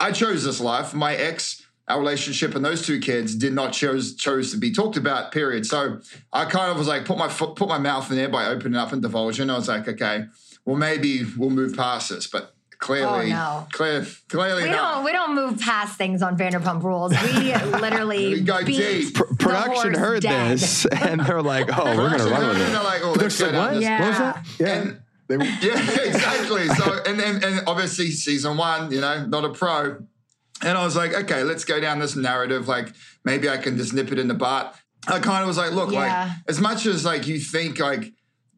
I 0.00 0.10
chose 0.10 0.42
this 0.42 0.60
life. 0.60 0.94
My 0.94 1.14
ex, 1.14 1.64
our 1.86 2.00
relationship, 2.00 2.56
and 2.56 2.64
those 2.64 2.84
two 2.84 2.98
kids 2.98 3.36
did 3.36 3.52
not 3.52 3.72
chose 3.72 4.16
chose 4.16 4.50
to 4.50 4.56
be 4.56 4.72
talked 4.72 4.96
about. 4.96 5.30
Period. 5.30 5.64
So 5.64 6.00
I 6.32 6.44
kind 6.46 6.72
of 6.72 6.76
was 6.76 6.88
like, 6.88 7.04
put 7.04 7.18
my 7.18 7.28
foot, 7.28 7.54
put 7.54 7.68
my 7.68 7.78
mouth 7.78 8.10
in 8.10 8.16
there 8.16 8.28
by 8.28 8.46
opening 8.46 8.76
up 8.76 8.92
and 8.92 9.00
divulging. 9.00 9.48
I 9.48 9.56
was 9.56 9.68
like, 9.68 9.86
okay, 9.86 10.24
well 10.64 10.76
maybe 10.76 11.24
we'll 11.36 11.50
move 11.50 11.76
past 11.76 12.10
this, 12.10 12.26
but 12.26 12.56
clearly, 12.82 13.32
Oh, 13.32 13.36
no. 13.36 13.66
clear, 13.72 14.06
clearly 14.28 14.64
We 14.64 14.70
not. 14.70 14.94
don't 14.96 15.04
we 15.04 15.12
don't 15.12 15.34
move 15.34 15.58
past 15.60 15.96
things 15.96 16.20
on 16.20 16.36
Vanderpump 16.36 16.82
Rules. 16.82 17.12
We 17.22 17.54
literally 17.80 18.34
We 18.34 18.40
go 18.42 18.62
beat 18.64 18.76
deep. 18.76 19.14
Pr- 19.14 19.24
the 19.30 19.36
production 19.36 19.94
horse 19.94 19.98
heard 19.98 20.22
dead. 20.22 20.58
this 20.58 20.84
and 21.08 21.20
they're 21.20 21.40
like, 21.42 21.68
"Oh, 21.78 21.84
we're 21.96 22.10
gonna 22.10 22.24
run 22.30 22.48
with 22.48 22.56
And 22.58 22.62
it." 22.68 22.72
they're 22.72 22.82
like, 22.82 23.00
oh, 23.04 23.14
they're 23.14 23.24
let's 23.28 23.38
go 23.40 23.46
like, 23.46 23.52
down 23.54 23.64
what? 23.64 23.74
this 23.74 23.82
Yeah. 23.84 24.00
What 24.00 24.08
was 24.08 24.18
that? 24.18 24.46
Yeah. 24.58 24.68
And- 24.82 24.98
Yeah, 25.62 25.78
exactly. 26.02 26.68
So 26.68 27.02
and 27.06 27.18
then 27.18 27.42
and 27.42 27.66
obviously 27.66 28.10
season 28.10 28.58
one, 28.58 28.92
you 28.92 29.00
know, 29.00 29.24
not 29.24 29.46
a 29.46 29.48
pro. 29.50 29.96
And 30.62 30.76
I 30.76 30.84
was 30.84 30.94
like, 30.94 31.14
okay, 31.14 31.42
let's 31.42 31.64
go 31.64 31.80
down 31.80 32.00
this 32.00 32.14
narrative. 32.16 32.68
Like 32.68 32.92
maybe 33.24 33.48
I 33.48 33.56
can 33.56 33.78
just 33.78 33.94
nip 33.94 34.12
it 34.12 34.18
in 34.18 34.28
the 34.28 34.34
butt. 34.34 34.74
I 35.08 35.20
kind 35.20 35.40
of 35.40 35.48
was 35.48 35.56
like, 35.56 35.72
look, 35.72 35.90
Yeah. 35.90 36.00
like 36.26 36.32
as 36.48 36.60
much 36.60 36.84
as 36.84 37.06
like 37.06 37.26
you 37.26 37.38
think 37.38 37.78
like 37.78 38.12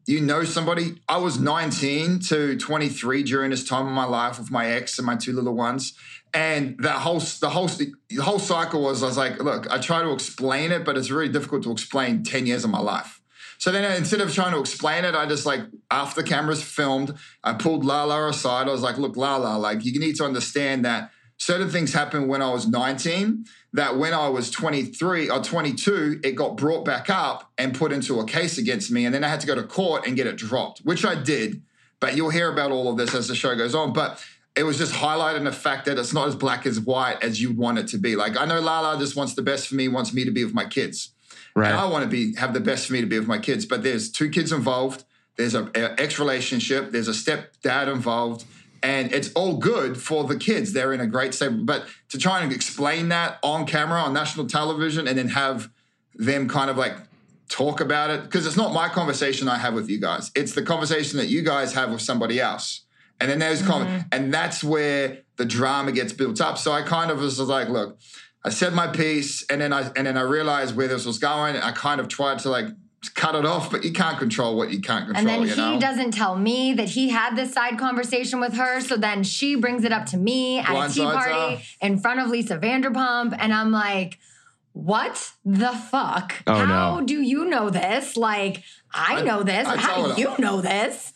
you 0.07 0.21
know 0.21 0.43
somebody, 0.43 1.01
I 1.09 1.17
was 1.17 1.39
19 1.39 2.19
to 2.19 2.57
23 2.57 3.23
during 3.23 3.51
this 3.51 3.67
time 3.67 3.87
of 3.87 3.93
my 3.93 4.05
life 4.05 4.37
with 4.37 4.51
my 4.51 4.67
ex 4.67 4.97
and 4.99 5.05
my 5.05 5.15
two 5.15 5.33
little 5.33 5.55
ones. 5.55 5.93
And 6.33 6.77
that 6.79 6.99
whole 6.99 7.19
the 7.19 7.49
whole 7.49 7.67
the 7.67 8.21
whole 8.21 8.39
cycle 8.39 8.81
was 8.81 9.01
I 9.01 9.07
was 9.07 9.17
like, 9.17 9.41
look, 9.41 9.71
I 9.71 9.79
try 9.79 10.03
to 10.03 10.11
explain 10.11 10.71
it, 10.71 10.83
but 10.83 10.97
it's 10.97 11.09
really 11.09 11.29
difficult 11.29 11.63
to 11.63 11.71
explain 11.71 12.23
10 12.23 12.45
years 12.45 12.63
of 12.63 12.69
my 12.69 12.79
life. 12.79 13.21
So 13.57 13.71
then 13.71 13.89
uh, 13.89 13.95
instead 13.95 14.21
of 14.21 14.33
trying 14.33 14.53
to 14.53 14.59
explain 14.59 15.05
it, 15.05 15.15
I 15.15 15.25
just 15.25 15.45
like 15.45 15.61
after 15.89 16.21
the 16.21 16.27
cameras 16.27 16.61
filmed, 16.61 17.13
I 17.43 17.53
pulled 17.53 17.85
Lala 17.85 18.27
aside. 18.27 18.67
I 18.67 18.71
was 18.71 18.81
like, 18.81 18.97
look, 18.97 19.15
Lala, 19.15 19.57
like 19.57 19.85
you 19.85 19.97
need 19.99 20.17
to 20.17 20.25
understand 20.25 20.83
that 20.85 21.11
certain 21.37 21.69
things 21.69 21.93
happened 21.93 22.29
when 22.29 22.41
I 22.41 22.51
was 22.51 22.67
19 22.67 23.45
that 23.73 23.97
when 23.97 24.13
I 24.13 24.29
was 24.29 24.49
23 24.51 25.29
or 25.29 25.41
22, 25.41 26.21
it 26.23 26.31
got 26.31 26.55
brought 26.55 26.85
back 26.85 27.09
up 27.09 27.51
and 27.57 27.75
put 27.75 27.91
into 27.91 28.19
a 28.21 28.25
case 28.25 28.57
against 28.57 28.89
me. 28.89 29.05
And 29.05 29.13
then 29.13 29.23
I 29.23 29.27
had 29.27 29.41
to 29.41 29.47
go 29.47 29.55
to 29.55 29.63
court 29.63 30.07
and 30.07 30.15
get 30.15 30.27
it 30.27 30.37
dropped, 30.37 30.79
which 30.79 31.05
I 31.05 31.15
did. 31.15 31.61
But 31.99 32.15
you'll 32.15 32.29
hear 32.29 32.51
about 32.51 32.71
all 32.71 32.89
of 32.89 32.97
this 32.97 33.13
as 33.13 33.27
the 33.27 33.35
show 33.35 33.53
goes 33.55 33.75
on. 33.75 33.91
But 33.91 34.23
it 34.55 34.63
was 34.63 34.77
just 34.77 34.93
highlighting 34.93 35.43
the 35.43 35.51
fact 35.51 35.85
that 35.85 35.99
it's 35.99 36.13
not 36.13 36.27
as 36.27 36.35
black 36.35 36.65
as 36.65 36.79
white 36.79 37.21
as 37.21 37.41
you'd 37.41 37.57
want 37.57 37.77
it 37.77 37.87
to 37.89 37.97
be. 37.97 38.15
Like 38.15 38.37
I 38.37 38.45
know 38.45 38.61
Lala 38.61 38.97
just 38.97 39.15
wants 39.15 39.33
the 39.33 39.41
best 39.41 39.67
for 39.67 39.75
me, 39.75 39.89
wants 39.89 40.13
me 40.13 40.23
to 40.23 40.31
be 40.31 40.45
with 40.45 40.53
my 40.53 40.65
kids. 40.65 41.11
Right. 41.53 41.69
And 41.69 41.77
I 41.77 41.85
want 41.85 42.03
to 42.03 42.09
be 42.09 42.35
have 42.35 42.53
the 42.53 42.61
best 42.61 42.87
for 42.87 42.93
me 42.93 43.01
to 43.01 43.07
be 43.07 43.19
with 43.19 43.27
my 43.27 43.39
kids. 43.39 43.65
But 43.65 43.83
there's 43.83 44.09
two 44.09 44.29
kids 44.29 44.53
involved. 44.53 45.03
There's 45.35 45.55
a, 45.55 45.65
a 45.75 45.99
ex 45.99 46.17
relationship. 46.17 46.91
There's 46.91 47.09
a 47.09 47.11
stepdad 47.11 47.91
involved 47.91 48.45
and 48.85 49.11
it's 49.11 49.33
all 49.33 49.57
good 49.57 49.99
for 49.99 50.25
the 50.25 50.37
kids. 50.37 50.71
They're 50.71 50.93
in 50.93 51.01
a 51.01 51.07
great 51.07 51.33
state. 51.33 51.65
But 51.65 51.87
to 52.09 52.19
try 52.19 52.41
and 52.43 52.53
explain 52.53 53.09
that 53.09 53.39
on 53.41 53.65
camera 53.65 53.99
on 53.99 54.13
national 54.13 54.45
television 54.45 55.07
and 55.07 55.17
then 55.17 55.29
have 55.29 55.69
them 56.13 56.47
kind 56.47 56.69
of 56.69 56.77
like 56.77 56.95
talk 57.49 57.81
about 57.81 58.11
it, 58.11 58.21
because 58.21 58.45
it's 58.45 58.55
not 58.55 58.73
my 58.73 58.87
conversation 58.87 59.47
I 59.47 59.57
have 59.57 59.73
with 59.73 59.89
you 59.89 59.99
guys. 59.99 60.29
It's 60.35 60.53
the 60.53 60.61
conversation 60.61 61.17
that 61.17 61.27
you 61.27 61.41
guys 61.41 61.73
have 61.73 61.91
with 61.91 62.01
somebody 62.01 62.39
else. 62.39 62.85
And 63.19 63.31
then 63.31 63.39
there's 63.39 63.63
mm-hmm. 63.63 64.01
and 64.11 64.31
that's 64.31 64.63
where 64.63 65.23
the 65.37 65.45
drama 65.45 65.91
gets 65.91 66.13
built 66.13 66.39
up. 66.39 66.59
So 66.59 66.71
I 66.71 66.83
kind 66.83 67.09
of 67.09 67.19
was 67.19 67.39
like, 67.39 67.69
look, 67.69 67.97
I 68.43 68.49
said 68.49 68.73
my 68.73 68.87
piece, 68.87 69.43
and 69.49 69.59
then 69.61 69.73
I 69.73 69.89
and 69.95 70.05
then 70.05 70.15
I 70.15 70.21
realized 70.21 70.75
where 70.75 70.87
this 70.87 71.05
was 71.05 71.17
going. 71.17 71.55
I 71.55 71.71
kind 71.71 71.99
of 71.99 72.07
tried 72.07 72.37
to 72.39 72.49
like 72.51 72.67
cut 73.09 73.35
it 73.35 73.45
off, 73.45 73.71
but 73.71 73.83
you 73.83 73.91
can't 73.91 74.17
control 74.17 74.55
what 74.55 74.71
you 74.71 74.81
can't 74.81 75.05
control. 75.05 75.17
And 75.17 75.49
then 75.49 75.55
he 75.55 75.73
know? 75.73 75.79
doesn't 75.79 76.11
tell 76.11 76.35
me 76.35 76.73
that 76.73 76.89
he 76.89 77.09
had 77.09 77.35
this 77.35 77.53
side 77.53 77.77
conversation 77.77 78.39
with 78.39 78.53
her. 78.53 78.81
So 78.81 78.97
then 78.97 79.23
she 79.23 79.55
brings 79.55 79.83
it 79.83 79.91
up 79.91 80.05
to 80.07 80.17
me 80.17 80.59
at 80.59 80.69
Blind 80.69 80.91
a 80.91 80.95
tea 80.95 81.03
party 81.03 81.63
in 81.81 81.99
front 81.99 82.19
of 82.19 82.29
Lisa 82.29 82.57
Vanderpump. 82.57 83.35
And 83.37 83.53
I'm 83.53 83.71
like, 83.71 84.17
what 84.73 85.31
the 85.45 85.71
fuck? 85.71 86.35
Oh, 86.47 86.53
How 86.53 86.99
no. 86.99 87.05
do 87.05 87.21
you 87.21 87.45
know 87.45 87.69
this? 87.69 88.17
Like, 88.17 88.63
I, 88.93 89.19
I 89.19 89.21
know 89.21 89.43
this. 89.43 89.67
I 89.67 89.77
How 89.77 90.13
do 90.13 90.21
you 90.21 90.33
know 90.37 90.61
this? 90.61 91.13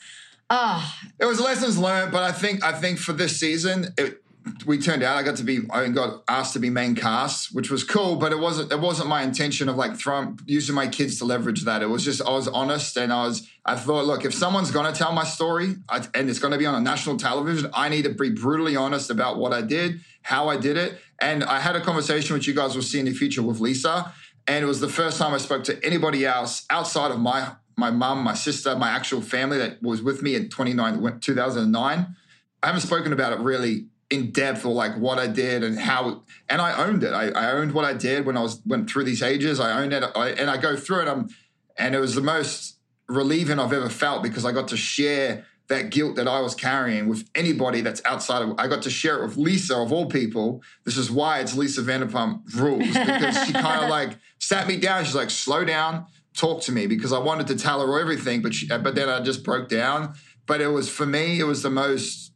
Oh. 0.50 0.96
It 1.20 1.26
was 1.26 1.40
lessons 1.40 1.78
learned, 1.78 2.12
but 2.12 2.24
I 2.24 2.32
think 2.32 2.64
I 2.64 2.72
think 2.72 3.00
for 3.00 3.14
this 3.14 3.40
season, 3.40 3.94
it, 3.98 4.24
we 4.70 4.78
turned 4.78 5.02
out 5.02 5.18
I 5.18 5.24
got 5.24 5.38
to 5.38 5.44
be 5.44 5.62
I 5.72 5.88
got 5.88 6.22
asked 6.28 6.54
to 6.54 6.60
be 6.60 6.70
main 6.70 6.94
cast, 6.94 7.56
which 7.56 7.72
was 7.72 7.84
cool, 7.84 8.18
but 8.18 8.32
it 8.32 8.38
wasn't 8.38 8.72
it 8.72 8.80
wasn't 8.80 9.10
my 9.10 9.24
intention 9.24 9.68
of 9.68 9.78
like 9.78 9.98
throwing 9.98 10.40
using 10.46 10.76
my 10.76 10.88
kids 10.88 11.18
to 11.18 11.26
leverage 11.26 11.64
that. 11.64 11.82
It 11.82 11.88
was 11.88 12.06
just 12.06 12.22
I 12.22 12.30
was 12.30 12.48
honest 12.48 12.96
and 12.96 13.12
I 13.12 13.24
was 13.24 13.50
I 13.66 13.76
thought, 13.76 14.06
look, 14.06 14.26
if 14.26 14.34
someone's 14.36 14.70
gonna 14.70 14.92
tell 14.92 15.12
my 15.12 15.24
story 15.24 15.78
I, 15.90 16.06
and 16.14 16.30
it's 16.30 16.38
gonna 16.38 16.60
be 16.60 16.68
on 16.68 16.76
a 16.76 16.82
national 16.82 17.18
television, 17.18 17.72
I 17.74 17.90
need 17.90 18.04
to 18.04 18.12
be 18.12 18.30
brutally 18.30 18.76
honest 18.76 19.10
about 19.10 19.40
what 19.40 19.54
I 19.54 19.64
did, 19.64 20.02
how 20.22 20.50
I 20.50 20.58
did 20.58 20.78
it, 20.78 21.00
and 21.20 21.44
I 21.44 21.62
had 21.62 21.76
a 21.76 21.82
conversation 21.82 22.36
which 22.36 22.46
you 22.46 22.54
guys 22.54 22.76
will 22.76 22.84
see 22.84 23.00
in 23.00 23.06
the 23.06 23.14
future 23.14 23.42
with 23.42 23.60
Lisa, 23.60 24.14
and 24.46 24.64
it 24.64 24.68
was 24.68 24.82
the 24.82 24.88
first 24.88 25.18
time 25.18 25.34
I 25.34 25.40
spoke 25.40 25.64
to 25.64 25.84
anybody 25.84 26.28
else 26.28 26.68
outside 26.70 27.10
of 27.10 27.20
my 27.20 27.54
my 27.76 27.90
mom, 27.90 28.24
my 28.24 28.36
sister, 28.36 28.76
my 28.76 28.90
actual 28.90 29.22
family 29.22 29.58
that 29.58 29.82
was 29.82 30.04
with 30.04 30.22
me 30.22 30.36
in 30.36 30.48
29 30.48 31.22
2009. 31.22 32.16
I 32.62 32.68
haven't 32.68 32.82
spoken 32.82 33.14
about 33.14 33.34
it 33.34 33.40
really 33.40 33.88
in 34.10 34.32
depth 34.32 34.66
or 34.66 34.74
like 34.74 34.98
what 34.98 35.20
I 35.20 35.28
did 35.28 35.64
and 35.64 35.78
how 35.78 36.24
and 36.48 36.62
I 36.62 36.84
owned 36.84 37.04
it. 37.04 37.14
I, 37.14 37.30
I 37.30 37.52
owned 37.52 37.74
what 37.74 37.86
I 37.86 37.94
did 37.94 38.26
when 38.26 38.38
I 38.38 38.42
was 38.42 38.62
went 38.66 38.90
through 38.90 39.04
these 39.04 39.22
ages. 39.22 39.60
I 39.60 39.82
owned 39.82 39.94
it 39.94 40.04
I, 40.16 40.30
and 40.30 40.50
I 40.50 40.58
go 40.58 40.76
through 40.76 41.02
it. 41.02 41.08
Um, 41.08 41.30
and 41.78 41.96
it 41.96 42.00
was 42.00 42.16
the 42.16 42.22
most 42.22 42.78
relieving 43.08 43.60
I've 43.60 43.74
ever 43.74 43.90
felt 43.90 44.24
because 44.24 44.46
I 44.46 44.52
got 44.52 44.68
to 44.70 44.78
share 44.78 45.46
that 45.68 45.92
guilt 45.92 46.16
that 46.16 46.28
I 46.28 46.40
was 46.42 46.56
carrying 46.56 47.08
with 47.08 47.30
anybody 47.36 47.82
that's 47.82 48.02
outside 48.04 48.42
of 48.42 48.56
I 48.58 48.68
got 48.68 48.82
to 48.84 48.90
share 48.90 49.20
it 49.20 49.28
with 49.28 49.38
Lisa 49.38 49.78
of 49.78 49.94
all 49.94 50.08
people. 50.08 50.64
This 50.84 50.98
is 50.98 51.12
why 51.12 51.40
it's 51.40 51.56
Lisa 51.56 51.82
Vanderpump 51.82 52.56
rules 52.56 52.88
because 52.88 53.46
she 53.46 53.54
kind 53.54 53.84
of 53.84 53.90
like 53.90 54.18
sat 54.40 54.68
me 54.68 54.78
down. 54.78 55.06
She's 55.06 55.16
like, 55.16 55.30
slow 55.30 55.64
down, 55.64 56.08
talk 56.34 56.62
to 56.64 56.72
me 56.72 56.88
because 56.88 57.14
I 57.14 57.20
wanted 57.20 57.46
to 57.48 57.56
tell 57.56 57.86
her 57.86 58.00
everything, 58.00 58.42
but 58.42 58.56
she, 58.56 58.68
but 58.68 58.96
then 58.96 59.08
I 59.08 59.22
just 59.22 59.44
broke 59.44 59.70
down. 59.70 60.16
But 60.48 60.62
it 60.62 60.70
was 60.70 60.90
for 60.90 61.06
me, 61.06 61.40
it 61.40 61.44
was 61.44 61.62
the 61.62 61.70
most 61.70 62.30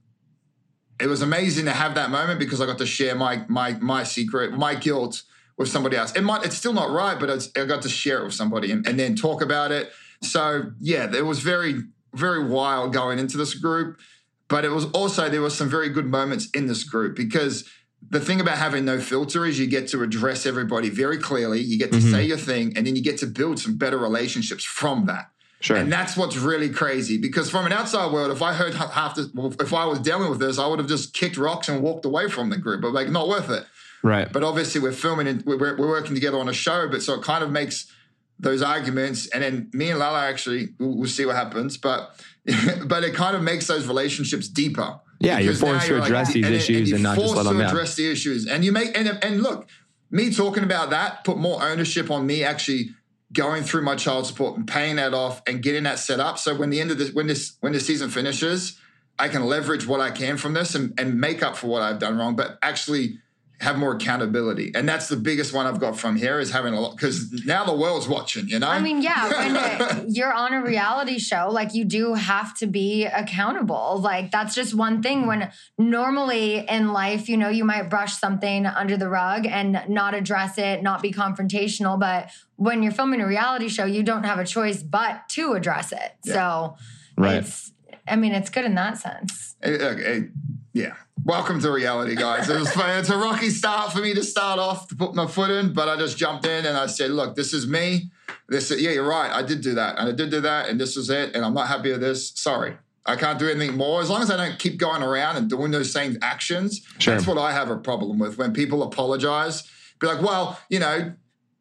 it 0.99 1.07
was 1.07 1.21
amazing 1.21 1.65
to 1.65 1.71
have 1.71 1.95
that 1.95 2.09
moment 2.09 2.39
because 2.39 2.61
I 2.61 2.65
got 2.65 2.77
to 2.79 2.85
share 2.85 3.15
my 3.15 3.43
my 3.47 3.73
my 3.73 4.03
secret, 4.03 4.53
my 4.53 4.75
guilt 4.75 5.23
with 5.57 5.69
somebody 5.69 5.97
else. 5.97 6.13
It 6.13 6.21
might 6.21 6.45
it's 6.45 6.55
still 6.55 6.73
not 6.73 6.91
right, 6.91 7.19
but 7.19 7.29
I 7.57 7.65
got 7.65 7.81
to 7.83 7.89
share 7.89 8.21
it 8.21 8.25
with 8.25 8.33
somebody 8.33 8.71
and, 8.71 8.87
and 8.87 8.99
then 8.99 9.15
talk 9.15 9.41
about 9.41 9.71
it. 9.71 9.91
So 10.21 10.71
yeah, 10.79 11.13
it 11.13 11.25
was 11.25 11.39
very 11.39 11.81
very 12.13 12.45
wild 12.45 12.93
going 12.93 13.19
into 13.19 13.37
this 13.37 13.53
group, 13.55 13.99
but 14.47 14.65
it 14.65 14.69
was 14.69 14.85
also 14.91 15.29
there 15.29 15.41
were 15.41 15.49
some 15.49 15.69
very 15.69 15.89
good 15.89 16.05
moments 16.05 16.49
in 16.51 16.67
this 16.67 16.83
group 16.83 17.15
because 17.15 17.67
the 18.09 18.19
thing 18.19 18.41
about 18.41 18.57
having 18.57 18.85
no 18.85 18.99
filter 18.99 19.45
is 19.45 19.57
you 19.59 19.67
get 19.67 19.87
to 19.89 20.03
address 20.03 20.45
everybody 20.45 20.89
very 20.89 21.17
clearly. 21.17 21.61
You 21.61 21.79
get 21.79 21.91
to 21.93 21.97
mm-hmm. 21.97 22.11
say 22.11 22.25
your 22.25 22.37
thing, 22.37 22.73
and 22.75 22.85
then 22.85 22.95
you 22.95 23.03
get 23.03 23.17
to 23.19 23.27
build 23.27 23.59
some 23.59 23.77
better 23.77 23.97
relationships 23.97 24.63
from 24.63 25.05
that. 25.05 25.31
Sure. 25.63 25.77
And 25.77 25.89
that's 25.89 26.17
what's 26.17 26.35
really 26.35 26.69
crazy 26.69 27.17
because 27.17 27.49
from 27.49 27.65
an 27.65 27.71
outside 27.71 28.11
world, 28.11 28.31
if 28.31 28.41
I 28.41 28.51
heard 28.53 28.73
half 28.73 29.15
this, 29.15 29.29
if 29.61 29.73
I 29.73 29.85
was 29.85 29.99
dealing 29.99 30.29
with 30.29 30.39
this, 30.39 30.59
I 30.59 30.67
would 30.67 30.77
have 30.77 30.89
just 30.89 31.13
kicked 31.13 31.37
rocks 31.37 31.69
and 31.69 31.81
walked 31.81 32.03
away 32.03 32.27
from 32.27 32.49
the 32.49 32.57
group, 32.57 32.81
but 32.81 32.91
like 32.91 33.07
not 33.07 33.29
worth 33.29 33.49
it. 33.49 33.63
Right. 34.03 34.29
But 34.29 34.43
obviously 34.43 34.81
we're 34.81 34.91
filming 34.91 35.25
and 35.25 35.41
we're, 35.45 35.77
we're 35.77 35.87
working 35.87 36.15
together 36.15 36.37
on 36.37 36.49
a 36.49 36.53
show, 36.53 36.89
but 36.89 37.01
so 37.01 37.13
it 37.13 37.23
kind 37.23 37.45
of 37.45 37.49
makes 37.49 37.89
those 38.37 38.61
arguments. 38.61 39.27
And 39.27 39.41
then 39.41 39.69
me 39.71 39.89
and 39.89 39.99
Lala 39.99 40.27
actually, 40.27 40.73
we'll, 40.79 40.97
we'll 40.97 41.07
see 41.07 41.25
what 41.25 41.37
happens, 41.37 41.77
but, 41.77 42.13
but 42.85 43.05
it 43.05 43.13
kind 43.13 43.33
of 43.33 43.41
makes 43.41 43.65
those 43.65 43.87
relationships 43.87 44.49
deeper. 44.49 44.99
Yeah. 45.21 45.39
You're 45.39 45.53
forced 45.53 45.87
to 45.87 46.03
address 46.03 46.27
like, 46.27 46.33
these 46.33 46.45
and, 46.45 46.55
issues 46.55 46.91
and, 46.91 46.95
and 46.95 47.03
not 47.03 47.17
just 47.17 47.35
let 47.37 47.43
them 47.43 47.59
to 47.59 47.67
address 47.67 47.95
the 47.95 48.11
issues. 48.11 48.47
And 48.47 48.65
you 48.65 48.73
make, 48.73 48.97
and, 48.97 49.17
and 49.23 49.41
look, 49.41 49.69
me 50.11 50.29
talking 50.29 50.65
about 50.65 50.89
that 50.89 51.23
put 51.23 51.37
more 51.37 51.63
ownership 51.63 52.11
on 52.11 52.27
me 52.27 52.43
actually 52.43 52.89
going 53.33 53.63
through 53.63 53.81
my 53.81 53.95
child 53.95 54.27
support 54.27 54.57
and 54.57 54.67
paying 54.67 54.97
that 54.97 55.13
off 55.13 55.41
and 55.47 55.61
getting 55.61 55.83
that 55.83 55.99
set 55.99 56.19
up. 56.19 56.37
So 56.37 56.55
when 56.55 56.69
the 56.69 56.79
end 56.79 56.91
of 56.91 56.97
this, 56.97 57.11
when 57.11 57.27
this, 57.27 57.57
when 57.59 57.73
the 57.73 57.79
season 57.79 58.09
finishes, 58.09 58.79
I 59.19 59.27
can 59.27 59.45
leverage 59.45 59.85
what 59.85 59.99
I 59.99 60.11
can 60.11 60.37
from 60.37 60.53
this 60.53 60.75
and, 60.75 60.93
and 60.99 61.19
make 61.19 61.43
up 61.43 61.55
for 61.57 61.67
what 61.67 61.81
I've 61.81 61.99
done 61.99 62.17
wrong, 62.17 62.35
but 62.35 62.57
actually 62.61 63.19
have 63.63 63.77
more 63.77 63.93
accountability. 63.93 64.73
And 64.75 64.87
that's 64.87 65.07
the 65.07 65.15
biggest 65.15 65.53
one 65.53 65.65
I've 65.65 65.79
got 65.79 65.97
from 65.97 66.17
here 66.17 66.39
is 66.39 66.51
having 66.51 66.73
a 66.73 66.81
lot 66.81 66.97
because 66.97 67.31
now 67.45 67.63
the 67.63 67.73
world's 67.73 68.09
watching, 68.09 68.49
you 68.49 68.59
know? 68.59 68.67
I 68.67 68.81
mean, 68.81 69.01
yeah, 69.01 69.29
when 70.01 70.13
you're 70.13 70.33
on 70.33 70.53
a 70.53 70.61
reality 70.61 71.17
show, 71.17 71.47
like 71.49 71.73
you 71.73 71.85
do 71.85 72.13
have 72.13 72.55
to 72.57 72.67
be 72.67 73.05
accountable. 73.05 73.99
Like 73.99 74.31
that's 74.31 74.53
just 74.53 74.73
one 74.73 75.01
thing 75.01 75.27
when 75.27 75.49
normally 75.77 76.67
in 76.67 76.91
life, 76.91 77.29
you 77.29 77.37
know, 77.37 77.47
you 77.47 77.63
might 77.63 77.89
brush 77.89 78.17
something 78.17 78.65
under 78.65 78.97
the 78.97 79.07
rug 79.07 79.45
and 79.45 79.81
not 79.87 80.13
address 80.13 80.57
it, 80.57 80.83
not 80.83 81.01
be 81.01 81.13
confrontational. 81.13 81.97
But 81.97 82.31
when 82.57 82.83
you're 82.83 82.91
filming 82.91 83.21
a 83.21 83.27
reality 83.27 83.69
show, 83.69 83.85
you 83.85 84.03
don't 84.03 84.25
have 84.25 84.39
a 84.39 84.45
choice 84.45 84.83
but 84.83 85.29
to 85.29 85.53
address 85.53 85.93
it. 85.93 86.11
Yeah. 86.25 86.33
So 86.33 86.77
right. 87.17 87.37
it's, 87.37 87.71
I 88.05 88.17
mean, 88.17 88.33
it's 88.33 88.49
good 88.49 88.65
in 88.65 88.75
that 88.75 88.97
sense. 88.97 89.55
It, 89.61 89.81
it, 89.81 90.29
yeah. 90.73 90.95
Welcome 91.23 91.61
to 91.61 91.71
reality, 91.71 92.15
guys. 92.15 92.49
It 92.49 92.59
was 92.59 92.71
It's 92.75 93.09
a 93.09 93.17
rocky 93.17 93.51
start 93.51 93.93
for 93.93 93.99
me 93.99 94.15
to 94.15 94.23
start 94.23 94.57
off 94.59 94.87
to 94.87 94.95
put 94.95 95.13
my 95.13 95.27
foot 95.27 95.51
in, 95.51 95.71
but 95.71 95.87
I 95.87 95.95
just 95.95 96.17
jumped 96.17 96.45
in 96.45 96.65
and 96.65 96.75
I 96.75 96.87
said, 96.87 97.11
"Look, 97.11 97.35
this 97.35 97.53
is 97.53 97.67
me. 97.67 98.09
This, 98.49 98.71
is, 98.71 98.81
yeah, 98.81 98.89
you're 98.89 99.07
right. 99.07 99.31
I 99.31 99.43
did 99.43 99.61
do 99.61 99.75
that, 99.75 99.99
and 99.99 100.09
I 100.09 100.11
did 100.11 100.31
do 100.31 100.41
that, 100.41 100.69
and 100.69 100.81
this 100.81 100.95
was 100.95 101.11
it, 101.11 101.35
and 101.35 101.45
I'm 101.45 101.53
not 101.53 101.67
happy 101.67 101.91
with 101.91 102.01
this. 102.01 102.33
Sorry, 102.35 102.75
I 103.05 103.15
can't 103.15 103.37
do 103.37 103.47
anything 103.47 103.77
more. 103.77 104.01
As 104.01 104.09
long 104.09 104.23
as 104.23 104.31
I 104.31 104.37
don't 104.37 104.57
keep 104.57 104.77
going 104.77 105.03
around 105.03 105.37
and 105.37 105.47
doing 105.47 105.71
those 105.71 105.93
same 105.93 106.17
actions, 106.23 106.81
sure. 106.97 107.13
that's 107.13 107.27
what 107.27 107.37
I 107.37 107.51
have 107.51 107.69
a 107.69 107.77
problem 107.77 108.17
with. 108.17 108.39
When 108.39 108.51
people 108.51 108.81
apologize, 108.81 109.63
be 110.01 110.07
like, 110.07 110.23
"Well, 110.23 110.59
you 110.69 110.79
know, 110.79 111.13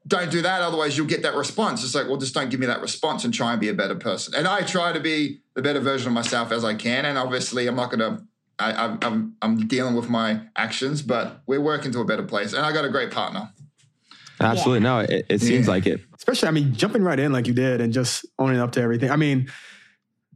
don't 0.08 0.30
do 0.30 0.40
that, 0.40 0.62
otherwise 0.62 0.96
you'll 0.96 1.06
get 1.06 1.22
that 1.22 1.34
response." 1.34 1.84
It's 1.84 1.94
like, 1.94 2.08
well, 2.08 2.16
just 2.16 2.34
don't 2.34 2.48
give 2.48 2.60
me 2.60 2.66
that 2.66 2.80
response 2.80 3.24
and 3.26 3.34
try 3.34 3.52
and 3.52 3.60
be 3.60 3.68
a 3.68 3.74
better 3.74 3.94
person. 3.94 4.34
And 4.34 4.48
I 4.48 4.62
try 4.62 4.92
to 4.92 5.00
be 5.00 5.42
the 5.54 5.60
better 5.60 5.80
version 5.80 6.08
of 6.08 6.14
myself 6.14 6.50
as 6.50 6.64
I 6.64 6.74
can, 6.74 7.04
and 7.04 7.18
obviously, 7.18 7.66
I'm 7.66 7.76
not 7.76 7.90
going 7.90 8.00
to 8.00 8.24
I, 8.58 8.84
am 8.84 8.98
I'm, 9.02 9.36
I'm 9.42 9.66
dealing 9.66 9.94
with 9.94 10.08
my 10.08 10.40
actions, 10.56 11.02
but 11.02 11.42
we're 11.46 11.60
working 11.60 11.90
to 11.92 12.00
a 12.00 12.04
better 12.04 12.22
place. 12.22 12.52
And 12.52 12.64
I 12.64 12.72
got 12.72 12.84
a 12.84 12.90
great 12.90 13.10
partner. 13.10 13.50
Absolutely. 14.40 14.86
Yeah. 14.86 14.94
No, 14.94 14.98
it, 15.00 15.26
it 15.28 15.40
seems 15.40 15.66
yeah. 15.66 15.72
like 15.72 15.86
it. 15.86 16.00
Especially, 16.16 16.48
I 16.48 16.52
mean, 16.52 16.74
jumping 16.74 17.02
right 17.02 17.18
in 17.18 17.32
like 17.32 17.46
you 17.46 17.54
did 17.54 17.80
and 17.80 17.92
just 17.92 18.26
owning 18.38 18.60
up 18.60 18.72
to 18.72 18.80
everything. 18.80 19.10
I 19.10 19.16
mean, 19.16 19.50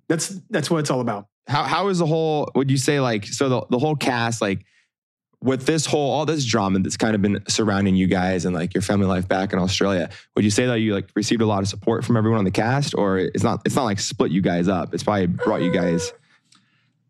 that's 0.08 0.28
that's 0.50 0.70
what 0.70 0.78
it's 0.78 0.90
all 0.90 1.00
about. 1.00 1.26
How 1.48 1.62
how 1.64 1.88
is 1.88 1.98
the 1.98 2.06
whole? 2.06 2.50
Would 2.54 2.70
you 2.70 2.76
say 2.76 3.00
like 3.00 3.24
so 3.24 3.48
the 3.48 3.66
the 3.70 3.78
whole 3.78 3.96
cast 3.96 4.40
like 4.40 4.64
with 5.42 5.66
this 5.66 5.86
whole 5.86 6.10
all 6.10 6.26
this 6.26 6.44
drama 6.44 6.80
that's 6.80 6.96
kind 6.96 7.14
of 7.14 7.22
been 7.22 7.42
surrounding 7.46 7.94
you 7.94 8.06
guys 8.06 8.44
and 8.44 8.54
like 8.54 8.74
your 8.74 8.82
family 8.82 9.06
life 9.06 9.28
back 9.28 9.52
in 9.52 9.58
Australia? 9.58 10.10
Would 10.34 10.44
you 10.44 10.50
say 10.50 10.66
that 10.66 10.80
you 10.80 10.94
like 10.94 11.08
received 11.14 11.42
a 11.42 11.46
lot 11.46 11.62
of 11.62 11.68
support 11.68 12.04
from 12.04 12.16
everyone 12.16 12.38
on 12.38 12.44
the 12.44 12.50
cast, 12.50 12.94
or 12.96 13.18
it's 13.18 13.44
not 13.44 13.62
it's 13.64 13.76
not 13.76 13.84
like 13.84 14.00
split 14.00 14.32
you 14.32 14.40
guys 14.40 14.68
up? 14.68 14.94
It's 14.94 15.02
probably 15.02 15.26
brought 15.26 15.62
you 15.62 15.72
guys 15.72 16.12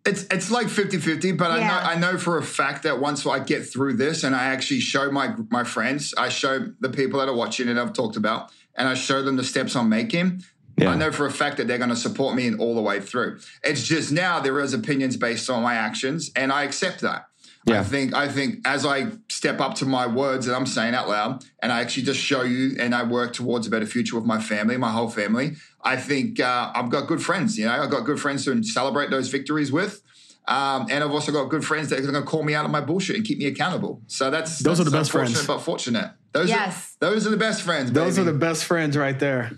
it's 0.07 0.23
it's 0.31 0.51
like 0.51 0.69
50-50, 0.69 1.37
but 1.37 1.51
yeah. 1.51 1.55
I 1.55 1.59
know 1.97 2.09
I 2.09 2.13
know 2.13 2.19
for 2.19 2.39
a 2.39 2.43
fact 2.43 2.83
that 2.85 3.01
once 3.01 3.27
I 3.27 3.39
get 3.41 3.67
through 3.67 3.95
this 3.95 4.25
and 4.25 4.35
I 4.35 4.45
actually 4.47 4.81
show 4.81 5.11
my 5.11 5.35
my 5.51 5.65
friends, 5.65 6.15
I 6.17 6.29
show 6.29 6.73
the 6.81 6.91
people 6.91 7.19
that 7.21 7.29
are 7.29 7.35
watching 7.35 7.69
it 7.69 7.77
I've 7.77 7.93
talked 7.93 8.17
about, 8.17 8.53
and 8.77 8.89
I 8.89 8.95
show 8.95 9.23
them 9.23 9.37
the 9.37 9.45
steps 9.45 9.75
I'm 9.77 9.89
making, 9.89 10.43
Yeah. 10.79 10.91
I 10.91 10.95
know 10.97 11.11
for 11.11 11.27
a 11.27 11.31
fact 11.31 11.57
that 11.57 11.67
they're 11.69 11.79
going 11.79 11.91
to 11.91 11.97
support 11.97 12.37
me 12.37 12.47
in 12.47 12.59
all 12.59 12.75
the 12.75 12.83
way 12.83 13.01
through. 13.01 13.41
It's 13.63 13.83
just 13.83 14.13
now 14.13 14.41
there 14.41 14.61
is 14.61 14.75
opinions 14.75 15.17
based 15.17 15.49
on 15.51 15.63
my 15.63 15.75
actions, 15.75 16.31
and 16.37 16.53
I 16.53 16.65
accept 16.65 17.01
that. 17.01 17.27
Yeah. 17.67 17.81
I 17.81 17.83
think 17.83 18.15
I 18.15 18.29
think 18.29 18.61
as 18.65 18.87
I 18.87 19.09
step 19.29 19.61
up 19.61 19.75
to 19.77 19.87
my 19.87 20.07
words 20.07 20.47
that 20.47 20.55
I'm 20.55 20.67
saying 20.67 20.95
out 20.95 21.09
loud, 21.09 21.45
and 21.61 21.73
I 21.73 21.81
actually 21.81 22.05
just 22.05 22.21
show 22.21 22.43
you, 22.43 22.77
and 22.79 22.95
I 22.95 23.03
work 23.03 23.33
towards 23.33 23.67
a 23.67 23.71
better 23.71 23.87
future 23.87 24.15
with 24.15 24.25
my 24.25 24.41
family, 24.41 24.77
my 24.77 24.93
whole 24.93 25.11
family. 25.11 25.57
I 25.87 25.97
think 25.97 26.41
uh, 26.41 26.72
I've 26.74 26.91
got 26.91 27.07
good 27.07 27.22
friends. 27.22 27.57
You 27.57 27.66
know, 27.66 27.72
I've 27.82 27.91
got 27.91 28.05
good 28.05 28.20
friends 28.20 28.45
to 28.47 28.62
celebrate 28.62 29.09
those 29.11 29.28
victories 29.28 29.70
with. 29.70 30.03
Um, 30.49 30.87
and 30.91 31.03
I've 31.03 31.11
also 31.11 31.32
got 31.32 31.45
good 31.47 31.64
friends 31.64 31.89
that 31.91 31.99
are 31.99 32.03
going 32.03 32.14
to 32.14 32.22
call 32.22 32.43
me 32.43 32.55
out 32.55 32.64
on 32.64 32.70
my 32.70 32.80
bullshit 32.80 33.16
and 33.16 33.24
keep 33.24 33.39
me 33.39 33.47
accountable. 33.47 34.03
So 34.07 34.30
that's 34.30 34.59
Those 34.59 34.78
that's 34.78 34.80
are 34.80 34.91
the 34.91 34.97
best 34.97 35.11
friends. 35.12 35.47
But 35.47 35.59
fortunate. 35.61 36.11
Those 36.32 36.49
Yes. 36.49 36.97
are 37.01 37.11
those 37.11 37.26
are 37.26 37.30
the 37.30 37.37
best 37.37 37.62
friends. 37.62 37.91
Those 37.93 38.18
are 38.18 38.24
the 38.24 38.32
best 38.32 38.64
friends 38.64 38.97
right 38.97 39.18
there. 39.18 39.53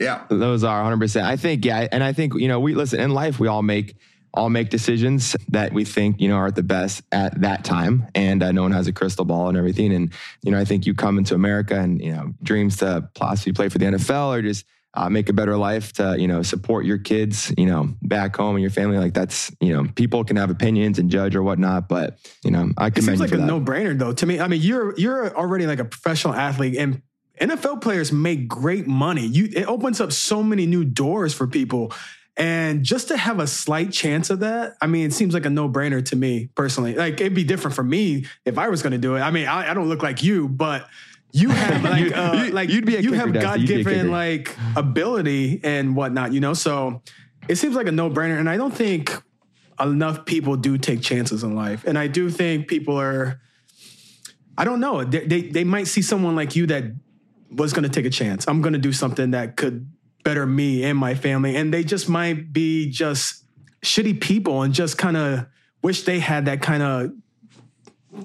yeah. 0.00 0.24
Those 0.28 0.64
are 0.64 0.82
100%. 0.82 1.22
I 1.22 1.36
think, 1.36 1.64
yeah. 1.64 1.86
And 1.92 2.02
I 2.04 2.12
think, 2.12 2.34
you 2.34 2.48
know, 2.48 2.60
we 2.60 2.74
listen 2.74 3.00
in 3.00 3.10
life, 3.10 3.38
we 3.38 3.48
all 3.48 3.62
make, 3.62 3.96
all 4.34 4.50
make 4.50 4.68
decisions 4.70 5.34
that 5.48 5.72
we 5.72 5.84
think, 5.84 6.20
you 6.20 6.28
know, 6.28 6.36
are 6.36 6.50
the 6.50 6.62
best 6.62 7.02
at 7.12 7.40
that 7.40 7.64
time. 7.64 8.06
And 8.14 8.42
uh, 8.42 8.52
no 8.52 8.62
one 8.62 8.72
has 8.72 8.86
a 8.86 8.92
crystal 8.92 9.24
ball 9.24 9.48
and 9.48 9.56
everything. 9.56 9.92
And, 9.94 10.12
you 10.42 10.50
know, 10.52 10.58
I 10.58 10.64
think 10.64 10.86
you 10.86 10.94
come 10.94 11.18
into 11.18 11.34
America 11.34 11.78
and, 11.78 12.00
you 12.02 12.12
know, 12.12 12.34
dreams 12.42 12.76
to 12.78 13.08
possibly 13.14 13.52
play 13.54 13.68
for 13.70 13.78
the 13.78 13.86
NFL 13.86 14.28
or 14.36 14.42
just 14.42 14.66
uh, 14.94 15.08
make 15.08 15.28
a 15.28 15.32
better 15.32 15.56
life 15.56 15.92
to, 15.94 16.16
you 16.18 16.26
know, 16.26 16.42
support 16.42 16.84
your 16.86 16.98
kids, 16.98 17.52
you 17.58 17.66
know, 17.66 17.90
back 18.02 18.36
home 18.36 18.56
and 18.56 18.62
your 18.62 18.70
family. 18.70 18.98
Like 18.98 19.14
that's, 19.14 19.54
you 19.60 19.72
know, 19.72 19.86
people 19.94 20.24
can 20.24 20.36
have 20.36 20.50
opinions 20.50 20.98
and 20.98 21.10
judge 21.10 21.36
or 21.36 21.42
whatnot, 21.42 21.88
but, 21.88 22.18
you 22.42 22.50
know, 22.50 22.70
I 22.76 22.86
It 22.88 22.94
commend 22.94 23.18
seems 23.18 23.20
like 23.20 23.32
a 23.32 23.36
that. 23.36 23.46
no 23.46 23.60
brainer 23.60 23.96
though 23.98 24.12
to 24.12 24.26
me. 24.26 24.40
I 24.40 24.48
mean, 24.48 24.60
you're 24.62 24.98
you're 24.98 25.36
already 25.36 25.66
like 25.66 25.78
a 25.78 25.84
professional 25.84 26.34
athlete, 26.34 26.76
and 26.76 27.02
NFL 27.40 27.80
players 27.82 28.10
make 28.10 28.48
great 28.48 28.86
money. 28.86 29.26
You 29.26 29.48
it 29.54 29.64
opens 29.68 30.00
up 30.00 30.10
so 30.10 30.42
many 30.42 30.66
new 30.66 30.84
doors 30.84 31.32
for 31.34 31.46
people. 31.46 31.92
And 32.36 32.84
just 32.84 33.08
to 33.08 33.16
have 33.16 33.40
a 33.40 33.48
slight 33.48 33.90
chance 33.92 34.30
of 34.30 34.40
that, 34.40 34.74
I 34.80 34.86
mean, 34.86 35.06
it 35.06 35.12
seems 35.12 35.34
like 35.34 35.44
a 35.44 35.50
no 35.50 35.68
brainer 35.68 36.04
to 36.06 36.16
me 36.16 36.48
personally. 36.54 36.94
Like 36.94 37.20
it'd 37.20 37.34
be 37.34 37.42
different 37.44 37.74
for 37.74 37.82
me 37.82 38.26
if 38.44 38.58
I 38.58 38.68
was 38.68 38.80
going 38.80 38.92
to 38.92 38.98
do 38.98 39.16
it. 39.16 39.20
I 39.20 39.32
mean, 39.32 39.48
I, 39.48 39.70
I 39.70 39.74
don't 39.74 39.88
look 39.88 40.04
like 40.04 40.22
you, 40.22 40.48
but 40.48 40.86
you 41.32 41.48
have 41.50 41.84
like, 41.84 42.04
You- 42.04 42.14
uh, 42.14 42.42
you- 42.46 42.52
like 42.52 42.70
you'd 42.70 42.86
be 42.86 42.96
a 42.96 43.00
you 43.00 43.12
have 43.12 43.32
God 43.32 43.60
You'd 43.60 43.68
be 43.68 43.74
a 43.74 43.78
given 43.78 44.10
like 44.10 44.56
ability 44.76 45.60
and 45.62 45.94
whatnot, 45.96 46.32
you 46.32 46.40
know. 46.40 46.54
So 46.54 47.02
it 47.48 47.56
seems 47.56 47.74
like 47.74 47.86
a 47.86 47.92
no 47.92 48.10
brainer, 48.10 48.38
and 48.38 48.48
I 48.48 48.56
don't 48.56 48.74
think 48.74 49.10
enough 49.80 50.24
people 50.26 50.56
do 50.56 50.76
take 50.78 51.00
chances 51.02 51.42
in 51.44 51.54
life. 51.54 51.84
And 51.86 51.96
I 51.98 52.08
do 52.08 52.30
think 52.30 52.66
people 52.66 52.98
are, 52.98 53.40
I 54.56 54.64
don't 54.64 54.80
know, 54.80 55.04
they, 55.04 55.24
they, 55.24 55.42
they 55.42 55.64
might 55.64 55.86
see 55.86 56.02
someone 56.02 56.34
like 56.34 56.56
you 56.56 56.66
that 56.66 56.84
was 57.50 57.72
going 57.72 57.84
to 57.84 57.88
take 57.88 58.04
a 58.04 58.10
chance. 58.10 58.46
I'm 58.48 58.60
going 58.60 58.72
to 58.72 58.78
do 58.80 58.92
something 58.92 59.30
that 59.30 59.56
could 59.56 59.88
better 60.24 60.44
me 60.46 60.82
and 60.84 60.98
my 60.98 61.14
family. 61.14 61.54
And 61.56 61.72
they 61.72 61.84
just 61.84 62.08
might 62.08 62.52
be 62.52 62.90
just 62.90 63.44
shitty 63.82 64.20
people 64.20 64.62
and 64.62 64.74
just 64.74 64.98
kind 64.98 65.16
of 65.16 65.46
wish 65.80 66.02
they 66.02 66.18
had 66.18 66.46
that 66.46 66.60
kind 66.60 66.82
of, 66.82 67.12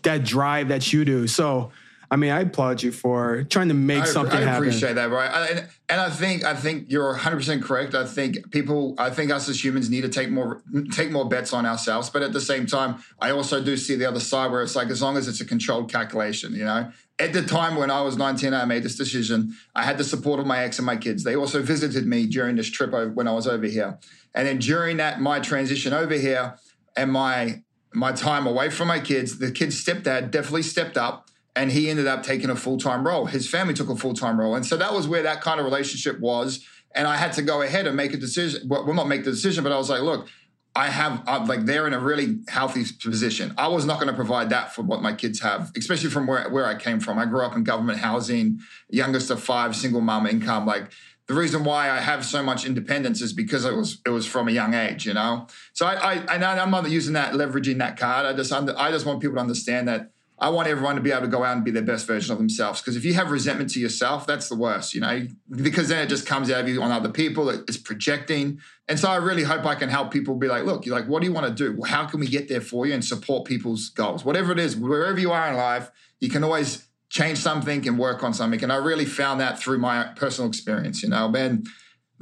that 0.02 0.24
drive 0.24 0.70
that 0.70 0.92
you 0.92 1.06
do. 1.06 1.28
So, 1.28 1.72
I 2.14 2.16
mean, 2.16 2.30
I 2.30 2.42
applaud 2.42 2.84
you 2.84 2.92
for 2.92 3.44
trying 3.46 3.70
to 3.70 3.74
make 3.74 4.04
I, 4.04 4.06
something 4.06 4.34
happen. 4.34 4.48
I 4.48 4.52
happen. 4.52 4.68
appreciate 4.68 4.94
that, 4.94 5.10
right? 5.10 5.50
And, 5.50 5.68
and 5.90 6.00
I 6.00 6.12
think 6.12 6.44
I 6.44 6.54
think 6.54 6.92
you're 6.92 7.08
100 7.08 7.38
percent 7.38 7.64
correct. 7.64 7.96
I 7.96 8.06
think 8.06 8.52
people, 8.52 8.94
I 9.00 9.10
think 9.10 9.32
us 9.32 9.50
as 9.50 9.66
humans 9.66 9.90
need 9.90 10.02
to 10.02 10.10
take 10.10 10.30
more 10.30 10.62
take 10.92 11.10
more 11.10 11.28
bets 11.28 11.54
on 11.54 11.66
ourselves. 11.66 12.12
But 12.12 12.22
at 12.22 12.32
the 12.32 12.40
same 12.40 12.68
time, 12.68 13.04
I 13.20 13.32
also 13.32 13.64
do 13.64 13.76
see 13.76 13.96
the 13.96 14.06
other 14.06 14.20
side 14.20 14.52
where 14.52 14.62
it's 14.62 14.76
like 14.76 14.90
as 14.90 15.02
long 15.02 15.18
as 15.18 15.28
it's 15.28 15.42
a 15.42 15.46
controlled 15.46 15.92
calculation, 15.92 16.54
you 16.54 16.66
know. 16.66 16.92
At 17.18 17.34
the 17.34 17.42
time 17.42 17.78
when 17.78 17.90
I 17.90 18.02
was 18.02 18.16
19, 18.16 18.54
I 18.54 18.66
made 18.66 18.84
this 18.84 18.96
decision. 18.96 19.56
I 19.74 19.82
had 19.82 19.98
the 19.98 20.04
support 20.04 20.40
of 20.40 20.46
my 20.46 20.64
ex 20.64 20.78
and 20.78 20.86
my 20.86 20.98
kids. 20.98 21.24
They 21.24 21.36
also 21.36 21.64
visited 21.64 22.06
me 22.06 22.28
during 22.28 22.58
this 22.58 22.70
trip 22.70 22.92
when 23.16 23.28
I 23.28 23.32
was 23.32 23.48
over 23.48 23.66
here, 23.66 23.98
and 24.36 24.48
then 24.48 24.60
during 24.60 24.98
that 24.98 25.20
my 25.20 25.40
transition 25.40 25.94
over 25.94 26.14
here 26.14 26.60
and 26.96 27.12
my 27.12 27.64
my 27.92 28.12
time 28.12 28.46
away 28.46 28.70
from 28.70 28.88
my 28.88 29.00
kids, 29.00 29.40
the 29.40 29.52
kid's 29.52 29.84
stepdad 29.84 30.30
definitely 30.30 30.62
stepped 30.62 30.96
up 30.96 31.23
and 31.56 31.72
he 31.72 31.90
ended 31.90 32.08
up 32.08 32.24
taking 32.24 32.50
a 32.50 32.56
full 32.56 32.78
time 32.78 33.06
role. 33.06 33.26
His 33.26 33.50
family 33.50 33.74
took 33.74 33.90
a 33.90 33.96
full 33.96 34.14
time 34.14 34.40
role. 34.40 34.56
And 34.56 34.66
so 34.66 34.78
that 34.78 34.94
was 34.94 35.08
where 35.08 35.24
that 35.24 35.42
kind 35.42 35.60
of 35.60 35.66
relationship 35.66 36.20
was. 36.20 36.66
And 36.96 37.08
I 37.08 37.18
had 37.18 37.34
to 37.34 37.42
go 37.42 37.62
ahead 37.62 37.88
and 37.88 37.96
make 37.96 38.14
a 38.14 38.18
decision. 38.18 38.68
Well, 38.68 38.92
not 38.94 39.08
make 39.08 39.24
the 39.24 39.32
decision, 39.32 39.64
but 39.64 39.72
I 39.72 39.78
was 39.78 39.90
like, 39.90 40.02
look, 40.02 40.28
I 40.76 40.88
have, 40.88 41.24
I'm 41.28 41.48
like, 41.48 41.66
they're 41.66 41.86
in 41.86 41.94
a 41.94 42.00
really 42.00 42.40
healthy 42.48 42.84
position. 43.04 43.54
I 43.58 43.68
was 43.68 43.86
not 43.86 44.00
going 44.00 44.08
to 44.08 44.16
provide 44.16 44.50
that 44.50 44.74
for 44.74 44.82
what 44.82 45.04
my 45.04 45.14
kids 45.14 45.40
have, 45.42 45.72
especially 45.78 46.10
from 46.10 46.26
where, 46.26 46.50
where 46.50 46.66
I 46.66 46.76
came 46.76 47.00
from. 47.00 47.20
I 47.20 47.26
grew 47.26 47.46
up 47.46 47.56
in 47.56 47.64
government 47.64 48.00
housing, 48.00 48.60
youngest 48.90 49.30
of 49.30 49.42
five, 49.42 49.76
single 49.76 50.02
mom 50.02 50.26
income. 50.26 50.66
Like, 50.66 50.92
the 51.28 51.36
reason 51.36 51.64
why 51.64 51.90
I 51.90 52.00
have 52.00 52.26
so 52.26 52.44
much 52.44 52.66
independence 52.66 53.22
is 53.22 53.34
because 53.34 53.64
it 53.66 53.74
was 53.74 54.02
it 54.06 54.10
was 54.10 54.26
from 54.26 54.50
a 54.50 54.52
young 54.52 54.74
age, 54.74 55.06
you 55.06 55.14
know. 55.14 55.48
So 55.72 55.86
I, 55.86 55.94
I 55.94 56.14
and 56.36 56.44
I'm 56.44 56.70
not 56.70 56.90
using 56.90 57.14
that 57.14 57.34
leveraging 57.34 57.78
that 57.78 57.98
card. 57.98 58.26
I 58.26 58.34
just 58.34 58.52
I 58.52 58.92
just 58.92 59.06
want 59.06 59.22
people 59.22 59.36
to 59.36 59.42
understand 59.42 59.88
that 59.88 60.12
I 60.40 60.50
want 60.50 60.68
everyone 60.68 60.96
to 60.96 61.02
be 61.02 61.12
able 61.12 61.22
to 61.22 61.28
go 61.28 61.44
out 61.44 61.56
and 61.56 61.64
be 61.64 61.72
their 61.72 61.84
best 61.84 62.08
version 62.08 62.32
of 62.32 62.38
themselves. 62.38 62.82
Because 62.82 62.96
if 62.96 63.06
you 63.06 63.14
have 63.14 63.32
resentment 63.32 63.70
to 63.72 63.80
yourself, 63.80 64.28
that's 64.28 64.50
the 64.50 64.56
worst, 64.56 64.94
you 64.94 65.02
know. 65.02 65.28
Because 65.50 65.90
then 65.90 66.04
it 66.04 66.10
just 66.10 66.26
comes 66.26 66.52
out 66.52 66.62
of 66.62 66.68
you 66.68 66.82
on 66.82 66.92
other 66.92 67.10
people. 67.10 67.50
It's 67.50 67.78
projecting, 67.78 68.60
and 68.88 69.00
so 69.00 69.10
I 69.10 69.18
really 69.18 69.44
hope 69.44 69.66
I 69.66 69.76
can 69.76 69.90
help 69.90 70.12
people 70.12 70.36
be 70.36 70.48
like, 70.48 70.66
look, 70.66 70.86
you're 70.86 70.96
like, 70.96 71.08
what 71.08 71.22
do 71.22 71.28
you 71.28 71.34
want 71.34 71.48
to 71.48 71.54
do? 71.54 71.76
Well, 71.78 71.90
how 71.90 72.06
can 72.06 72.20
we 72.20 72.28
get 72.28 72.50
there 72.50 72.62
for 72.62 72.86
you 72.86 72.94
and 72.94 73.06
support 73.06 73.46
people's 73.46 73.90
goals, 73.90 74.26
whatever 74.26 74.52
it 74.52 74.60
is, 74.60 74.76
wherever 74.76 75.20
you 75.20 75.32
are 75.32 75.48
in 75.48 75.56
life, 75.56 75.92
you 76.20 76.30
can 76.30 76.44
always 76.44 76.88
change 77.10 77.38
something 77.38 77.88
and 77.88 77.98
work 77.98 78.24
on 78.24 78.34
something. 78.34 78.64
And 78.64 78.74
I 78.74 78.78
really 78.78 79.06
found 79.06 79.40
that 79.40 79.60
through 79.60 79.78
my 79.78 80.06
personal 80.16 80.50
experience, 80.50 81.04
you 81.04 81.10
know, 81.10 81.30
man. 81.30 81.64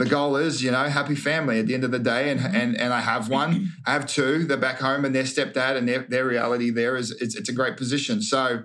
The 0.01 0.09
goal 0.09 0.35
is, 0.35 0.63
you 0.63 0.71
know, 0.71 0.83
happy 0.85 1.13
family 1.13 1.59
at 1.59 1.67
the 1.67 1.75
end 1.75 1.83
of 1.83 1.91
the 1.91 1.99
day, 1.99 2.31
and 2.31 2.39
and 2.39 2.75
and 2.75 2.91
I 2.91 3.01
have 3.01 3.29
one, 3.29 3.69
I 3.85 3.93
have 3.93 4.07
two. 4.07 4.45
They're 4.45 4.57
back 4.57 4.79
home, 4.79 5.05
and 5.05 5.13
their 5.13 5.25
stepdad 5.25 5.77
and 5.77 5.87
their 5.87 5.99
their 5.99 6.25
reality 6.25 6.71
there 6.71 6.97
is 6.97 7.11
it's, 7.21 7.35
it's 7.35 7.49
a 7.49 7.53
great 7.53 7.77
position. 7.77 8.23
So 8.23 8.63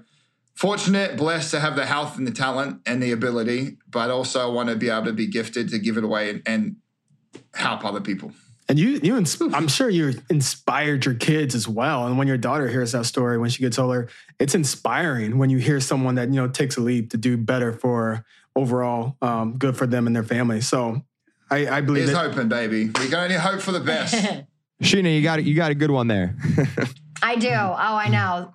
fortunate, 0.55 1.19
blessed 1.19 1.51
to 1.51 1.61
have 1.61 1.77
the 1.77 1.85
health 1.85 2.17
and 2.17 2.27
the 2.27 2.31
talent 2.31 2.81
and 2.87 3.03
the 3.03 3.13
ability, 3.13 3.77
but 3.91 4.11
also 4.11 4.51
want 4.51 4.71
to 4.71 4.77
be 4.77 4.89
able 4.89 5.05
to 5.05 5.13
be 5.13 5.27
gifted 5.27 5.69
to 5.69 5.79
give 5.79 5.99
it 5.99 6.05
away 6.05 6.31
and, 6.31 6.43
and 6.47 6.77
help 7.53 7.85
other 7.85 8.01
people. 8.01 8.33
And 8.71 8.79
you, 8.79 8.99
you, 9.03 9.23
I'm 9.53 9.69
sure 9.69 9.91
you 9.91 10.15
inspired 10.31 11.05
your 11.05 11.15
kids 11.15 11.55
as 11.55 11.69
well. 11.69 12.07
And 12.07 12.17
when 12.17 12.27
your 12.27 12.39
daughter 12.39 12.67
hears 12.67 12.93
that 12.93 13.05
story 13.05 13.37
when 13.37 13.51
she 13.51 13.63
gets 13.63 13.79
older, 13.79 14.09
it's 14.41 14.55
inspiring 14.55 15.37
when 15.37 15.51
you 15.51 15.59
hear 15.59 15.81
someone 15.81 16.15
that 16.15 16.31
you 16.31 16.37
know 16.37 16.49
takes 16.49 16.79
a 16.79 16.81
leap 16.81 17.11
to 17.11 17.19
do 17.19 17.37
better 17.37 17.75
for 17.75 18.25
overall 18.57 19.19
um, 19.21 19.59
good 19.59 19.77
for 19.77 19.87
them 19.87 20.07
and 20.07 20.17
their 20.17 20.25
family. 20.25 20.63
So 20.63 21.03
I, 21.51 21.67
I 21.77 21.81
believe 21.81 22.05
Here's 22.05 22.17
that. 22.17 22.31
hoping, 22.33 22.49
baby. 22.49 22.87
We 22.87 22.93
can 23.09 23.15
only 23.15 23.37
hope 23.37 23.61
for 23.61 23.73
the 23.73 23.81
best. 23.81 24.15
Scheana, 24.83 25.15
you 25.17 25.23
got, 25.23 25.43
you 25.45 25.55
got 25.55 25.71
a 25.71 25.75
good 25.75 25.91
one 25.91 26.07
there. 26.09 26.37
I 27.23 27.37
do. 27.37 27.49
Oh, 27.51 27.53
I 27.97 28.09
know. 28.09 28.53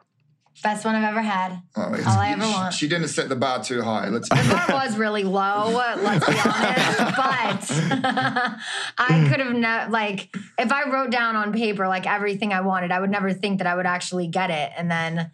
Best 0.62 0.86
one 0.86 0.94
I've 0.94 1.04
ever 1.10 1.22
had. 1.22 1.60
Oh, 1.76 1.94
it's- 1.94 2.06
All 2.06 2.20
I 2.20 2.30
ever 2.34 2.44
she- 2.44 2.52
want. 2.52 2.74
She 2.76 2.88
didn't 2.88 3.08
set 3.08 3.30
the 3.30 3.36
bar 3.36 3.64
too 3.64 3.82
high. 3.82 4.10
Let's. 4.10 4.30
That 4.30 4.70
was 4.70 4.96
really 4.98 5.24
low, 5.24 5.70
let's 5.72 6.26
be 6.26 6.38
honest. 6.46 7.00
But 7.18 7.72
I 8.98 9.28
could 9.30 9.39
have 9.39 9.54
ne- 9.54 9.88
like 9.89 10.36
if 10.60 10.72
I 10.72 10.89
wrote 10.92 11.10
down 11.10 11.36
on 11.36 11.52
paper 11.54 11.88
like 11.88 12.06
everything 12.06 12.54
I 12.54 12.62
wanted, 12.62 12.92
I 12.92 13.00
would 13.00 13.10
never 13.10 13.34
think 13.34 13.58
that 13.58 13.66
I 13.68 13.74
would 13.76 13.86
actually 13.88 14.28
get 14.28 14.52
it. 14.52 14.72
And 14.78 14.92
then 14.92 15.32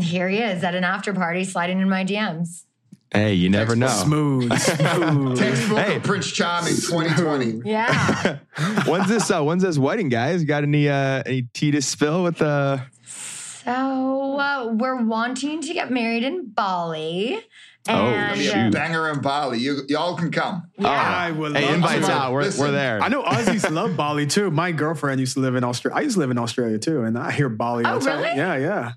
here 0.00 0.28
he 0.28 0.38
is 0.38 0.64
at 0.64 0.74
an 0.74 0.82
after 0.84 1.12
party 1.12 1.44
sliding 1.44 1.80
in 1.80 1.88
my 1.88 2.04
DMs. 2.04 2.64
Hey, 3.14 3.34
you 3.34 3.48
never 3.48 3.74
know. 3.76 3.86
Smooth, 3.88 4.52
smooth. 4.58 5.38
Textbook 5.38 5.78
Hey. 5.78 5.96
of 5.96 6.02
Prince 6.02 6.30
Charming 6.30 6.74
2020. 6.74 7.62
Yeah. 7.68 8.38
when's 8.86 9.08
this? 9.08 9.30
Uh, 9.30 9.42
when's 9.42 9.62
this 9.62 9.78
wedding, 9.78 10.08
guys? 10.10 10.40
You 10.42 10.46
got 10.46 10.62
any 10.64 10.88
uh, 10.88 11.22
any 11.24 11.42
tea 11.54 11.70
to 11.70 11.80
spill 11.80 12.22
with 12.22 12.38
the? 12.38 12.82
so 13.64 14.38
uh, 14.38 14.72
we're 14.72 15.02
wanting 15.04 15.62
to 15.62 15.72
get 15.72 15.90
married 15.90 16.22
in 16.24 16.48
Bali. 16.48 17.40
Oh, 17.86 17.92
And 17.92 18.38
Be 18.38 18.46
a 18.46 18.50
shoot. 18.50 18.72
banger 18.72 19.10
in 19.10 19.20
Bali. 19.20 19.58
You, 19.58 19.82
y'all 19.88 20.16
can 20.16 20.30
come. 20.30 20.62
yeah. 20.78 20.88
I 20.88 21.30
would 21.30 21.54
Hey, 21.54 21.66
love 21.66 21.74
invites 21.74 22.08
out. 22.08 22.32
We're, 22.32 22.42
Listen, 22.44 22.64
we're 22.64 22.70
there. 22.70 22.98
I 23.02 23.08
know 23.08 23.22
Aussies 23.22 23.70
love 23.70 23.94
Bali 23.96 24.26
too. 24.26 24.50
My 24.50 24.72
girlfriend 24.72 25.20
used 25.20 25.34
to 25.34 25.40
live 25.40 25.54
in 25.54 25.64
Australia. 25.64 25.98
I 25.98 26.02
used 26.02 26.14
to 26.14 26.20
live 26.20 26.30
in 26.30 26.38
Australia 26.38 26.78
too, 26.78 27.02
and 27.04 27.18
I 27.18 27.30
hear 27.30 27.50
Bali. 27.50 27.84
all 27.84 27.96
Oh, 27.96 27.98
the 27.98 28.06
time. 28.06 28.22
really? 28.22 28.36
Yeah, 28.36 28.56
yeah. 28.56 28.92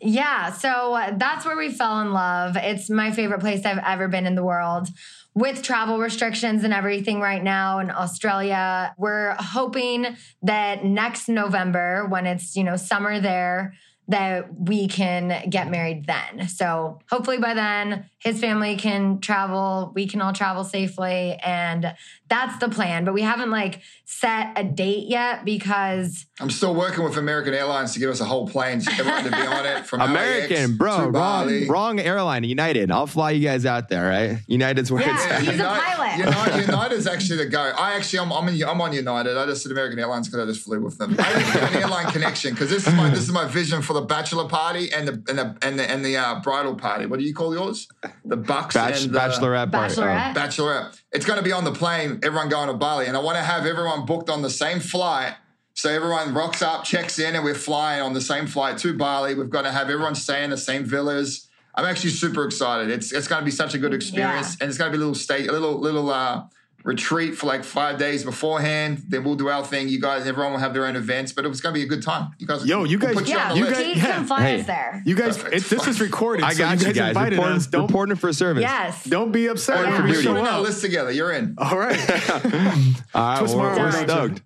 Yeah, 0.00 0.52
so 0.52 0.94
uh, 0.94 1.14
that's 1.16 1.44
where 1.44 1.56
we 1.56 1.70
fell 1.70 2.00
in 2.00 2.12
love. 2.12 2.56
It's 2.56 2.88
my 2.88 3.10
favorite 3.10 3.40
place 3.40 3.64
I've 3.64 3.82
ever 3.84 4.08
been 4.08 4.26
in 4.26 4.34
the 4.34 4.44
world. 4.44 4.88
With 5.34 5.62
travel 5.62 5.98
restrictions 5.98 6.64
and 6.64 6.72
everything 6.72 7.20
right 7.20 7.42
now 7.42 7.78
in 7.78 7.90
Australia, 7.90 8.94
we're 8.98 9.34
hoping 9.38 10.16
that 10.42 10.84
next 10.84 11.28
November, 11.28 12.06
when 12.06 12.26
it's, 12.26 12.56
you 12.56 12.64
know, 12.64 12.76
summer 12.76 13.20
there, 13.20 13.74
that 14.08 14.48
we 14.58 14.88
can 14.88 15.48
get 15.50 15.70
married 15.70 16.06
then. 16.06 16.48
So 16.48 16.98
hopefully 17.10 17.36
by 17.38 17.52
then, 17.54 18.06
his 18.18 18.40
family 18.40 18.76
can 18.76 19.20
travel, 19.20 19.92
we 19.94 20.06
can 20.06 20.22
all 20.22 20.32
travel 20.32 20.64
safely, 20.64 21.38
and 21.44 21.94
that's 22.28 22.58
the 22.58 22.68
plan. 22.68 23.04
But 23.04 23.14
we 23.14 23.22
haven't 23.22 23.50
like 23.50 23.80
set 24.04 24.52
a 24.56 24.64
date 24.64 25.08
yet 25.08 25.44
because 25.44 26.26
I'm 26.40 26.50
still 26.50 26.74
working 26.74 27.04
with 27.04 27.16
American 27.16 27.54
Airlines 27.54 27.92
to 27.94 27.98
give 27.98 28.10
us 28.10 28.20
a 28.20 28.24
whole 28.24 28.48
plane, 28.48 28.80
so 28.80 28.90
everyone 28.92 29.24
to 29.24 29.30
be 29.30 29.36
on 29.36 29.66
it 29.66 29.86
from 29.86 30.00
American, 30.02 30.56
LAX 30.56 30.72
bro, 30.72 30.96
to 30.96 31.02
wrong, 31.04 31.12
Bali. 31.12 31.68
wrong 31.68 32.00
airline, 32.00 32.44
United. 32.44 32.90
I'll 32.90 33.06
fly 33.06 33.32
you 33.32 33.46
guys 33.46 33.66
out 33.66 33.88
there, 33.88 34.08
right? 34.08 34.38
United's 34.46 34.90
where 34.92 35.02
Yeah. 35.02 35.14
it's 35.14 35.26
at. 35.26 35.40
He's 35.42 35.60
a 35.60 35.64
pilot. 35.64 36.18
United, 36.18 36.66
United's 36.66 37.06
actually 37.06 37.38
the 37.38 37.46
go. 37.46 37.60
I 37.60 37.94
actually, 37.96 38.20
I'm, 38.20 38.32
I'm, 38.32 38.48
in, 38.48 38.62
I'm 38.64 38.80
on 38.80 38.92
United. 38.92 39.36
I 39.36 39.46
just 39.46 39.62
did 39.62 39.72
American 39.72 39.98
Airlines 39.98 40.28
because 40.28 40.46
I 40.48 40.50
just 40.50 40.64
flew 40.64 40.80
with 40.80 40.98
them. 40.98 41.16
I 41.18 41.32
didn't 41.34 41.52
get 41.52 41.74
an 41.74 41.82
airline 41.82 42.06
connection 42.12 42.52
because 42.52 42.70
this 42.70 42.86
is 42.86 42.94
my 42.94 43.10
this 43.10 43.20
is 43.20 43.30
my 43.32 43.46
vision 43.46 43.82
for 43.82 43.92
the 43.92 44.00
bachelor 44.02 44.48
party 44.48 44.92
and 44.92 45.06
the 45.08 45.12
and 45.28 45.38
the 45.38 45.56
and 45.62 45.78
the, 45.78 45.90
and 45.90 46.04
the 46.04 46.16
uh, 46.16 46.40
bridal 46.40 46.74
party. 46.74 47.06
What 47.06 47.18
do 47.18 47.24
you 47.24 47.34
call 47.34 47.54
yours? 47.54 47.88
The 48.24 48.36
bucks 48.36 48.74
Bach- 48.74 48.94
and 48.94 49.10
the, 49.10 49.18
bachelorette, 49.18 49.70
party. 49.72 49.94
Oh. 49.98 50.02
Bachelorette. 50.34 51.00
It's 51.12 51.24
going 51.24 51.38
to 51.38 51.44
be 51.44 51.52
on 51.52 51.64
the 51.64 51.72
plane, 51.72 52.20
everyone 52.22 52.48
going 52.48 52.68
to 52.68 52.74
Bali. 52.74 53.06
And 53.06 53.16
I 53.16 53.20
want 53.20 53.36
to 53.36 53.42
have 53.42 53.64
everyone 53.64 54.04
booked 54.04 54.28
on 54.28 54.42
the 54.42 54.50
same 54.50 54.80
flight. 54.80 55.34
So 55.74 55.88
everyone 55.88 56.34
rocks 56.34 56.60
up, 56.60 56.84
checks 56.84 57.18
in, 57.18 57.36
and 57.36 57.44
we're 57.44 57.54
flying 57.54 58.02
on 58.02 58.12
the 58.12 58.20
same 58.20 58.46
flight 58.46 58.78
to 58.78 58.96
Bali. 58.96 59.34
We've 59.34 59.48
got 59.48 59.62
to 59.62 59.70
have 59.70 59.88
everyone 59.88 60.14
stay 60.16 60.42
in 60.44 60.50
the 60.50 60.58
same 60.58 60.84
villas. 60.84 61.48
I'm 61.74 61.84
actually 61.84 62.10
super 62.10 62.44
excited. 62.44 62.90
It's 62.90 63.12
it's 63.12 63.28
going 63.28 63.40
to 63.40 63.44
be 63.44 63.52
such 63.52 63.74
a 63.74 63.78
good 63.78 63.94
experience, 63.94 64.56
and 64.60 64.68
it's 64.68 64.76
going 64.76 64.90
to 64.90 64.98
be 64.98 65.00
a 65.00 65.06
little 65.06 65.14
state, 65.14 65.48
a 65.48 65.52
little 65.52 65.78
little 65.78 66.10
uh, 66.10 66.42
retreat 66.84 67.34
for 67.36 67.46
like 67.46 67.64
five 67.64 67.98
days 67.98 68.24
beforehand. 68.24 69.02
Then 69.08 69.24
we'll 69.24 69.34
do 69.34 69.48
our 69.48 69.64
thing. 69.64 69.88
You 69.88 70.00
guys, 70.00 70.26
everyone 70.26 70.52
will 70.52 70.60
have 70.60 70.72
their 70.74 70.86
own 70.86 70.96
events, 70.96 71.32
but 71.32 71.44
it 71.44 71.48
was 71.48 71.60
going 71.60 71.74
to 71.74 71.78
be 71.78 71.84
a 71.84 71.88
good 71.88 72.02
time. 72.02 72.30
You 72.38 72.46
guys, 72.46 72.64
Yo, 72.64 72.84
you 72.84 72.98
we'll 72.98 73.08
guys- 73.08 73.16
put 73.16 73.28
you 73.28 73.34
yeah, 73.34 73.50
on 73.50 73.56
you 73.56 73.64
guys- 73.66 73.96
yeah. 73.96 74.02
can 74.16 74.26
fly 74.26 74.40
Hey. 74.40 74.62
there. 74.62 75.02
You 75.04 75.14
guys, 75.14 75.36
it, 75.44 75.64
this 75.64 75.86
is 75.86 76.00
recorded. 76.00 76.44
I 76.44 76.52
so 76.52 76.58
got 76.60 76.80
you 76.80 76.92
guys. 76.92 77.08
invited 77.08 77.36
Reporting, 77.36 77.56
us. 77.56 77.66
Don't, 77.66 77.82
reporting 77.82 78.16
for 78.16 78.32
service. 78.32 78.62
Yes. 78.62 79.04
don't 79.04 79.32
be 79.32 79.46
upset 79.48 79.78
We're 79.80 79.90
when 79.90 80.00
for 80.00 80.06
we 80.06 80.14
show 80.22 80.30
putting 80.32 80.46
our 80.46 80.58
up. 80.60 80.62
list 80.62 80.80
together. 80.80 81.10
You're 81.10 81.32
in. 81.32 81.54
All 81.58 81.78
right. 81.78 81.98
All 82.34 83.22
right, 83.22 83.38
Twist 83.38 83.56
we're, 83.56 83.76
we're 83.78 83.92
stoked. 83.92 84.42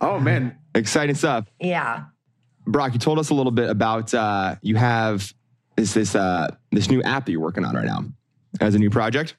Oh 0.00 0.18
man, 0.20 0.56
Exciting 0.74 1.16
stuff. 1.16 1.46
Yeah. 1.60 2.04
Brock, 2.66 2.92
you 2.92 2.98
told 2.98 3.18
us 3.18 3.30
a 3.30 3.34
little 3.34 3.50
bit 3.52 3.68
about 3.70 4.12
uh, 4.14 4.56
you 4.62 4.76
have 4.76 5.32
this 5.76 5.94
this 5.94 6.14
uh, 6.14 6.54
this 6.70 6.88
new 6.90 7.02
app 7.02 7.26
that 7.26 7.32
you're 7.32 7.40
working 7.40 7.64
on 7.64 7.74
right 7.74 7.86
now 7.86 8.04
as 8.60 8.74
a 8.74 8.78
new 8.78 8.90
project. 8.90 9.36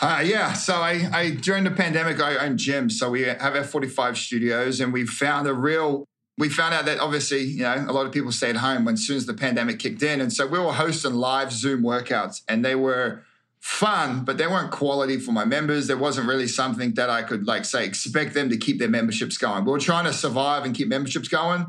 Uh, 0.00 0.22
yeah, 0.24 0.54
so 0.54 0.76
I, 0.76 1.06
I 1.12 1.30
during 1.30 1.64
the 1.64 1.70
pandemic 1.70 2.20
I 2.20 2.36
own 2.36 2.56
gyms, 2.56 2.92
so 2.92 3.10
we 3.10 3.22
have 3.22 3.38
F45 3.38 4.16
studios, 4.16 4.80
and 4.80 4.92
we 4.92 5.04
found 5.04 5.46
a 5.46 5.52
real. 5.52 6.06
We 6.38 6.48
found 6.48 6.72
out 6.72 6.86
that 6.86 7.00
obviously, 7.00 7.42
you 7.42 7.64
know, 7.64 7.84
a 7.86 7.92
lot 7.92 8.06
of 8.06 8.12
people 8.12 8.32
stayed 8.32 8.56
home 8.56 8.86
when 8.86 8.94
as 8.94 9.06
soon 9.06 9.18
as 9.18 9.26
the 9.26 9.34
pandemic 9.34 9.78
kicked 9.78 10.02
in, 10.02 10.22
and 10.22 10.32
so 10.32 10.46
we 10.46 10.58
were 10.58 10.72
hosting 10.72 11.12
live 11.12 11.52
Zoom 11.52 11.82
workouts, 11.82 12.40
and 12.48 12.64
they 12.64 12.74
were 12.74 13.22
fun, 13.60 14.24
but 14.24 14.38
they 14.38 14.46
weren't 14.46 14.70
quality 14.70 15.18
for 15.18 15.32
my 15.32 15.44
members. 15.44 15.86
There 15.86 15.98
wasn't 15.98 16.28
really 16.28 16.48
something 16.48 16.94
that 16.94 17.10
I 17.10 17.22
could 17.22 17.46
like 17.46 17.66
say 17.66 17.84
expect 17.84 18.32
them 18.32 18.48
to 18.48 18.56
keep 18.56 18.78
their 18.78 18.88
memberships 18.88 19.36
going. 19.36 19.66
We 19.66 19.72
were 19.72 19.78
trying 19.78 20.06
to 20.06 20.14
survive 20.14 20.64
and 20.64 20.74
keep 20.74 20.88
memberships 20.88 21.28
going. 21.28 21.66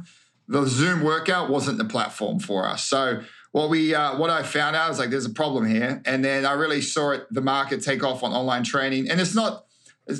The 0.47 0.65
Zoom 0.67 1.03
workout 1.03 1.49
wasn't 1.49 1.79
the 1.79 1.85
platform 1.85 2.39
for 2.39 2.65
us, 2.65 2.85
so 2.85 3.23
what 3.51 3.69
we 3.69 3.93
uh, 3.93 4.17
what 4.17 4.29
I 4.29 4.43
found 4.43 4.75
out 4.75 4.91
is 4.91 4.99
like 4.99 5.09
there's 5.09 5.25
a 5.25 5.31
problem 5.31 5.65
here, 5.65 6.01
and 6.05 6.23
then 6.23 6.45
I 6.45 6.53
really 6.53 6.81
saw 6.81 7.11
it 7.11 7.27
the 7.31 7.41
market 7.41 7.83
take 7.83 8.03
off 8.03 8.23
on 8.23 8.31
online 8.31 8.63
training, 8.63 9.09
and 9.09 9.19
it's 9.19 9.35
not. 9.35 9.65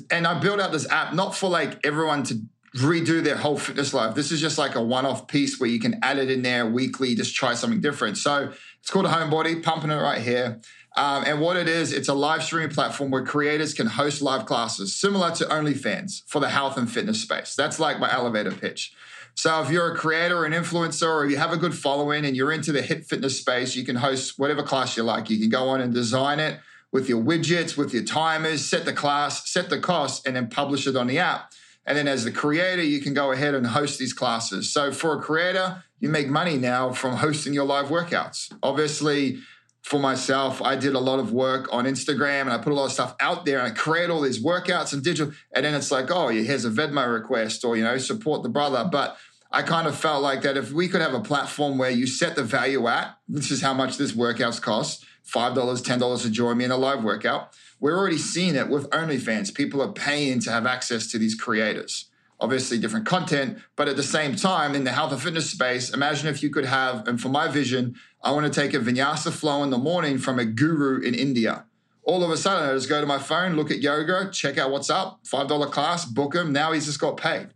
And 0.10 0.28
I 0.28 0.40
built 0.40 0.60
out 0.60 0.72
this 0.72 0.90
app 0.90 1.14
not 1.14 1.36
for 1.36 1.50
like 1.50 1.86
everyone 1.86 2.24
to 2.24 2.40
redo 2.78 3.22
their 3.22 3.36
whole 3.36 3.58
fitness 3.58 3.94
life. 3.94 4.16
This 4.16 4.32
is 4.32 4.40
just 4.40 4.58
like 4.58 4.76
a 4.76 4.82
one-off 4.82 5.28
piece 5.28 5.60
where 5.60 5.70
you 5.70 5.80
can 5.80 6.00
add 6.02 6.18
it 6.18 6.30
in 6.30 6.42
there 6.42 6.66
weekly, 6.66 7.16
just 7.16 7.36
try 7.36 7.54
something 7.54 7.82
different. 7.82 8.18
So 8.18 8.54
it's 8.80 8.90
called 8.90 9.06
a 9.06 9.10
Homebody, 9.10 9.62
pumping 9.62 9.92
it 9.92 9.96
right 9.96 10.22
here. 10.22 10.62
Um, 10.96 11.24
and 11.26 11.42
what 11.42 11.58
it 11.58 11.68
is, 11.68 11.92
it's 11.94 12.10
a 12.10 12.14
live 12.14 12.44
streaming 12.44 12.70
platform 12.70 13.12
where 13.12 13.26
creators 13.26 13.74
can 13.74 13.88
host 13.88 14.22
live 14.22 14.46
classes 14.46 14.96
similar 14.96 15.32
to 15.36 15.46
OnlyFans 15.46 16.24
for 16.28 16.40
the 16.40 16.50
health 16.50 16.78
and 16.78 16.90
fitness 16.90 17.22
space. 17.22 17.56
That's 17.56 17.80
like 17.80 18.00
my 18.00 18.12
elevator 18.12 18.52
pitch. 18.52 18.94
So 19.36 19.62
if 19.62 19.72
you're 19.72 19.94
a 19.94 19.96
creator 19.96 20.38
or 20.38 20.46
an 20.46 20.54
influencer 20.54 21.08
or 21.08 21.26
you 21.26 21.38
have 21.38 21.52
a 21.52 21.58
good 21.58 21.76
following 21.76 22.26
and 22.26 22.36
you're 22.36 22.52
into 22.52 22.72
the 22.72 22.82
hit 22.82 23.06
fitness 23.06 23.40
space, 23.40 23.76
you 23.76 23.84
can 23.84 23.96
host 23.96 24.38
whatever 24.38 24.64
class 24.64 24.98
you 24.98 25.04
like. 25.04 25.30
You 25.30 25.40
can 25.40 25.50
go 25.50 25.70
on 25.70 25.82
and 25.82 25.94
design 25.94 26.40
it 26.40 26.60
with 26.92 27.08
your 27.08 27.24
widgets, 27.24 27.78
with 27.78 27.94
your 27.94 28.04
timers, 28.04 28.66
set 28.66 28.86
the 28.86 28.94
class, 28.94 29.50
set 29.50 29.70
the 29.70 29.80
cost, 29.80 30.28
and 30.28 30.36
then 30.36 30.50
publish 30.50 30.86
it 30.88 30.96
on 30.96 31.08
the 31.08 31.20
app. 31.20 31.52
And 31.86 31.98
then 31.98 32.08
as 32.08 32.24
the 32.24 32.32
creator, 32.32 32.84
you 32.84 33.00
can 33.02 33.14
go 33.14 33.32
ahead 33.32 33.56
and 33.56 33.66
host 33.66 33.98
these 33.98 34.14
classes. 34.14 34.72
So 34.72 34.92
for 34.92 35.18
a 35.18 35.22
creator, 35.22 35.84
you 36.00 36.10
make 36.10 36.28
money 36.28 36.58
now 36.58 36.92
from 36.92 37.16
hosting 37.16 37.54
your 37.54 37.66
live 37.66 37.88
workouts. 37.88 38.54
Obviously, 38.62 39.40
for 39.82 40.00
myself, 40.00 40.62
I 40.62 40.76
did 40.76 40.94
a 40.94 41.00
lot 41.00 41.20
of 41.20 41.34
work 41.34 41.68
on 41.72 41.86
Instagram 41.86 42.42
and 42.42 42.52
I 42.52 42.60
put 42.60 42.72
a 42.72 42.76
lot 42.76 42.86
of 42.86 42.92
stuff 42.92 43.16
out 43.20 43.46
there 43.46 43.60
and 43.60 43.68
I 43.68 43.76
create 43.76 44.10
all 44.10 44.22
these 44.22 44.44
workouts 44.44 44.94
and 44.94 45.04
digital. 45.04 45.34
And 45.54 45.66
then 45.66 45.74
it's 45.74 45.92
like, 45.92 46.12
oh, 46.12 46.28
here's 46.28 46.66
a 46.66 46.70
Venmo 46.70 47.12
request 47.12 47.66
or, 47.66 47.76
you 47.76 47.84
know, 47.84 47.98
support 47.98 48.44
the 48.44 48.50
brother. 48.50 48.88
But 48.90 49.18
I 49.52 49.64
kind 49.64 49.88
of 49.88 49.98
felt 49.98 50.22
like 50.22 50.44
that 50.44 50.56
if 50.56 50.72
we 50.72 50.88
could 50.88 51.02
have 51.02 51.14
a 51.14 51.20
platform 51.20 51.78
where 51.78 51.90
you 51.90 52.06
set 52.06 52.36
the 52.36 52.44
value 52.44 52.88
at, 52.88 53.18
this 53.28 53.50
is 53.50 53.62
how 53.62 53.74
much 53.74 53.98
this 53.98 54.12
workouts 54.12 54.62
cost 54.62 55.04
$5, 55.28 55.56
$10 55.56 56.22
to 56.22 56.30
join 56.30 56.58
me 56.58 56.66
in 56.66 56.72
a 56.72 56.78
live 56.78 57.04
workout. 57.04 57.54
We're 57.80 57.98
already 57.98 58.18
seeing 58.18 58.56
it 58.56 58.70
with 58.70 58.90
OnlyFans. 58.92 59.54
People 59.54 59.82
are 59.82 59.92
paying 59.92 60.40
to 60.42 60.52
have 60.52 60.68
access 60.68 61.08
to 61.08 61.18
these 61.18 61.36
creators. 61.36 62.11
Obviously, 62.42 62.80
different 62.80 63.06
content, 63.06 63.60
but 63.76 63.88
at 63.88 63.96
the 63.96 64.04
same 64.04 64.36
time, 64.36 64.74
in 64.74 64.84
the 64.84 64.92
health 64.92 65.12
and 65.12 65.22
fitness 65.22 65.50
space, 65.50 65.94
imagine 65.94 66.28
if 66.28 66.42
you 66.42 66.50
could 66.50 66.66
have, 66.66 67.08
and 67.08 67.22
for 67.22 67.30
my 67.30 67.48
vision, 67.48 67.96
I 68.24 68.32
want 68.32 68.52
to 68.52 68.60
take 68.62 68.74
a 68.74 68.80
vinyasa 68.80 69.32
flow 69.32 69.64
in 69.64 69.70
the 69.70 69.78
morning 69.78 70.18
from 70.18 70.40
a 70.40 70.46
guru 70.46 71.00
in 71.02 71.14
India. 71.14 71.66
All 72.04 72.24
of 72.24 72.32
a 72.32 72.38
sudden, 72.38 72.68
I 72.68 72.74
just 72.74 72.90
go 72.90 73.00
to 73.00 73.06
my 73.06 73.20
phone, 73.20 73.56
look 73.56 73.70
at 73.70 73.80
yoga, 73.80 74.32
check 74.32 74.58
out 74.58 74.72
what's 74.72 74.90
up, 74.90 75.24
$5 75.26 75.72
class, 75.72 76.04
book 76.04 76.34
him. 76.34 76.52
Now 76.52 76.72
he's 76.72 76.88
just 76.88 77.00
got 77.00 77.16
paid. 77.16 77.50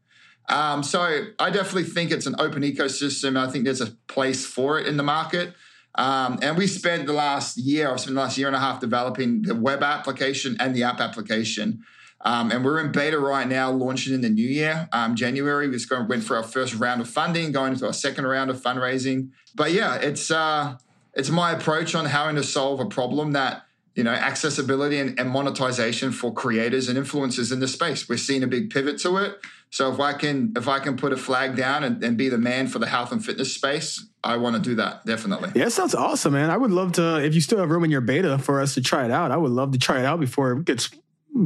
Um, 0.50 0.84
so 0.84 1.26
I 1.40 1.50
definitely 1.50 1.86
think 1.86 2.12
it's 2.12 2.28
an 2.28 2.36
open 2.38 2.62
ecosystem. 2.62 3.38
I 3.38 3.50
think 3.50 3.66
there's 3.66 3.82
a 3.82 3.92
place 4.08 4.46
for 4.46 4.80
it 4.80 4.86
in 4.86 4.98
the 4.98 5.04
market. 5.04 5.56
Um, 5.96 6.40
and 6.42 6.58
we 6.58 6.68
spent 6.68 7.08
the 7.08 7.14
last 7.14 7.58
year, 7.58 7.90
I've 7.90 8.00
spent 8.00 8.16
the 8.16 8.22
last 8.22 8.38
year 8.38 8.48
and 8.48 8.56
a 8.56 8.60
half 8.60 8.80
developing 8.80 9.42
the 9.44 9.56
web 9.56 9.82
application 9.82 10.58
and 10.60 10.76
the 10.76 10.84
app 10.84 11.00
application. 11.00 11.84
Um, 12.26 12.52
and 12.52 12.66
we're 12.66 12.80
in 12.84 12.92
beta 12.92 13.20
right 13.20 13.48
now, 13.48 13.70
launching 13.70 14.14
in 14.14 14.22
the 14.22 14.30
new 14.30 14.48
year, 14.48 14.90
um, 14.92 15.16
January. 15.16 15.68
We 15.68 15.76
just 15.76 15.88
going, 15.88 16.08
went 16.08 16.24
for 16.24 16.36
our 16.36 16.44
first 16.44 16.74
round 16.74 17.00
of 17.00 17.08
funding, 17.08 17.52
going 17.52 17.74
into 17.74 17.86
our 17.86 17.94
second 17.94 18.26
round 18.26 18.50
of 18.50 18.60
fundraising. 18.60 19.30
But 19.54 19.72
yeah, 19.72 19.96
it's 19.96 20.32
uh, 20.32 20.78
it's 21.14 21.30
my 21.30 21.52
approach 21.52 21.94
on 21.94 22.06
how 22.06 22.32
to 22.32 22.44
solve 22.44 22.80
a 22.80 22.86
problem 22.86 23.34
that 23.34 23.64
you 23.94 24.04
know 24.04 24.12
accessibility 24.12 24.98
and, 24.98 25.20
and 25.20 25.30
monetization 25.30 26.12
for 26.12 26.34
creators 26.34 26.90
and 26.90 26.98
influencers 26.98 27.54
in 27.54 27.60
the 27.60 27.68
space. 27.68 28.10
We're 28.10 28.18
seeing 28.18 28.42
a 28.42 28.48
big 28.48 28.72
pivot 28.72 29.00
to 29.02 29.18
it. 29.18 29.38
So 29.70 29.94
if 29.94 30.00
I 30.00 30.14
can 30.14 30.54
if 30.56 30.68
I 30.68 30.80
can 30.80 30.98
put 30.98 31.14
a 31.14 31.18
flag 31.18 31.56
down 31.56 31.84
and, 31.84 32.04
and 32.04 32.18
be 32.18 32.30
the 32.30 32.40
man 32.40 32.66
for 32.66 32.80
the 32.80 32.88
health 32.88 33.12
and 33.12 33.24
fitness 33.24 33.54
space, 33.54 34.04
I 34.24 34.38
want 34.38 34.56
to 34.56 34.62
do 34.62 34.74
that 34.76 35.06
definitely. 35.06 35.52
yeah, 35.54 35.70
sounds 35.70 35.94
awesome, 35.94 36.34
man. 36.34 36.50
I 36.50 36.58
would 36.58 36.72
love 36.72 36.94
to. 36.94 37.24
If 37.24 37.36
you 37.36 37.42
still 37.42 37.60
have 37.60 37.70
room 37.70 37.84
in 37.84 37.92
your 37.92 38.02
beta 38.02 38.40
for 38.40 38.62
us 38.62 38.74
to 38.74 38.82
try 38.82 39.06
it 39.06 39.12
out, 39.12 39.32
I 39.32 39.38
would 39.38 39.52
love 39.52 39.74
to 39.74 39.78
try 39.78 40.00
it 40.00 40.06
out 40.06 40.20
before 40.20 40.54
it 40.54 40.66
gets 40.66 40.90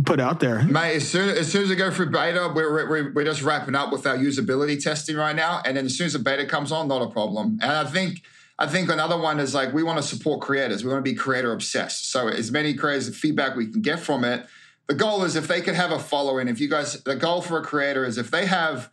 put 0.06 0.20
out 0.20 0.40
there. 0.40 0.64
Mate, 0.64 0.96
as 0.96 1.08
soon 1.08 1.30
as 1.30 1.52
soon 1.52 1.64
as 1.64 1.70
we 1.70 1.76
go 1.76 1.90
through 1.92 2.12
beta, 2.12 2.52
we're, 2.54 2.88
we're, 2.88 3.14
we're 3.14 3.26
just 3.26 3.42
wrapping 3.42 3.76
up 3.76 3.92
with 3.92 4.06
our 4.06 4.18
usability 4.18 4.82
testing 4.82 5.16
right 5.16 5.36
now, 5.36 5.62
and 5.66 5.76
then 5.76 5.86
as 5.86 5.98
soon 5.98 6.06
as 6.06 6.14
the 6.14 6.20
beta 6.20 6.46
comes 6.46 6.72
on, 6.72 6.88
not 6.88 7.02
a 7.02 7.08
problem. 7.08 7.60
And 7.62 7.72
I 7.72 7.86
think 7.86 8.22
I 8.60 8.68
think 8.68 8.90
another 8.90 9.18
one 9.18 9.40
is 9.40 9.56
like 9.56 9.74
we 9.74 9.84
want 9.84 9.98
to 9.98 10.04
support 10.04 10.42
creators. 10.42 10.84
We 10.84 10.92
want 10.92 11.04
to 11.04 11.12
be 11.12 11.16
creator 11.16 11.52
obsessed. 11.52 12.12
So 12.12 12.28
as 12.28 12.52
many 12.52 12.74
creators 12.74 13.16
feedback 13.16 13.56
we 13.56 13.68
can 13.68 13.82
get 13.82 14.00
from 14.00 14.24
it. 14.24 14.46
The 14.88 14.96
goal 14.96 15.24
is 15.24 15.36
if 15.36 15.48
they 15.48 15.62
could 15.62 15.76
have 15.76 15.92
a 15.92 16.00
following. 16.00 16.48
If 16.48 16.60
you 16.60 16.68
guys, 16.68 17.02
the 17.04 17.16
goal 17.16 17.42
for 17.42 17.60
a 17.60 17.64
creator 17.64 18.06
is 18.06 18.18
if 18.18 18.32
they 18.32 18.48
have 18.48 18.90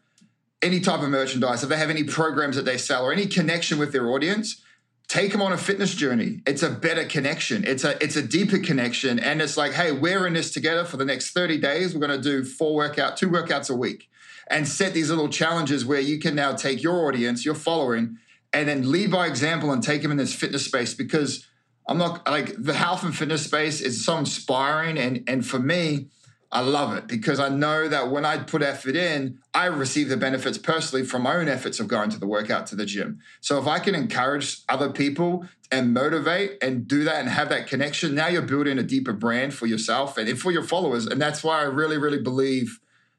any 0.62 0.78
type 0.78 1.01
of 1.01 1.09
merchandise, 1.09 1.62
if 1.62 1.68
they 1.68 1.78
have 1.78 1.90
any 1.90 2.05
programs 2.05 2.57
that 2.57 2.64
they 2.64 2.78
sell 2.78 3.05
or 3.05 3.12
any 3.12 3.26
connection 3.26 3.78
with 3.78 3.92
their 3.92 4.11
audience, 4.11 4.62
take 5.09 5.32
them 5.32 5.40
on 5.42 5.52
a 5.52 5.59
fitness 5.59 5.94
journey. 5.94 6.40
It's 6.46 6.62
a 6.62 6.70
better 6.70 7.04
connection. 7.04 7.64
It's 7.64 7.84
a 7.84 8.02
it's 8.02 8.16
a 8.16 8.22
deeper 8.22 8.59
connection, 8.59 9.18
and 9.18 9.40
it's 9.40 9.57
like, 9.57 9.72
hey, 9.72 9.92
we're 9.92 10.26
in 10.26 10.34
this 10.34 10.52
together 10.52 10.84
for 10.84 10.96
the 10.96 11.04
next 11.04 11.30
thirty 11.30 11.59
days. 11.59 11.94
We're 11.94 12.07
going 12.07 12.20
to 12.20 12.22
do 12.22 12.44
four 12.44 12.74
workout, 12.74 13.16
two 13.16 13.28
workouts 13.28 13.70
a 13.70 13.74
week, 13.74 14.09
and 14.48 14.66
set 14.66 14.94
these 14.94 15.11
little 15.11 15.28
challenges 15.28 15.84
where 15.84 16.00
you 16.00 16.18
can 16.18 16.34
now 16.34 16.54
take 16.54 16.82
your 16.82 17.07
audience, 17.07 17.44
your 17.44 17.54
following, 17.54 18.18
and 18.52 18.68
then 18.68 18.90
lead 18.90 19.11
by 19.11 19.26
example 19.26 19.72
and 19.72 19.82
take 19.82 20.02
them 20.02 20.11
in 20.11 20.16
this 20.16 20.34
fitness 20.34 20.64
space 20.64 20.94
because 20.94 21.46
I'm 21.88 21.98
not 21.98 22.28
like 22.28 22.54
the 22.59 22.74
health 22.74 23.04
and 23.04 23.16
fitness 23.16 23.44
space 23.44 23.80
is 23.80 24.04
so 24.04 24.18
inspiring, 24.18 24.98
and 24.98 25.22
and 25.28 25.46
for 25.46 25.59
me. 25.59 26.09
I 26.53 26.61
love 26.61 26.97
it 26.97 27.07
because 27.07 27.40
I 27.40 27.49
know 27.49 27.88
that 27.88 28.11
when 28.11 28.24
I 28.24 28.38
put 28.38 28.62
effort 28.62 28.94
in, 28.94 29.38
I 29.53 29.66
receive 29.66 30.09
the 30.09 30.16
benefits 30.16 30.59
personally 30.59 31.05
from 31.05 31.22
my 31.22 31.36
own 31.36 31.49
efforts 31.49 31.80
of 31.80 31.88
going 31.88 32.11
to 32.11 32.18
the 32.18 32.26
workout 32.26 32.66
to 32.68 32.76
the 32.76 32.86
gym. 32.86 33.18
So 33.40 33.59
if 33.59 33.66
I 33.66 33.78
can 33.78 33.94
encourage 33.94 34.61
other 34.68 34.90
people 34.90 35.47
and 35.72 35.92
motivate 35.92 36.62
and 36.62 36.86
do 36.86 37.05
that 37.05 37.20
and 37.20 37.28
have 37.28 37.49
that 37.49 37.66
connection, 37.66 38.14
now 38.14 38.28
you're 38.28 38.42
building 38.42 38.78
a 38.78 38.82
deeper 38.82 39.12
brand 39.12 39.55
for 39.55 39.66
yourself 39.66 40.16
and 40.18 40.38
for 40.38 40.53
your 40.53 40.62
followers. 40.62 41.07
And 41.07 41.20
that's 41.20 41.42
why 41.42 41.61
I 41.61 41.64
really, 41.64 41.99
really 41.99 42.22
believe 42.22 42.78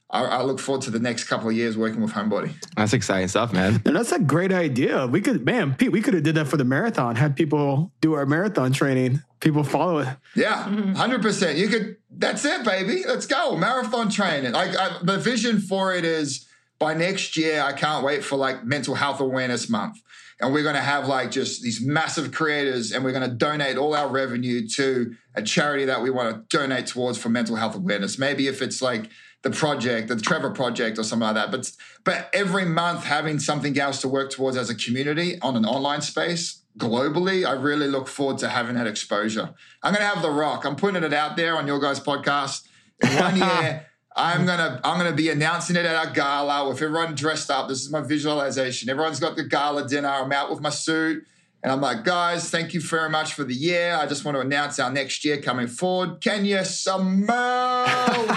I, 0.09 0.23
I 0.23 0.41
look 0.43 0.59
forward 0.59 0.83
to 0.83 0.91
the 0.91 0.99
next 0.99 1.25
couple 1.25 1.49
of 1.49 1.55
years 1.55 1.77
working 1.77 2.01
with 2.01 2.13
Homebody. 2.13 2.53
That's 2.77 2.93
exciting 2.93 3.27
stuff, 3.27 3.51
man. 3.51 3.81
And 3.85 3.95
that's 3.95 4.13
a 4.13 4.19
great 4.19 4.53
idea. 4.53 5.05
We 5.05 5.19
could, 5.19 5.43
man, 5.45 5.73
Pete, 5.73 5.91
we 5.91 6.01
could 6.01 6.13
have 6.13 6.23
did 6.23 6.35
that 6.35 6.47
for 6.47 6.55
the 6.55 6.63
marathon. 6.63 7.17
Had 7.17 7.35
people 7.35 7.91
do 7.99 8.13
our 8.13 8.25
marathon 8.25 8.71
training 8.71 9.21
People 9.39 9.63
follow 9.63 9.99
it. 9.99 10.07
Yeah, 10.35 10.65
100%. 10.67 11.57
You 11.57 11.67
could, 11.67 11.97
that's 12.09 12.43
it, 12.43 12.65
baby. 12.65 13.03
Let's 13.05 13.27
go. 13.27 13.55
Marathon 13.55 14.09
training. 14.09 14.53
Like 14.53 14.75
I, 14.75 14.97
the 15.03 15.17
vision 15.17 15.59
for 15.59 15.93
it 15.93 16.05
is 16.05 16.47
by 16.79 16.93
next 16.93 17.37
year, 17.37 17.61
I 17.61 17.73
can't 17.73 18.03
wait 18.03 18.23
for 18.23 18.35
like 18.35 18.63
mental 18.63 18.95
health 18.95 19.19
awareness 19.19 19.69
month. 19.69 20.01
And 20.39 20.53
we're 20.53 20.63
going 20.63 20.75
to 20.75 20.81
have 20.81 21.07
like 21.07 21.31
just 21.31 21.61
these 21.61 21.81
massive 21.81 22.31
creators 22.31 22.91
and 22.91 23.03
we're 23.03 23.11
going 23.11 23.27
to 23.29 23.35
donate 23.35 23.77
all 23.77 23.95
our 23.95 24.07
revenue 24.07 24.67
to 24.75 25.15
a 25.35 25.41
charity 25.41 25.85
that 25.85 26.01
we 26.01 26.09
want 26.09 26.49
to 26.49 26.57
donate 26.57 26.87
towards 26.87 27.17
for 27.17 27.29
mental 27.29 27.55
health 27.55 27.75
awareness. 27.75 28.19
Maybe 28.19 28.47
if 28.47 28.61
it's 28.61 28.81
like 28.81 29.09
the 29.43 29.49
project, 29.49 30.07
the 30.07 30.15
Trevor 30.15 30.51
project 30.51 30.97
or 30.97 31.03
something 31.03 31.27
like 31.27 31.35
that. 31.35 31.51
But, 31.51 31.71
but 32.03 32.29
every 32.33 32.65
month 32.65 33.03
having 33.03 33.39
something 33.39 33.77
else 33.79 34.01
to 34.01 34.07
work 34.07 34.31
towards 34.31 34.57
as 34.57 34.69
a 34.69 34.75
community 34.75 35.39
on 35.41 35.55
an 35.55 35.65
online 35.65 36.01
space 36.01 36.63
globally, 36.77 37.45
I 37.47 37.53
really 37.53 37.87
look 37.87 38.07
forward 38.07 38.37
to 38.39 38.49
having 38.49 38.75
that 38.75 38.87
exposure. 38.87 39.53
I'm 39.83 39.93
going 39.93 40.01
to 40.01 40.13
have 40.13 40.21
The 40.21 40.31
Rock. 40.31 40.65
I'm 40.65 40.75
putting 40.75 41.03
it 41.03 41.13
out 41.13 41.35
there 41.35 41.55
on 41.55 41.67
your 41.67 41.79
guys' 41.79 41.99
podcast. 41.99 42.67
In 43.03 43.15
one 43.15 43.37
year, 43.37 43.85
I'm 44.15 44.47
gonna 44.47 44.81
I'm 44.83 44.97
gonna 44.97 45.15
be 45.15 45.29
announcing 45.29 45.75
it 45.75 45.85
at 45.85 45.95
our 45.95 46.11
gala 46.11 46.67
with 46.67 46.81
everyone 46.81 47.13
dressed 47.13 47.51
up. 47.51 47.67
This 47.67 47.81
is 47.83 47.91
my 47.91 48.01
visualization. 48.01 48.89
Everyone's 48.89 49.19
got 49.19 49.35
the 49.35 49.43
gala 49.43 49.87
dinner. 49.87 50.09
I'm 50.09 50.31
out 50.31 50.49
with 50.49 50.59
my 50.59 50.71
suit. 50.71 51.23
And 51.61 51.71
I'm 51.71 51.81
like, 51.81 52.03
guys, 52.03 52.49
thank 52.49 52.73
you 52.73 52.81
very 52.81 53.09
much 53.09 53.33
for 53.33 53.43
the 53.43 53.53
year. 53.53 53.95
I 53.95 54.07
just 54.07 54.25
want 54.25 54.35
to 54.35 54.41
announce 54.41 54.79
our 54.79 54.91
next 54.91 55.23
year 55.25 55.39
coming 55.41 55.67
forward. 55.67 56.21
Can 56.21 56.45
you 56.45 56.63
smell 56.63 58.27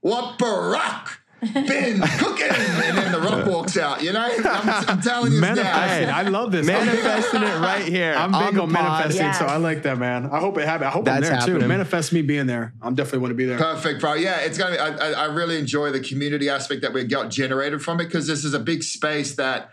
what 0.00 0.38
Brock 0.38 1.19
been 1.40 2.00
cooking? 2.00 2.46
And 2.50 2.98
then 2.98 3.12
the 3.12 3.20
rock 3.20 3.46
walks 3.46 3.76
out, 3.76 4.02
you 4.02 4.12
know? 4.12 4.20
I'm, 4.20 4.88
I'm 4.88 5.00
telling 5.00 5.32
you 5.32 5.40
Manifesting. 5.40 6.08
now. 6.08 6.16
I 6.16 6.22
love 6.22 6.52
this. 6.52 6.66
Manifesting 6.66 7.42
it 7.42 7.58
right 7.60 7.84
here. 7.84 8.14
I'm 8.14 8.32
big 8.32 8.54
the 8.54 8.62
on, 8.62 8.72
pod. 8.72 8.84
manifesting, 8.84 9.32
so 9.34 9.46
I 9.46 9.56
like 9.56 9.82
that, 9.84 9.98
man. 9.98 10.26
I 10.26 10.38
hope 10.40 10.58
it 10.58 10.66
happens. 10.66 10.86
I 10.88 10.90
hope 10.90 11.04
That's 11.04 11.16
I'm 11.16 11.32
there 11.32 11.40
too. 11.46 11.52
happening. 11.52 11.68
Manifest 11.68 12.12
me 12.12 12.22
being 12.22 12.46
there. 12.46 12.74
I'm 12.82 12.94
definitely 12.94 13.20
want 13.20 13.30
to 13.32 13.36
be 13.36 13.44
there. 13.46 13.58
Perfect, 13.58 14.00
bro. 14.00 14.14
Yeah, 14.14 14.40
it's 14.40 14.58
gonna. 14.58 14.72
Be, 14.76 14.78
I, 14.78 14.88
I 14.88 15.12
I 15.12 15.24
really 15.26 15.58
enjoy 15.58 15.90
the 15.90 16.00
community 16.00 16.48
aspect 16.48 16.82
that 16.82 16.92
we 16.92 17.04
got 17.04 17.30
generated 17.30 17.82
from 17.82 18.00
it 18.00 18.04
because 18.04 18.26
this 18.26 18.44
is 18.44 18.54
a 18.54 18.60
big 18.60 18.82
space 18.82 19.34
that, 19.36 19.70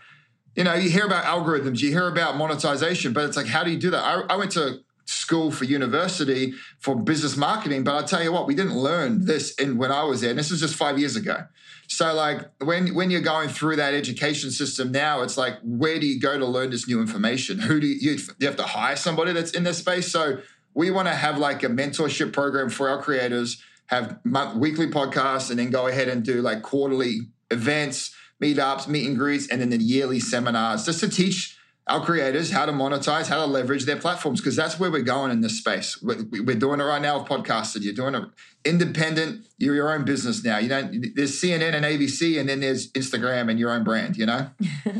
you 0.54 0.64
know, 0.64 0.74
you 0.74 0.90
hear 0.90 1.04
about 1.06 1.24
algorithms, 1.24 1.80
you 1.80 1.90
hear 1.90 2.08
about 2.08 2.36
monetization, 2.36 3.12
but 3.12 3.24
it's 3.24 3.36
like, 3.36 3.46
how 3.46 3.62
do 3.64 3.70
you 3.70 3.78
do 3.78 3.90
that? 3.90 4.02
I, 4.02 4.34
I 4.34 4.36
went 4.36 4.52
to 4.52 4.80
school 5.08 5.50
for 5.50 5.64
university 5.64 6.52
for 6.80 6.94
business 6.94 7.34
marketing, 7.34 7.82
but 7.82 7.94
I 7.94 8.06
tell 8.06 8.22
you 8.22 8.30
what, 8.30 8.46
we 8.46 8.54
didn't 8.54 8.76
learn 8.76 9.24
this 9.24 9.54
in 9.54 9.78
when 9.78 9.90
I 9.90 10.04
was 10.04 10.20
there. 10.20 10.30
And 10.30 10.38
this 10.38 10.50
was 10.50 10.60
just 10.60 10.74
five 10.74 10.98
years 10.98 11.16
ago. 11.16 11.44
So 11.86 12.12
like 12.12 12.42
when 12.62 12.94
when 12.94 13.10
you're 13.10 13.22
going 13.22 13.48
through 13.48 13.76
that 13.76 13.94
education 13.94 14.50
system 14.50 14.92
now, 14.92 15.22
it's 15.22 15.38
like 15.38 15.54
where 15.62 15.98
do 15.98 16.06
you 16.06 16.20
go 16.20 16.38
to 16.38 16.44
learn 16.44 16.70
this 16.70 16.86
new 16.86 17.00
information? 17.00 17.58
Who 17.58 17.80
do 17.80 17.86
you 17.86 18.12
you, 18.12 18.18
you 18.38 18.46
have 18.46 18.56
to 18.56 18.64
hire 18.64 18.96
somebody 18.96 19.32
that's 19.32 19.52
in 19.52 19.64
this 19.64 19.78
space? 19.78 20.12
So 20.12 20.40
we 20.74 20.90
want 20.90 21.08
to 21.08 21.14
have 21.14 21.38
like 21.38 21.62
a 21.62 21.68
mentorship 21.68 22.34
program 22.34 22.68
for 22.68 22.90
our 22.90 23.00
creators, 23.00 23.62
have 23.86 24.18
month, 24.24 24.58
weekly 24.58 24.88
podcasts, 24.88 25.48
and 25.48 25.58
then 25.58 25.70
go 25.70 25.86
ahead 25.86 26.08
and 26.08 26.22
do 26.22 26.42
like 26.42 26.60
quarterly 26.60 27.20
events, 27.50 28.14
meetups, 28.42 28.86
meet 28.86 29.06
and 29.06 29.16
greets, 29.16 29.48
and 29.48 29.62
then 29.62 29.70
the 29.70 29.78
yearly 29.78 30.20
seminars 30.20 30.84
just 30.84 31.00
to 31.00 31.08
teach 31.08 31.57
our 31.88 32.04
creators 32.04 32.50
how 32.50 32.66
to 32.66 32.72
monetize, 32.72 33.28
how 33.28 33.38
to 33.38 33.46
leverage 33.46 33.84
their 33.84 33.96
platforms, 33.96 34.40
because 34.40 34.56
that's 34.56 34.78
where 34.78 34.90
we're 34.90 35.02
going 35.02 35.30
in 35.30 35.40
this 35.40 35.58
space. 35.58 36.00
We're, 36.02 36.24
we're 36.44 36.56
doing 36.56 36.80
it 36.80 36.84
right 36.84 37.00
now 37.00 37.18
with 37.18 37.28
podcasting. 37.28 37.82
You're 37.82 37.94
doing 37.94 38.14
it 38.14 38.24
independent. 38.64 39.46
You're 39.56 39.74
your 39.74 39.92
own 39.92 40.04
business 40.04 40.44
now. 40.44 40.58
You 40.58 40.68
know, 40.68 40.90
there's 41.14 41.40
CNN 41.40 41.74
and 41.74 41.84
ABC, 41.84 42.38
and 42.38 42.48
then 42.48 42.60
there's 42.60 42.92
Instagram 42.92 43.50
and 43.50 43.58
your 43.58 43.70
own 43.70 43.84
brand. 43.84 44.16
You 44.16 44.26
know, 44.26 44.50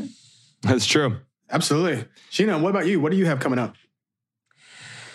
That's 0.61 0.85
true. 0.85 1.17
Absolutely. 1.51 2.05
Scheana, 2.31 2.59
what 2.61 2.69
about 2.69 2.85
you? 2.87 2.99
What 2.99 3.11
do 3.11 3.17
you 3.17 3.25
have 3.25 3.39
coming 3.39 3.59
up? 3.59 3.75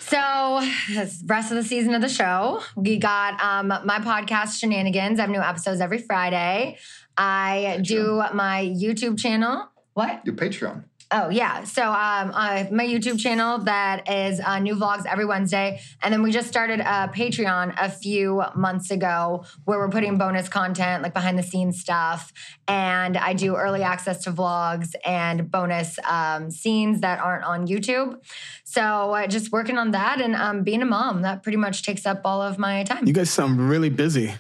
So, 0.00 0.60
this 0.90 1.22
rest 1.26 1.50
of 1.50 1.56
the 1.56 1.64
season 1.64 1.94
of 1.94 2.02
the 2.02 2.08
show, 2.08 2.62
we 2.76 2.98
got 2.98 3.40
um, 3.42 3.68
my 3.68 3.98
podcast, 3.98 4.60
Scheananigans. 4.60 5.18
I 5.18 5.22
have 5.22 5.30
new 5.30 5.40
episodes 5.40 5.80
every 5.80 5.98
Friday. 5.98 6.78
I 7.16 7.80
do 7.82 8.22
my 8.32 8.64
YouTube 8.64 9.18
channel. 9.18 9.68
What? 9.94 10.26
your 10.26 10.34
Patreon. 10.34 10.84
Oh 11.10 11.28
yeah. 11.28 11.64
So 11.64 11.82
um, 11.82 12.32
have 12.32 12.72
my 12.72 12.86
YouTube 12.86 13.18
channel 13.18 13.58
that 13.58 14.10
is 14.10 14.40
uh, 14.40 14.58
new 14.58 14.74
vlogs 14.74 15.06
every 15.06 15.24
Wednesday, 15.24 15.80
and 16.02 16.12
then 16.12 16.22
we 16.22 16.32
just 16.32 16.48
started 16.48 16.80
a 16.80 17.10
Patreon 17.14 17.74
a 17.78 17.90
few 17.90 18.42
months 18.54 18.90
ago 18.90 19.44
where 19.64 19.78
we're 19.78 19.90
putting 19.90 20.18
bonus 20.18 20.48
content 20.48 21.02
like 21.02 21.14
behind 21.14 21.38
the 21.38 21.42
scenes 21.42 21.80
stuff, 21.80 22.32
and 22.66 23.16
I 23.16 23.34
do 23.34 23.56
early 23.56 23.82
access 23.82 24.24
to 24.24 24.32
vlogs 24.32 24.94
and 25.04 25.50
bonus 25.50 25.98
um, 26.08 26.50
scenes 26.50 27.00
that 27.00 27.20
aren't 27.20 27.44
on 27.44 27.66
YouTube. 27.66 28.18
So 28.64 29.14
uh, 29.14 29.26
just 29.26 29.52
working 29.52 29.78
on 29.78 29.92
that 29.92 30.20
and 30.20 30.34
um, 30.34 30.62
being 30.62 30.82
a 30.82 30.86
mom 30.86 31.22
that 31.22 31.42
pretty 31.42 31.58
much 31.58 31.82
takes 31.82 32.06
up 32.06 32.22
all 32.24 32.42
of 32.42 32.58
my 32.58 32.84
time. 32.84 33.06
You 33.06 33.12
guys 33.12 33.30
sound 33.30 33.68
really 33.68 33.90
busy. 33.90 34.34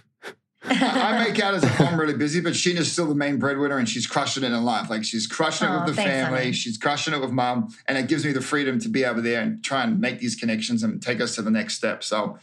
I 0.66 1.24
make 1.24 1.40
out 1.40 1.54
as 1.54 1.62
if 1.64 1.80
I'm 1.80 1.98
really 1.98 2.14
busy, 2.14 2.40
but 2.40 2.54
Scheana's 2.54 2.90
still 2.90 3.06
the 3.06 3.14
main 3.14 3.38
breadwinner 3.38 3.78
and 3.78 3.88
she's 3.88 4.06
crushing 4.06 4.44
it 4.44 4.52
in 4.52 4.64
life. 4.64 4.88
Like 4.90 5.04
she's 5.04 5.26
crushing 5.26 5.68
it 5.68 5.72
oh, 5.72 5.78
with 5.80 5.86
the 5.88 5.94
thanks, 5.94 6.10
family, 6.10 6.38
honey. 6.38 6.52
she's 6.52 6.78
crushing 6.78 7.12
it 7.14 7.20
with 7.20 7.30
mom, 7.30 7.74
and 7.86 7.98
it 7.98 8.08
gives 8.08 8.24
me 8.24 8.32
the 8.32 8.40
freedom 8.40 8.78
to 8.80 8.88
be 8.88 9.04
over 9.04 9.20
there 9.20 9.42
and 9.42 9.62
try 9.62 9.82
and 9.84 10.00
make 10.00 10.20
these 10.20 10.34
connections 10.36 10.82
and 10.82 11.02
take 11.02 11.20
us 11.20 11.34
to 11.36 11.42
the 11.42 11.50
next 11.50 11.74
step. 11.74 12.02
So 12.02 12.38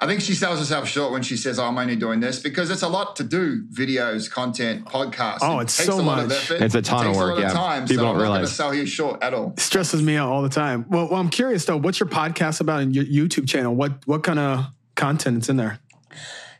I 0.00 0.06
think 0.06 0.20
she 0.20 0.34
sells 0.34 0.58
herself 0.58 0.88
short 0.88 1.12
when 1.12 1.22
she 1.22 1.36
says, 1.36 1.58
oh, 1.60 1.64
I'm 1.66 1.78
only 1.78 1.94
doing 1.94 2.18
this 2.18 2.40
because 2.42 2.68
it's 2.70 2.82
a 2.82 2.88
lot 2.88 3.14
to 3.16 3.24
do 3.24 3.64
videos, 3.72 4.28
content, 4.28 4.84
podcasts. 4.86 5.38
Oh, 5.40 5.60
It 5.60 5.64
it's 5.64 5.76
takes 5.76 5.88
so 5.88 6.00
a 6.00 6.02
lot 6.02 6.18
of 6.18 6.28
much. 6.28 6.36
effort. 6.50 6.60
It's 6.62 6.74
a 6.74 6.78
It 6.78 6.84
ton 6.84 7.06
of 7.06 7.16
work, 7.16 7.30
A 7.30 7.34
lot 7.34 7.40
yeah. 7.40 7.46
of 7.46 7.52
time. 7.52 7.82
People 7.86 7.96
so 7.96 8.02
don't 8.02 8.08
I'm 8.08 8.16
not 8.16 8.18
going 8.18 8.28
to 8.30 8.32
realize. 8.38 8.56
sell 8.56 8.74
you 8.74 8.86
short 8.86 9.22
at 9.22 9.32
all. 9.32 9.52
It 9.56 9.60
stresses 9.60 10.02
me 10.02 10.16
out 10.16 10.28
all 10.30 10.42
the 10.42 10.48
time. 10.48 10.84
Well, 10.88 11.08
well, 11.08 11.20
I'm 11.20 11.30
curious 11.30 11.64
though. 11.64 11.76
What's 11.76 12.00
your 12.00 12.08
podcast 12.08 12.60
about 12.60 12.82
and 12.82 12.94
your 12.94 13.04
YouTube 13.04 13.48
channel? 13.48 13.74
What 13.74 14.04
what 14.06 14.24
kind 14.24 14.40
of 14.40 14.66
content 14.96 15.42
is 15.44 15.48
in 15.48 15.56
there? 15.58 15.78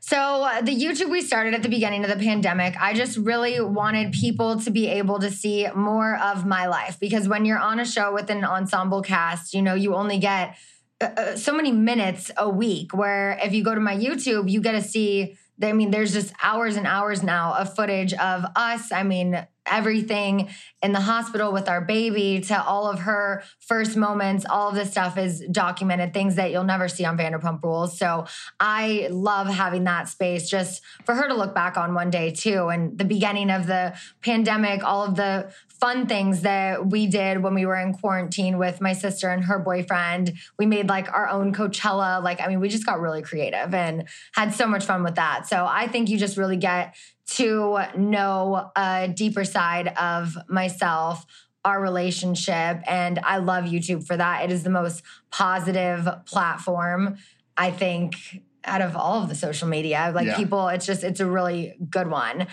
So, 0.06 0.18
uh, 0.18 0.60
the 0.60 0.76
YouTube 0.76 1.10
we 1.10 1.22
started 1.22 1.54
at 1.54 1.62
the 1.62 1.70
beginning 1.70 2.04
of 2.04 2.10
the 2.10 2.22
pandemic, 2.22 2.76
I 2.78 2.92
just 2.92 3.16
really 3.16 3.58
wanted 3.58 4.12
people 4.12 4.60
to 4.60 4.70
be 4.70 4.86
able 4.86 5.18
to 5.20 5.30
see 5.30 5.66
more 5.74 6.18
of 6.18 6.44
my 6.44 6.66
life 6.66 7.00
because 7.00 7.26
when 7.26 7.46
you're 7.46 7.58
on 7.58 7.80
a 7.80 7.86
show 7.86 8.12
with 8.12 8.28
an 8.28 8.44
ensemble 8.44 9.00
cast, 9.00 9.54
you 9.54 9.62
know, 9.62 9.72
you 9.72 9.94
only 9.94 10.18
get 10.18 10.58
uh, 11.00 11.06
uh, 11.06 11.36
so 11.36 11.54
many 11.54 11.72
minutes 11.72 12.30
a 12.36 12.50
week. 12.50 12.92
Where 12.92 13.38
if 13.42 13.54
you 13.54 13.64
go 13.64 13.74
to 13.74 13.80
my 13.80 13.96
YouTube, 13.96 14.50
you 14.50 14.60
get 14.60 14.72
to 14.72 14.82
see. 14.82 15.38
I 15.62 15.72
mean, 15.72 15.90
there's 15.90 16.12
just 16.12 16.34
hours 16.42 16.76
and 16.76 16.86
hours 16.86 17.22
now 17.22 17.54
of 17.54 17.74
footage 17.74 18.12
of 18.12 18.44
us. 18.56 18.92
I 18.92 19.04
mean, 19.04 19.46
everything 19.70 20.48
in 20.82 20.92
the 20.92 21.00
hospital 21.00 21.52
with 21.52 21.68
our 21.68 21.80
baby 21.80 22.40
to 22.40 22.62
all 22.62 22.86
of 22.86 23.00
her 23.00 23.42
first 23.58 23.96
moments. 23.96 24.44
All 24.48 24.68
of 24.68 24.74
this 24.74 24.90
stuff 24.90 25.16
is 25.16 25.40
documented, 25.50 26.12
things 26.12 26.34
that 26.34 26.50
you'll 26.50 26.64
never 26.64 26.88
see 26.88 27.04
on 27.04 27.16
Vanderpump 27.16 27.62
Rules. 27.62 27.98
So 27.98 28.26
I 28.60 29.08
love 29.10 29.48
having 29.48 29.84
that 29.84 30.08
space 30.08 30.48
just 30.48 30.82
for 31.04 31.14
her 31.14 31.28
to 31.28 31.34
look 31.34 31.54
back 31.54 31.76
on 31.76 31.94
one 31.94 32.10
day 32.10 32.30
too. 32.30 32.68
And 32.68 32.98
the 32.98 33.04
beginning 33.04 33.50
of 33.50 33.66
the 33.66 33.98
pandemic, 34.22 34.84
all 34.84 35.04
of 35.04 35.16
the 35.16 35.52
fun 35.68 36.06
things 36.06 36.42
that 36.42 36.86
we 36.90 37.06
did 37.06 37.42
when 37.42 37.54
we 37.54 37.66
were 37.66 37.76
in 37.76 37.92
quarantine 37.94 38.58
with 38.58 38.80
my 38.80 38.92
sister 38.92 39.28
and 39.30 39.44
her 39.44 39.58
boyfriend. 39.58 40.32
We 40.58 40.66
made 40.66 40.88
like 40.88 41.12
our 41.12 41.28
own 41.28 41.52
Coachella. 41.52 42.22
Like, 42.22 42.40
I 42.40 42.46
mean, 42.46 42.60
we 42.60 42.68
just 42.68 42.86
got 42.86 43.00
really 43.00 43.22
creative 43.22 43.74
and 43.74 44.08
had 44.32 44.54
so 44.54 44.66
much 44.66 44.84
fun 44.84 45.02
with 45.02 45.16
that. 45.16 45.46
So 45.46 45.66
I 45.68 45.88
think 45.88 46.08
you 46.08 46.18
just 46.18 46.36
really 46.36 46.56
get 46.56 46.94
to 47.26 47.78
know 47.96 48.70
a 48.76 49.08
deeper 49.08 49.44
side 49.44 49.88
of 49.88 50.36
myself 50.48 51.26
our 51.64 51.80
relationship 51.80 52.80
and 52.86 53.18
i 53.20 53.38
love 53.38 53.64
youtube 53.64 54.06
for 54.06 54.16
that. 54.16 54.44
It 54.44 54.52
is 54.52 54.62
the 54.64 54.70
most 54.70 55.02
positive 55.30 56.06
platform 56.26 57.16
i 57.56 57.70
think 57.70 58.42
out 58.66 58.80
of 58.80 58.96
all 58.96 59.22
of 59.22 59.28
the 59.28 59.34
social 59.34 59.68
media. 59.68 60.10
Like 60.14 60.26
Yeah. 60.26 60.36
people 60.36 60.68
it's 60.68 60.86
just 60.86 61.04
it's 61.04 61.20
a 61.20 61.26
really 61.26 61.74
good 61.90 62.08
one. 62.08 62.46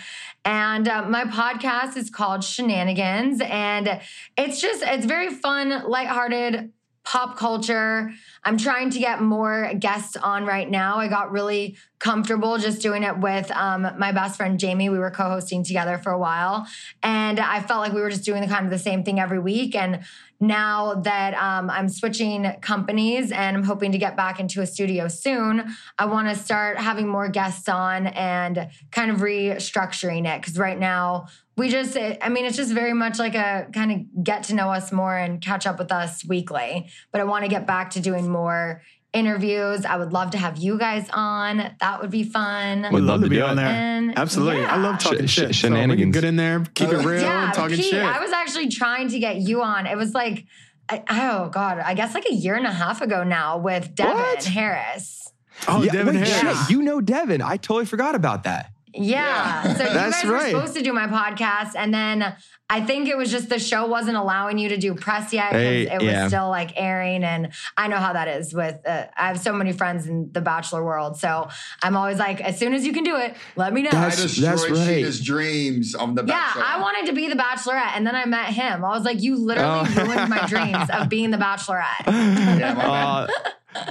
And 0.44 0.86
uh, 0.88 1.08
my 1.08 1.24
podcast 1.24 1.96
is 1.96 2.10
called 2.10 2.42
Scheananigans 2.42 3.42
and 3.42 4.00
it's 4.36 4.60
just 4.60 4.82
it's 4.82 5.06
very 5.06 5.30
fun 5.30 5.88
lighthearted 5.88 6.72
pop 7.04 7.36
culture 7.36 8.12
i'm 8.44 8.58
trying 8.58 8.90
to 8.90 8.98
get 8.98 9.20
more 9.20 9.72
guests 9.78 10.16
on 10.16 10.44
right 10.44 10.68
now. 10.70 10.96
I 10.98 11.08
got 11.08 11.30
really 11.30 11.76
comfortable 11.98 12.58
just 12.58 12.82
doing 12.82 13.04
it 13.04 13.18
with 13.18 13.50
um, 13.52 13.82
my 13.98 14.10
best 14.10 14.36
friend 14.36 14.58
jamie. 14.58 14.88
We 14.88 14.98
were 14.98 15.10
co-hosting 15.10 15.62
together 15.64 15.98
for 15.98 16.10
a 16.10 16.18
while. 16.18 16.66
And 17.02 17.38
i 17.38 17.60
felt 17.60 17.80
like 17.80 17.92
we 17.92 18.00
were 18.00 18.10
just 18.10 18.24
doing 18.24 18.40
the 18.40 18.48
kind 18.48 18.64
of 18.64 18.70
the 18.70 18.78
same 18.78 19.04
thing 19.04 19.20
every 19.20 19.38
week. 19.38 19.74
And 19.74 20.00
now 20.42 20.94
that 20.94 21.32
um, 21.34 21.70
i'm 21.70 21.88
switching 21.88 22.52
companies 22.60 23.32
and 23.32 23.56
i'm 23.56 23.62
hoping 23.62 23.92
to 23.92 23.98
get 23.98 24.16
back 24.16 24.38
into 24.38 24.60
a 24.60 24.66
studio 24.66 25.08
soon 25.08 25.64
i 25.98 26.04
want 26.04 26.28
to 26.28 26.34
start 26.34 26.76
having 26.78 27.08
more 27.08 27.28
guests 27.28 27.68
on 27.68 28.08
and 28.08 28.68
kind 28.90 29.10
of 29.10 29.18
restructuring 29.18 30.26
it. 30.26 30.40
Because 30.40 30.58
right 30.58 30.78
now 30.78 31.26
we 31.56 31.68
just 31.68 31.96
i 31.96 32.28
mean 32.28 32.44
it's 32.44 32.56
just 32.56 32.72
very 32.72 32.92
much 32.92 33.18
like 33.18 33.34
a 33.34 33.68
kind 33.72 33.92
of 33.92 34.24
get 34.24 34.44
to 34.44 34.54
know 34.54 34.70
us 34.70 34.92
more 34.92 35.16
and 35.16 35.40
catch 35.40 35.66
up 35.66 35.78
with 35.78 35.92
us 35.92 36.24
weekly. 36.24 36.88
But 37.10 37.20
i 37.20 37.24
want 37.24 37.44
to 37.44 37.48
get 37.48 37.66
back 37.66 37.90
to 37.90 38.00
doing 38.00 38.30
more 38.30 38.82
interviews 39.12 39.84
i 39.84 39.96
would 39.96 40.12
love 40.12 40.30
to 40.30 40.38
have 40.38 40.56
you 40.56 40.78
guys 40.78 41.06
on 41.12 41.58
that 41.80 42.00
would 42.00 42.10
be 42.10 42.24
fun 42.24 42.86
We'd 42.92 43.00
love 43.02 43.20
to 43.22 43.28
be 43.28 43.40
on 43.42 43.56
there. 43.56 43.66
And- 43.66 44.18
Absolutely. 44.18 44.64
I 44.64 44.76
love 44.76 44.98
talking 44.98 45.26
Sh- 45.26 45.30
sh- 45.30 45.34
shit. 45.34 45.42
So 45.42 45.46
we 45.46 45.48
can 45.48 45.54
shenanigans. 45.54 46.14
get 46.14 46.24
in 46.24 46.36
there, 46.36 46.64
keep 46.74 46.88
it 46.88 46.94
uh, 46.96 47.08
real, 47.08 47.20
yeah 47.22 47.52
talking 47.54 47.76
Pete, 47.76 47.86
shit. 47.86 48.02
i 48.02 48.18
was 48.20 48.32
actually 48.32 48.68
trying 48.68 49.08
to 49.08 49.18
get 49.18 49.36
you 49.36 49.62
on 49.62 49.86
it 49.86 49.96
was 49.96 50.14
like 50.14 50.46
I, 50.88 51.04
oh 51.10 51.48
God, 51.48 51.78
I 51.78 51.94
guess 51.94 52.12
like 52.12 52.26
a 52.28 52.34
year 52.34 52.54
and 52.56 52.66
a 52.66 52.72
half 52.72 53.00
ago 53.02 53.22
now 53.22 53.56
with 53.56 53.94
Devin 53.94 54.16
What? 54.16 54.44
Harris. 54.44 55.30
Oh, 55.68 55.82
yeah, 55.82 55.92
Devin 55.92 56.16
wait, 56.16 56.26
Harris. 56.28 56.60
shit, 56.66 56.70
you 56.70 56.82
know 56.82 57.00
Devin. 57.00 57.40
I 57.40 57.56
totally 57.56 57.86
forgot 57.86 58.14
about 58.14 58.42
that. 58.44 58.71
Yeah. 58.94 59.64
Yeah. 59.64 59.74
So 59.74 59.84
you 59.84 59.90
That's 59.94 60.16
guys 60.22 60.24
were 60.28 60.34
right. 60.34 60.50
supposed 60.50 60.74
to 60.74 60.82
do 60.82 60.92
my 60.92 61.06
podcast, 61.06 61.72
and 61.76 61.92
then 61.94 62.34
I 62.68 62.80
think 62.80 63.08
it 63.08 63.16
was 63.16 63.30
just 63.30 63.48
the 63.50 63.58
show 63.58 63.86
wasn't 63.86 64.16
allowing 64.16 64.56
you 64.58 64.70
to 64.70 64.76
do 64.78 64.94
press 64.94 65.32
yet 65.32 65.50
because 65.50 65.62
Hey, 65.62 65.82
it 65.90 65.94
was 66.00 66.04
yeah. 66.04 66.28
still 66.28 66.48
like 66.48 66.72
airing. 66.76 67.22
And 67.24 67.52
I 67.76 67.88
know 67.88 67.96
how 67.98 68.12
that 68.14 68.28
is 68.28 68.54
with. 68.54 68.76
Uh, 68.86 69.06
I 69.16 69.28
have 69.28 69.40
so 69.40 69.52
many 69.52 69.72
friends 69.72 70.06
in 70.06 70.30
the 70.32 70.40
Bachelor 70.40 70.84
world, 70.84 71.18
so 71.18 71.48
I'm 71.82 71.96
always 71.96 72.18
like, 72.18 72.40
as 72.40 72.58
soon 72.58 72.72
as 72.74 72.86
you 72.86 72.92
can 72.92 73.04
do 73.04 73.16
it, 73.16 73.34
let 73.56 73.72
me 73.72 73.82
know. 73.82 73.90
I 73.90 74.08
That's- 74.08 74.22
destroyed 74.22 74.46
that's 74.50 74.62
right. 74.70 74.78
Scheana's 75.04 75.20
dreams 75.24 75.94
on 75.94 76.14
the 76.14 76.24
yeah, 76.24 76.52
I 76.56 76.80
wanted 76.80 77.06
to 77.06 77.12
be 77.14 77.28
the 77.28 77.34
Bachelorette, 77.36 77.92
and 77.96 78.06
then 78.06 78.14
I 78.14 78.24
met 78.26 78.46
him. 78.48 78.84
I 78.84 78.88
was 78.90 79.04
like, 79.04 79.22
you 79.22 79.36
literally 79.36 79.88
Oh. 79.96 80.04
ruined 80.06 80.28
my 80.30 80.46
dreams 80.46 80.88
of 80.92 81.08
being 81.08 81.30
the 81.30 81.38
Bachelorette. 81.38 82.06
Yeah. 82.58 82.78
Uh, 82.78 83.26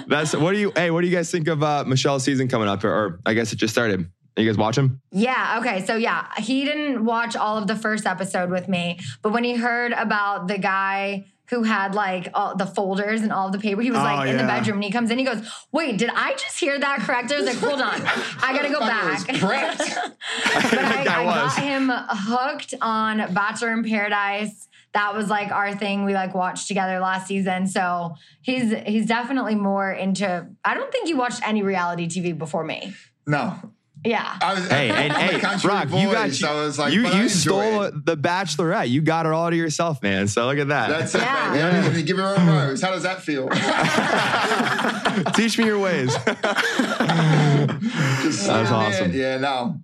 that's 0.07 0.35
what 0.35 0.51
do 0.53 0.59
you? 0.59 0.71
Hey, 0.75 0.91
what 0.91 1.01
do 1.01 1.07
you 1.07 1.15
guys 1.15 1.31
think 1.31 1.47
of 1.47 1.63
uh, 1.63 1.83
Michelle's 1.87 2.23
season 2.23 2.47
coming 2.47 2.67
up? 2.67 2.83
Or, 2.83 2.89
or 2.93 3.19
I 3.25 3.33
guess 3.33 3.51
it 3.51 3.55
just 3.57 3.73
started. 3.73 4.09
You 4.37 4.45
guys 4.45 4.57
watch 4.57 4.77
him? 4.77 5.01
Yeah. 5.11 5.57
Okay. 5.59 5.85
So 5.85 5.95
yeah, 5.95 6.27
he 6.37 6.63
didn't 6.65 7.03
watch 7.03 7.35
all 7.35 7.57
of 7.57 7.67
the 7.67 7.75
first 7.75 8.05
episode 8.05 8.49
with 8.49 8.67
me, 8.69 8.99
but 9.21 9.31
when 9.33 9.43
he 9.43 9.55
heard 9.55 9.91
about 9.91 10.47
the 10.47 10.57
guy 10.57 11.25
who 11.49 11.63
had 11.63 11.93
like 11.95 12.29
all 12.33 12.55
the 12.55 12.65
folders 12.65 13.21
and 13.23 13.31
all 13.33 13.47
of 13.47 13.51
the 13.51 13.59
paper, 13.59 13.81
he 13.81 13.91
was 13.91 13.99
Oh, 13.99 14.03
like 14.03 14.29
in 14.29 14.37
the 14.37 14.43
bedroom 14.43 14.77
and 14.77 14.85
he 14.85 14.89
comes 14.89 15.11
in. 15.11 15.19
He 15.19 15.25
goes, 15.25 15.45
"Wait, 15.73 15.97
did 15.97 16.09
I 16.09 16.31
just 16.31 16.57
hear 16.57 16.79
that 16.79 16.99
correct?" 16.99 17.29
I 17.29 17.41
was 17.41 17.45
like, 17.45 17.57
"Hold 17.57 17.81
on, 17.81 18.01
I 18.41 18.53
gotta 18.55 18.69
go 18.69 18.79
back." 18.79 19.27
it 19.27 19.41
but 19.41 19.51
I, 19.51 19.75
That 19.75 21.07
I 21.09 21.23
got 21.25 21.59
him 21.59 21.91
hooked 21.91 22.73
on 22.81 23.33
Bachelor 23.33 23.73
in 23.73 23.83
Paradise. 23.83 24.69
That 24.93 25.13
was 25.13 25.29
like 25.29 25.51
our 25.51 25.75
thing. 25.75 26.05
We 26.05 26.13
like 26.13 26.33
watched 26.33 26.69
together 26.69 26.99
last 26.99 27.27
season. 27.27 27.67
So 27.67 28.15
he's 28.41 28.73
he's 28.85 29.05
definitely 29.05 29.55
more 29.55 29.91
into. 29.91 30.47
I 30.63 30.73
don't 30.73 30.91
think 30.91 31.09
you 31.09 31.17
watched 31.17 31.45
any 31.45 31.63
reality 31.63 32.07
TV 32.07 32.37
before 32.37 32.63
me. 32.63 32.93
No. 33.27 33.55
Yeah. 34.03 34.35
I 34.41 34.53
was, 34.55 34.67
Hey, 34.67 34.89
and 34.89 35.11
a 35.13 35.15
hey, 35.15 35.39
country 35.39 35.67
Brock, 35.67 35.89
boy, 35.89 35.99
you 36.01 36.11
got 36.11 36.31
so 36.31 36.47
I 36.47 36.53
was 36.65 36.79
like, 36.79 36.91
you 36.93 37.03
but 37.03 37.13
I 37.13 37.21
you 37.21 37.29
stole 37.29 37.83
it. 37.83 38.03
the 38.05 38.17
Bachelorette. 38.17 38.89
You 38.89 39.01
got 39.01 39.25
it 39.27 39.31
all 39.31 39.49
to 39.49 39.55
yourself, 39.55 40.01
man. 40.01 40.27
So 40.27 40.47
look 40.47 40.57
at 40.57 40.69
that. 40.69 40.89
That's 40.89 41.13
it, 41.15 41.21
Yeah. 41.21 41.51
baby. 41.53 41.63
I 41.63 41.81
didn't 41.93 42.05
give 42.07 42.17
her 42.17 42.33
a 42.35 42.45
rose. 42.67 42.81
How 42.81 42.89
does 42.91 43.03
that 43.03 43.21
feel? 43.21 43.47
Teach 45.35 45.57
me 45.57 45.65
your 45.65 45.77
ways. 45.79 46.13
Just 46.15 46.25
That's 48.23 48.37
sitting 48.37 48.55
awesome. 48.73 49.11
there. 49.11 49.33
Yeah, 49.35 49.37
no. 49.37 49.79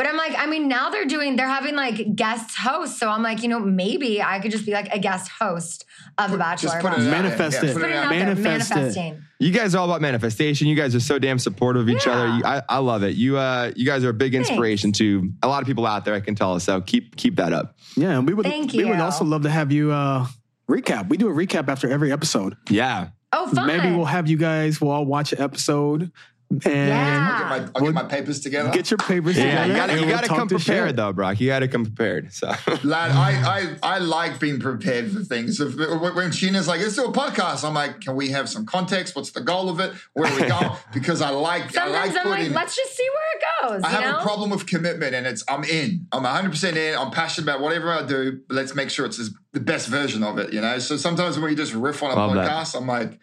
But 0.00 0.08
I'm 0.08 0.16
like, 0.16 0.32
I 0.38 0.46
mean, 0.46 0.66
now 0.66 0.88
they're 0.88 1.04
doing, 1.04 1.36
they're 1.36 1.46
having 1.46 1.76
like 1.76 2.16
guest 2.16 2.56
hosts. 2.56 2.98
So 2.98 3.10
I'm 3.10 3.22
like, 3.22 3.42
you 3.42 3.50
know, 3.50 3.58
maybe 3.60 4.22
I 4.22 4.40
could 4.40 4.50
just 4.50 4.64
be 4.64 4.72
like 4.72 4.88
a 4.94 4.98
guest 4.98 5.30
host 5.30 5.84
of 6.16 6.30
The 6.30 6.38
Bachelor. 6.38 6.70
Just 6.70 6.80
put 6.80 6.92
it 6.94 6.96
Bachelor. 6.96 7.10
Manifest 7.10 7.62
it. 7.62 7.66
Yeah, 7.66 7.70
it 7.70 7.76
it 7.76 7.82
out 7.84 8.04
out 8.04 8.10
there. 8.10 8.18
there, 8.24 8.34
Manifest 8.34 8.70
it. 8.70 8.74
manifesting. 8.76 9.22
You 9.40 9.50
guys 9.52 9.74
are 9.74 9.78
all 9.78 9.84
about 9.84 10.00
manifestation. 10.00 10.68
You 10.68 10.74
guys 10.74 10.94
are 10.94 11.00
so 11.00 11.18
damn 11.18 11.38
supportive 11.38 11.82
of 11.82 11.90
each 11.90 12.06
Yeah. 12.06 12.12
other. 12.14 12.28
You, 12.28 12.42
I, 12.46 12.62
I 12.66 12.78
love 12.78 13.02
it. 13.02 13.16
You 13.16 13.36
uh, 13.36 13.72
you 13.76 13.84
guys 13.84 14.02
are 14.04 14.08
a 14.08 14.14
big 14.14 14.32
Thanks. 14.32 14.48
inspiration 14.48 14.90
to 14.92 15.30
a 15.42 15.48
lot 15.48 15.60
of 15.60 15.66
people 15.66 15.84
out 15.84 16.06
there. 16.06 16.14
I 16.14 16.20
can 16.20 16.34
tell. 16.34 16.58
So 16.60 16.80
keep 16.80 17.16
keep 17.16 17.36
that 17.36 17.52
up. 17.52 17.76
Yeah, 17.94 18.16
and 18.16 18.26
we 18.26 18.32
would 18.32 18.46
Thank 18.46 18.72
we 18.72 18.84
would 18.86 19.00
also 19.00 19.26
love 19.26 19.42
to 19.42 19.50
have 19.50 19.70
you 19.70 19.92
uh 19.92 20.26
recap. 20.66 21.10
We 21.10 21.18
do 21.18 21.28
a 21.28 21.32
recap 21.34 21.68
after 21.68 21.90
every 21.90 22.10
episode. 22.10 22.56
Yeah. 22.70 23.08
Oh, 23.34 23.48
fun. 23.48 23.66
Maybe 23.66 23.94
we'll 23.94 24.06
have 24.06 24.28
you 24.30 24.38
guys. 24.38 24.80
We'll 24.80 24.92
all 24.92 25.04
watch 25.04 25.34
an 25.34 25.42
episode 25.42 26.10
and 26.50 26.64
Yeah. 26.64 27.48
I'll 27.52 27.60
get 27.60 27.66
my, 27.66 27.72
I'll 27.76 27.84
get 27.86 27.94
my 27.94 28.02
papers 28.08 28.40
together. 28.40 28.70
get 28.70 28.90
your 28.90 28.98
papers 28.98 29.36
Yeah, 29.36 29.44
together. 29.66 29.66
you 29.68 29.74
gotta, 29.76 30.00
you 30.00 30.06
gotta 30.06 30.26
talk 30.28 30.38
come 30.38 30.48
this 30.48 30.64
prepared 30.64 30.88
shit. 30.90 30.96
though, 30.96 31.12
Brock. 31.12 31.40
You 31.40 31.46
gotta 31.48 31.68
come 31.68 31.84
prepared. 31.84 32.32
So 32.32 32.48
Lad, 32.82 33.12
I, 33.12 33.76
I 33.82 33.94
I 33.94 33.98
like 33.98 34.40
being 34.40 34.58
prepared 34.58 35.12
for 35.12 35.20
things. 35.20 35.60
If, 35.60 35.76
when 35.76 36.30
Scheana's 36.32 36.66
like, 36.66 36.80
let's 36.80 36.96
do 36.96 37.04
a 37.04 37.12
podcast, 37.12 37.64
I'm 37.66 37.74
like, 37.74 38.00
can 38.00 38.16
we 38.16 38.30
have 38.30 38.48
some 38.48 38.66
context? 38.66 39.14
What's 39.14 39.30
the 39.30 39.40
goal 39.42 39.68
of 39.68 39.78
it? 39.80 39.92
Where 40.14 40.30
are 40.30 40.40
we 40.40 40.46
going? 40.48 40.70
Because 40.92 41.22
I 41.22 41.30
like 41.30 41.62
I 41.64 41.68
Sometimes 41.68 42.14
like 42.14 42.24
I'm 42.24 42.30
like, 42.30 42.38
putting. 42.40 42.52
let's 42.54 42.74
just 42.76 42.96
see 42.96 43.06
where 43.08 43.70
it 43.76 43.80
goes. 43.82 43.82
I 43.84 43.88
have 43.90 44.02
know? 44.04 44.18
a 44.18 44.22
problem 44.22 44.50
with 44.50 44.66
commitment, 44.66 45.14
and 45.14 45.26
it's 45.26 45.44
I'm 45.48 45.62
in. 45.64 46.06
I'm 46.12 46.24
100 46.24 46.50
percent 46.50 46.76
in. 46.76 46.96
I'm 46.96 47.10
passionate 47.12 47.44
about 47.48 47.60
whatever 47.60 47.92
I 47.92 48.04
do. 48.04 48.40
But 48.48 48.56
let's 48.56 48.74
make 48.74 48.90
sure 48.90 49.06
it's 49.06 49.30
the 49.52 49.60
best 49.60 49.86
version 49.88 50.22
of 50.24 50.38
it. 50.38 50.52
You 50.52 50.60
know. 50.60 50.78
So 50.80 50.96
sometimes 50.96 51.38
when 51.38 51.50
you 51.50 51.56
just 51.56 51.74
riff 51.74 52.02
on 52.02 52.10
a 52.10 52.14
Love 52.16 52.34
that. 52.34 52.50
podcast, 52.50 52.76
I'm 52.76 52.86
like, 52.88 53.18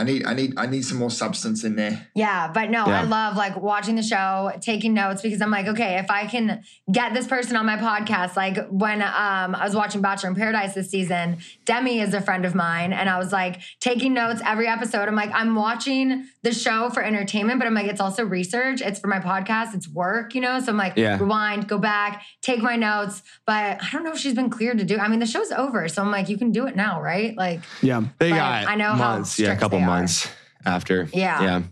I 0.00 0.04
need 0.04 0.24
I 0.24 0.32
need 0.34 0.54
I 0.56 0.64
need 0.66 0.82
some 0.84 0.96
more 0.98 1.10
substance 1.10 1.62
in 1.62 1.76
there. 1.76 2.06
Yeah, 2.14 2.50
but 2.52 2.70
no, 2.70 2.86
Yeah. 2.86 3.00
I 3.00 3.02
love 3.04 3.36
like 3.36 3.54
watching 3.60 3.96
the 3.96 4.02
show, 4.02 4.50
taking 4.60 4.94
notes 4.94 5.20
because 5.20 5.42
I'm 5.42 5.50
like, 5.50 5.66
okay, 5.66 5.98
if 5.98 6.10
I 6.10 6.26
can 6.26 6.62
get 6.90 7.12
this 7.12 7.26
person 7.26 7.54
on 7.56 7.66
my 7.66 7.76
podcast, 7.76 8.34
like 8.34 8.56
when 8.70 9.02
um 9.02 9.54
I 9.54 9.64
was 9.64 9.74
watching 9.76 10.00
Bachelor 10.00 10.30
in 10.30 10.36
Paradise 10.36 10.72
this 10.74 10.88
season, 10.90 11.38
Demi 11.66 12.00
is 12.00 12.14
a 12.14 12.20
friend 12.22 12.46
of 12.46 12.54
mine, 12.54 12.94
and 12.94 13.10
I 13.10 13.18
was 13.18 13.30
like 13.30 13.60
taking 13.80 14.14
notes 14.14 14.40
every 14.44 14.66
episode. 14.68 15.06
I'm 15.06 15.14
like, 15.14 15.30
I'm 15.34 15.54
watching 15.54 16.26
the 16.42 16.54
show 16.54 16.88
for 16.88 17.02
entertainment, 17.02 17.58
but 17.60 17.66
I'm 17.66 17.74
like, 17.74 17.86
it's 17.88 18.00
also 18.00 18.24
research. 18.24 18.80
It's 18.80 18.98
for 18.98 19.08
my 19.08 19.20
podcast. 19.20 19.74
It's 19.74 19.86
work, 19.86 20.34
you 20.34 20.40
know. 20.40 20.58
So 20.60 20.72
I'm 20.72 20.78
like, 20.78 20.94
Yeah. 20.96 21.18
rewind, 21.18 21.68
go 21.68 21.76
back, 21.76 22.22
take 22.40 22.62
my 22.62 22.76
notes. 22.76 23.22
But 23.46 23.82
I 23.82 23.88
don't 23.92 24.04
know 24.04 24.12
if 24.12 24.18
she's 24.18 24.34
been 24.34 24.48
cleared 24.48 24.78
to 24.78 24.84
do. 24.84 24.96
I 24.98 25.08
mean, 25.08 25.20
the 25.20 25.26
show's 25.26 25.52
over, 25.52 25.86
so 25.88 26.00
I'm 26.00 26.10
like, 26.10 26.30
you 26.30 26.38
can 26.38 26.50
do 26.52 26.66
it 26.66 26.74
now, 26.74 27.02
right? 27.02 27.36
Like, 27.36 27.60
Yeah. 27.82 28.02
they 28.18 28.30
got 28.30 28.66
I 28.66 28.74
know 28.76 28.92
how 28.92 29.22
yeah, 29.36 29.52
a 29.52 29.56
couple 29.58 29.78
they 29.78 29.84
are. 29.84 29.89
Months 29.90 30.28
after. 30.64 31.08
Yeah. 31.12 31.42
Yeah. 31.42 31.62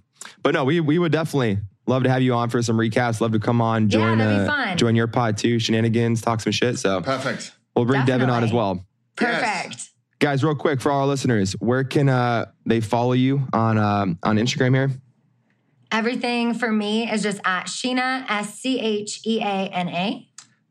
But 0.43 0.55
no, 0.55 0.65
we 0.65 0.81
we 0.81 0.99
would 0.99 1.13
definitely 1.13 1.59
love 1.87 2.03
to 2.05 2.11
have 2.11 2.23
you 2.23 2.35
on 2.35 2.51
for 2.51 2.63
some 2.63 2.77
recaps. 2.77 3.21
Love 3.21 3.33
to 3.33 3.39
come 3.39 3.61
on, 3.61 3.85
Yeah, 3.85 3.89
join 3.89 4.19
that'd 4.19 4.45
be 4.45 4.49
uh, 4.49 4.55
fun. 4.67 4.77
join 4.79 4.95
your 4.97 5.07
pod 5.07 5.37
too, 5.39 5.57
Scheananigans, 5.57 6.23
talk 6.23 6.41
some 6.41 6.53
shit. 6.53 6.79
So 6.79 7.01
Perfect. 7.01 7.53
we'll 7.75 7.85
bring 7.87 8.05
Devin 8.05 8.29
on 8.31 8.43
as 8.45 8.51
Definitely. 8.51 8.57
well. 8.59 8.85
Yes. 9.21 9.65
perfect. 9.71 9.91
Guys, 10.21 10.43
real 10.45 10.55
quick 10.57 10.81
for 10.81 10.91
our 10.93 11.07
listeners, 11.07 11.53
where 11.61 11.85
can 11.85 12.09
uh, 12.09 12.47
they 12.67 12.81
follow 12.81 13.13
you 13.13 13.47
on 13.53 13.79
um, 13.79 14.19
on 14.23 14.37
Instagram 14.37 14.75
here? 14.75 14.91
Everything 15.91 16.53
for 16.55 16.71
me 16.71 17.11
is 17.11 17.23
just 17.23 17.41
at 17.45 17.67
Scheana, 17.67 18.25
S 18.29 18.59
C 18.59 18.79
H 18.81 19.21
E 19.25 19.41
A 19.41 19.45
N 19.69 19.89
A. 19.89 20.29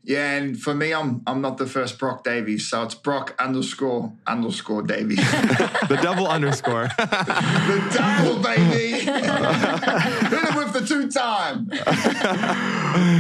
Yeah, 0.08 0.36
and 0.38 0.58
for 0.58 0.74
me, 0.74 0.94
I'm 0.94 1.22
I'm 1.28 1.42
not 1.42 1.58
the 1.58 1.66
first 1.68 2.00
Brock 2.00 2.24
Davies, 2.24 2.70
so 2.70 2.82
it's 2.84 2.96
Brock 2.96 3.36
underscore 3.40 4.14
underscore 4.26 4.82
Davies. 4.84 5.20
The 5.90 6.00
double 6.02 6.28
underscore. 6.28 6.88
the 6.98 7.94
double 7.94 8.42
baby. 8.42 9.00
Hit 9.00 10.44
him 10.50 10.56
with 10.56 10.74
the 10.74 10.86
two 10.88 11.10
time. 11.10 11.70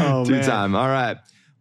Oh 0.01 0.23
Two 0.25 0.31
man. 0.33 0.43
time. 0.45 0.75
All 0.75 0.87
right. 0.87 1.17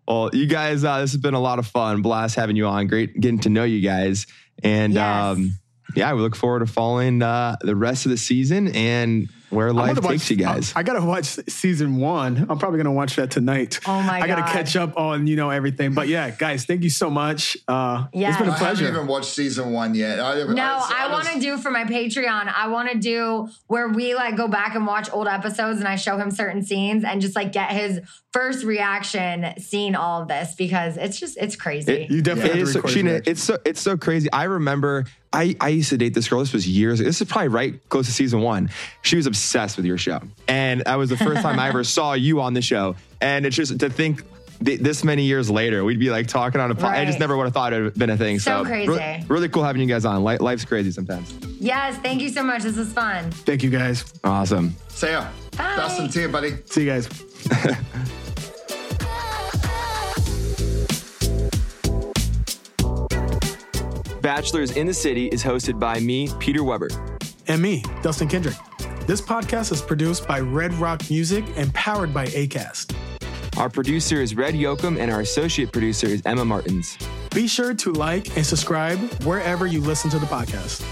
Well, 0.08 0.30
you 0.32 0.46
guys, 0.46 0.84
uh, 0.84 1.00
this 1.00 1.12
has 1.12 1.20
been 1.20 1.34
a 1.34 1.40
lot 1.40 1.58
of 1.58 1.66
fun. 1.66 2.02
Blast 2.02 2.36
having 2.36 2.54
you 2.56 2.66
on. 2.66 2.86
Great 2.86 3.18
getting 3.20 3.40
to 3.40 3.48
know 3.50 3.64
you 3.64 3.80
guys. 3.80 4.26
And 4.62 4.94
Yes. 4.94 5.36
um, 5.36 5.58
yeah, 5.96 6.12
we 6.14 6.20
look 6.22 6.36
forward 6.36 6.60
to 6.60 6.66
following 6.66 7.22
uh, 7.22 7.56
the 7.62 7.74
rest 7.76 8.04
of 8.06 8.10
the 8.10 8.16
season 8.16 8.68
and 8.68 9.28
where 9.56 9.68
I 9.68 9.72
life 9.72 9.86
wanna 9.88 10.00
takes 10.02 10.24
watch- 10.24 10.30
you 10.30 10.36
guys. 10.36 10.72
I, 10.76 10.80
I 10.80 10.82
gotta 10.82 11.04
watch 11.04 11.24
season 11.48 11.96
one. 11.96 12.46
I'm 12.48 12.58
probably 12.58 12.76
gonna 12.78 12.92
watch 12.92 13.16
that 13.16 13.30
tonight. 13.30 13.80
Oh 13.86 14.02
my 14.02 14.20
I 14.20 14.26
gotta 14.26 14.42
God. 14.42 14.50
catch 14.52 14.76
up 14.76 14.96
on 14.96 15.26
you 15.26 15.34
know 15.36 15.50
everything. 15.50 15.94
But 15.94 16.08
yeah, 16.08 16.30
guys, 16.30 16.64
thank 16.66 16.82
you 16.84 16.90
so 16.90 17.10
much. 17.10 17.56
Uh, 17.66 18.04
it's 18.12 18.20
Yes. 18.20 18.38
been 18.38 18.48
a 18.48 18.52
pleasure. 18.54 18.84
I 18.84 18.86
haven't 18.88 18.94
even 19.02 19.06
watched 19.06 19.30
season 19.32 19.72
one 19.72 19.94
yet. 19.94 20.20
I, 20.20 20.44
No, 20.44 20.62
I, 20.88 21.08
want 21.10 21.26
to 21.28 21.40
do 21.40 21.56
for 21.58 21.70
my 21.70 21.84
Patreon. 21.84 22.52
I 22.54 22.68
want 22.68 22.90
to 22.92 22.98
do 22.98 23.48
where 23.66 23.88
we 23.88 24.14
like 24.14 24.36
go 24.36 24.46
back 24.48 24.74
and 24.74 24.86
watch 24.86 25.08
old 25.12 25.26
episodes 25.26 25.78
and 25.78 25.88
I 25.88 25.96
show 25.96 26.18
him 26.18 26.30
certain 26.30 26.62
scenes 26.62 27.02
and 27.04 27.20
just 27.20 27.34
like 27.34 27.52
get 27.52 27.70
his 27.72 28.00
first 28.36 28.64
reaction 28.64 29.54
seeing 29.58 29.94
all 29.94 30.20
of 30.22 30.28
this 30.28 30.54
because 30.56 30.98
it's 30.98 31.18
just 31.18 31.38
it's 31.38 31.56
crazy. 31.56 31.92
It- 31.92 32.10
you 32.10 32.20
definitely 32.20 32.60
is 32.60 32.74
have 32.74 32.82
so, 32.82 32.88
Scheana, 32.88 33.26
it's 33.26 33.42
so 33.42 33.58
it's 33.64 33.80
so 33.80 33.96
crazy. 33.96 34.30
I 34.30 34.44
remember 34.44 35.06
I, 35.32 35.56
I 35.60 35.68
used 35.70 35.88
to 35.90 35.96
date 35.96 36.12
this 36.14 36.28
girl. 36.28 36.40
This 36.40 36.52
was 36.52 36.68
years. 36.68 36.98
This 36.98 37.20
is 37.20 37.28
probably 37.28 37.48
right 37.48 37.88
close 37.88 38.06
to 38.06 38.12
season 38.12 38.40
one. 38.42 38.68
She 39.02 39.16
was 39.16 39.26
obsessed 39.26 39.76
with 39.76 39.86
your 39.86 39.98
show, 39.98 40.20
and 40.48 40.82
that 40.84 40.96
was 40.96 41.08
the 41.10 41.16
first 41.16 41.40
time 41.42 41.58
I 41.58 41.68
ever 41.68 41.82
saw 41.96 42.12
you 42.12 42.40
on 42.42 42.52
the 42.54 42.62
show. 42.62 42.96
And 43.20 43.46
it's 43.46 43.56
just 43.56 43.78
to 43.80 43.88
think 43.90 44.22
th- 44.64 44.80
this 44.80 45.02
many 45.04 45.24
years 45.24 45.50
later, 45.50 45.84
we'd 45.84 45.98
be 45.98 46.10
like 46.10 46.26
talking 46.26 46.60
on 46.60 46.70
a. 46.70 46.74
pod. 46.74 46.94
I 46.94 47.04
just 47.06 47.18
never 47.18 47.36
would 47.36 47.44
have 47.44 47.54
thought 47.54 47.72
it 47.72 47.76
would 47.76 47.84
have 47.86 47.94
been 47.98 48.10
a 48.10 48.16
thing. 48.18 48.38
So 48.38 48.62
So, 48.62 48.64
crazy. 48.68 48.88
Really, 48.88 49.24
really 49.28 49.48
cool 49.48 49.64
having 49.64 49.80
you 49.82 49.88
guys 49.88 50.04
on. 50.04 50.22
Li- 50.24 50.38
life's 50.38 50.64
crazy 50.64 50.90
sometimes. 50.90 51.32
yes, 51.58 51.96
thank 51.98 52.20
you 52.22 52.28
so 52.28 52.42
much. 52.42 52.62
This 52.62 52.76
was 52.76 52.92
fun. 52.92 53.30
Thank 53.30 53.62
you 53.62 53.70
guys. 53.70 54.04
Awesome. 54.24 54.74
See 54.88 55.08
ya. 55.10 55.26
Bye. 55.56 55.76
Dustin, 55.76 56.10
see 56.10 56.22
ya, 56.22 56.28
buddy. 56.28 56.52
See 56.66 56.82
you 56.84 56.90
guys. 56.90 57.08
Bachelors 64.26 64.72
in 64.72 64.88
the 64.88 64.92
City 64.92 65.28
is 65.28 65.40
hosted 65.40 65.78
by 65.78 66.00
me, 66.00 66.28
Peter 66.40 66.64
Weber. 66.64 66.88
And 67.46 67.62
me, 67.62 67.84
Dustin 68.02 68.26
Kendrick. 68.26 68.56
This 69.06 69.20
podcast 69.20 69.70
is 69.70 69.80
produced 69.80 70.26
by 70.26 70.40
Red 70.40 70.74
Rock 70.74 71.08
Music 71.08 71.44
and 71.54 71.72
powered 71.74 72.12
by 72.12 72.26
ACAST. 72.26 72.92
Our 73.56 73.70
producer 73.70 74.20
is 74.20 74.34
Red 74.34 74.54
Yoakum, 74.54 74.98
and 74.98 75.12
our 75.12 75.20
associate 75.20 75.70
producer 75.70 76.08
is 76.08 76.22
Emma 76.26 76.44
Martins. 76.44 76.98
Be 77.36 77.46
sure 77.46 77.72
to 77.74 77.92
like 77.92 78.36
and 78.36 78.44
subscribe 78.44 78.98
wherever 79.22 79.68
you 79.68 79.80
listen 79.80 80.10
to 80.10 80.18
the 80.18 80.26
podcast. 80.26 80.82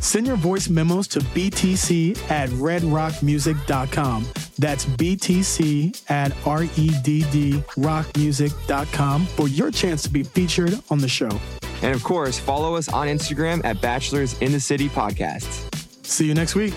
Send 0.00 0.28
your 0.28 0.36
voice 0.36 0.68
memos 0.68 1.08
to 1.08 1.18
btc 1.18 2.16
at 2.30 2.48
redrockmusic.com. 2.50 4.24
That's 4.56 4.84
btc 4.84 6.10
at 6.10 6.30
E 6.30 6.34
R-E-D-D 6.44 7.52
rockmusic.com 7.54 9.26
for 9.26 9.48
your 9.48 9.72
chance 9.72 10.04
to 10.04 10.10
be 10.10 10.22
featured 10.22 10.80
on 10.90 10.98
the 10.98 11.08
show. 11.08 11.40
And 11.86 11.94
of 11.94 12.02
course, 12.02 12.36
follow 12.36 12.74
us 12.74 12.88
on 12.88 13.06
Instagram 13.06 13.64
at 13.64 13.80
Bachelors 13.80 14.36
in 14.40 14.50
the 14.50 14.58
City 14.58 14.88
Podcasts. 14.88 15.72
See 16.04 16.26
you 16.26 16.34
next 16.34 16.56
week. 16.56 16.74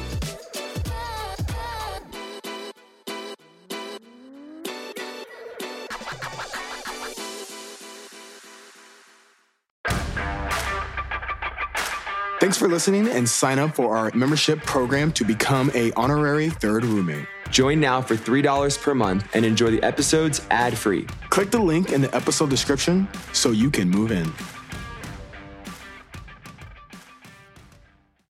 Thanks 12.39 12.55
for 12.55 12.67
listening 12.67 13.07
and 13.07 13.27
sign 13.27 13.57
up 13.57 13.75
for 13.75 13.97
our 13.97 14.11
membership 14.13 14.61
program 14.61 15.11
to 15.13 15.23
become 15.25 15.71
a 15.73 15.91
honorary 15.93 16.51
third 16.51 16.85
roommate. 16.85 17.25
Join 17.49 17.79
now 17.79 17.99
for 17.99 18.15
$3 18.15 18.79
per 18.79 18.93
month 18.93 19.27
and 19.33 19.43
enjoy 19.43 19.71
the 19.71 19.81
episodes 19.81 20.45
ad 20.51 20.77
free. 20.77 21.07
Click 21.31 21.49
the 21.49 21.59
link 21.59 21.91
in 21.91 22.01
the 22.01 22.15
episode 22.15 22.51
description 22.51 23.07
so 23.33 23.49
you 23.49 23.71
can 23.71 23.89
move 23.89 24.11
in. 24.11 24.31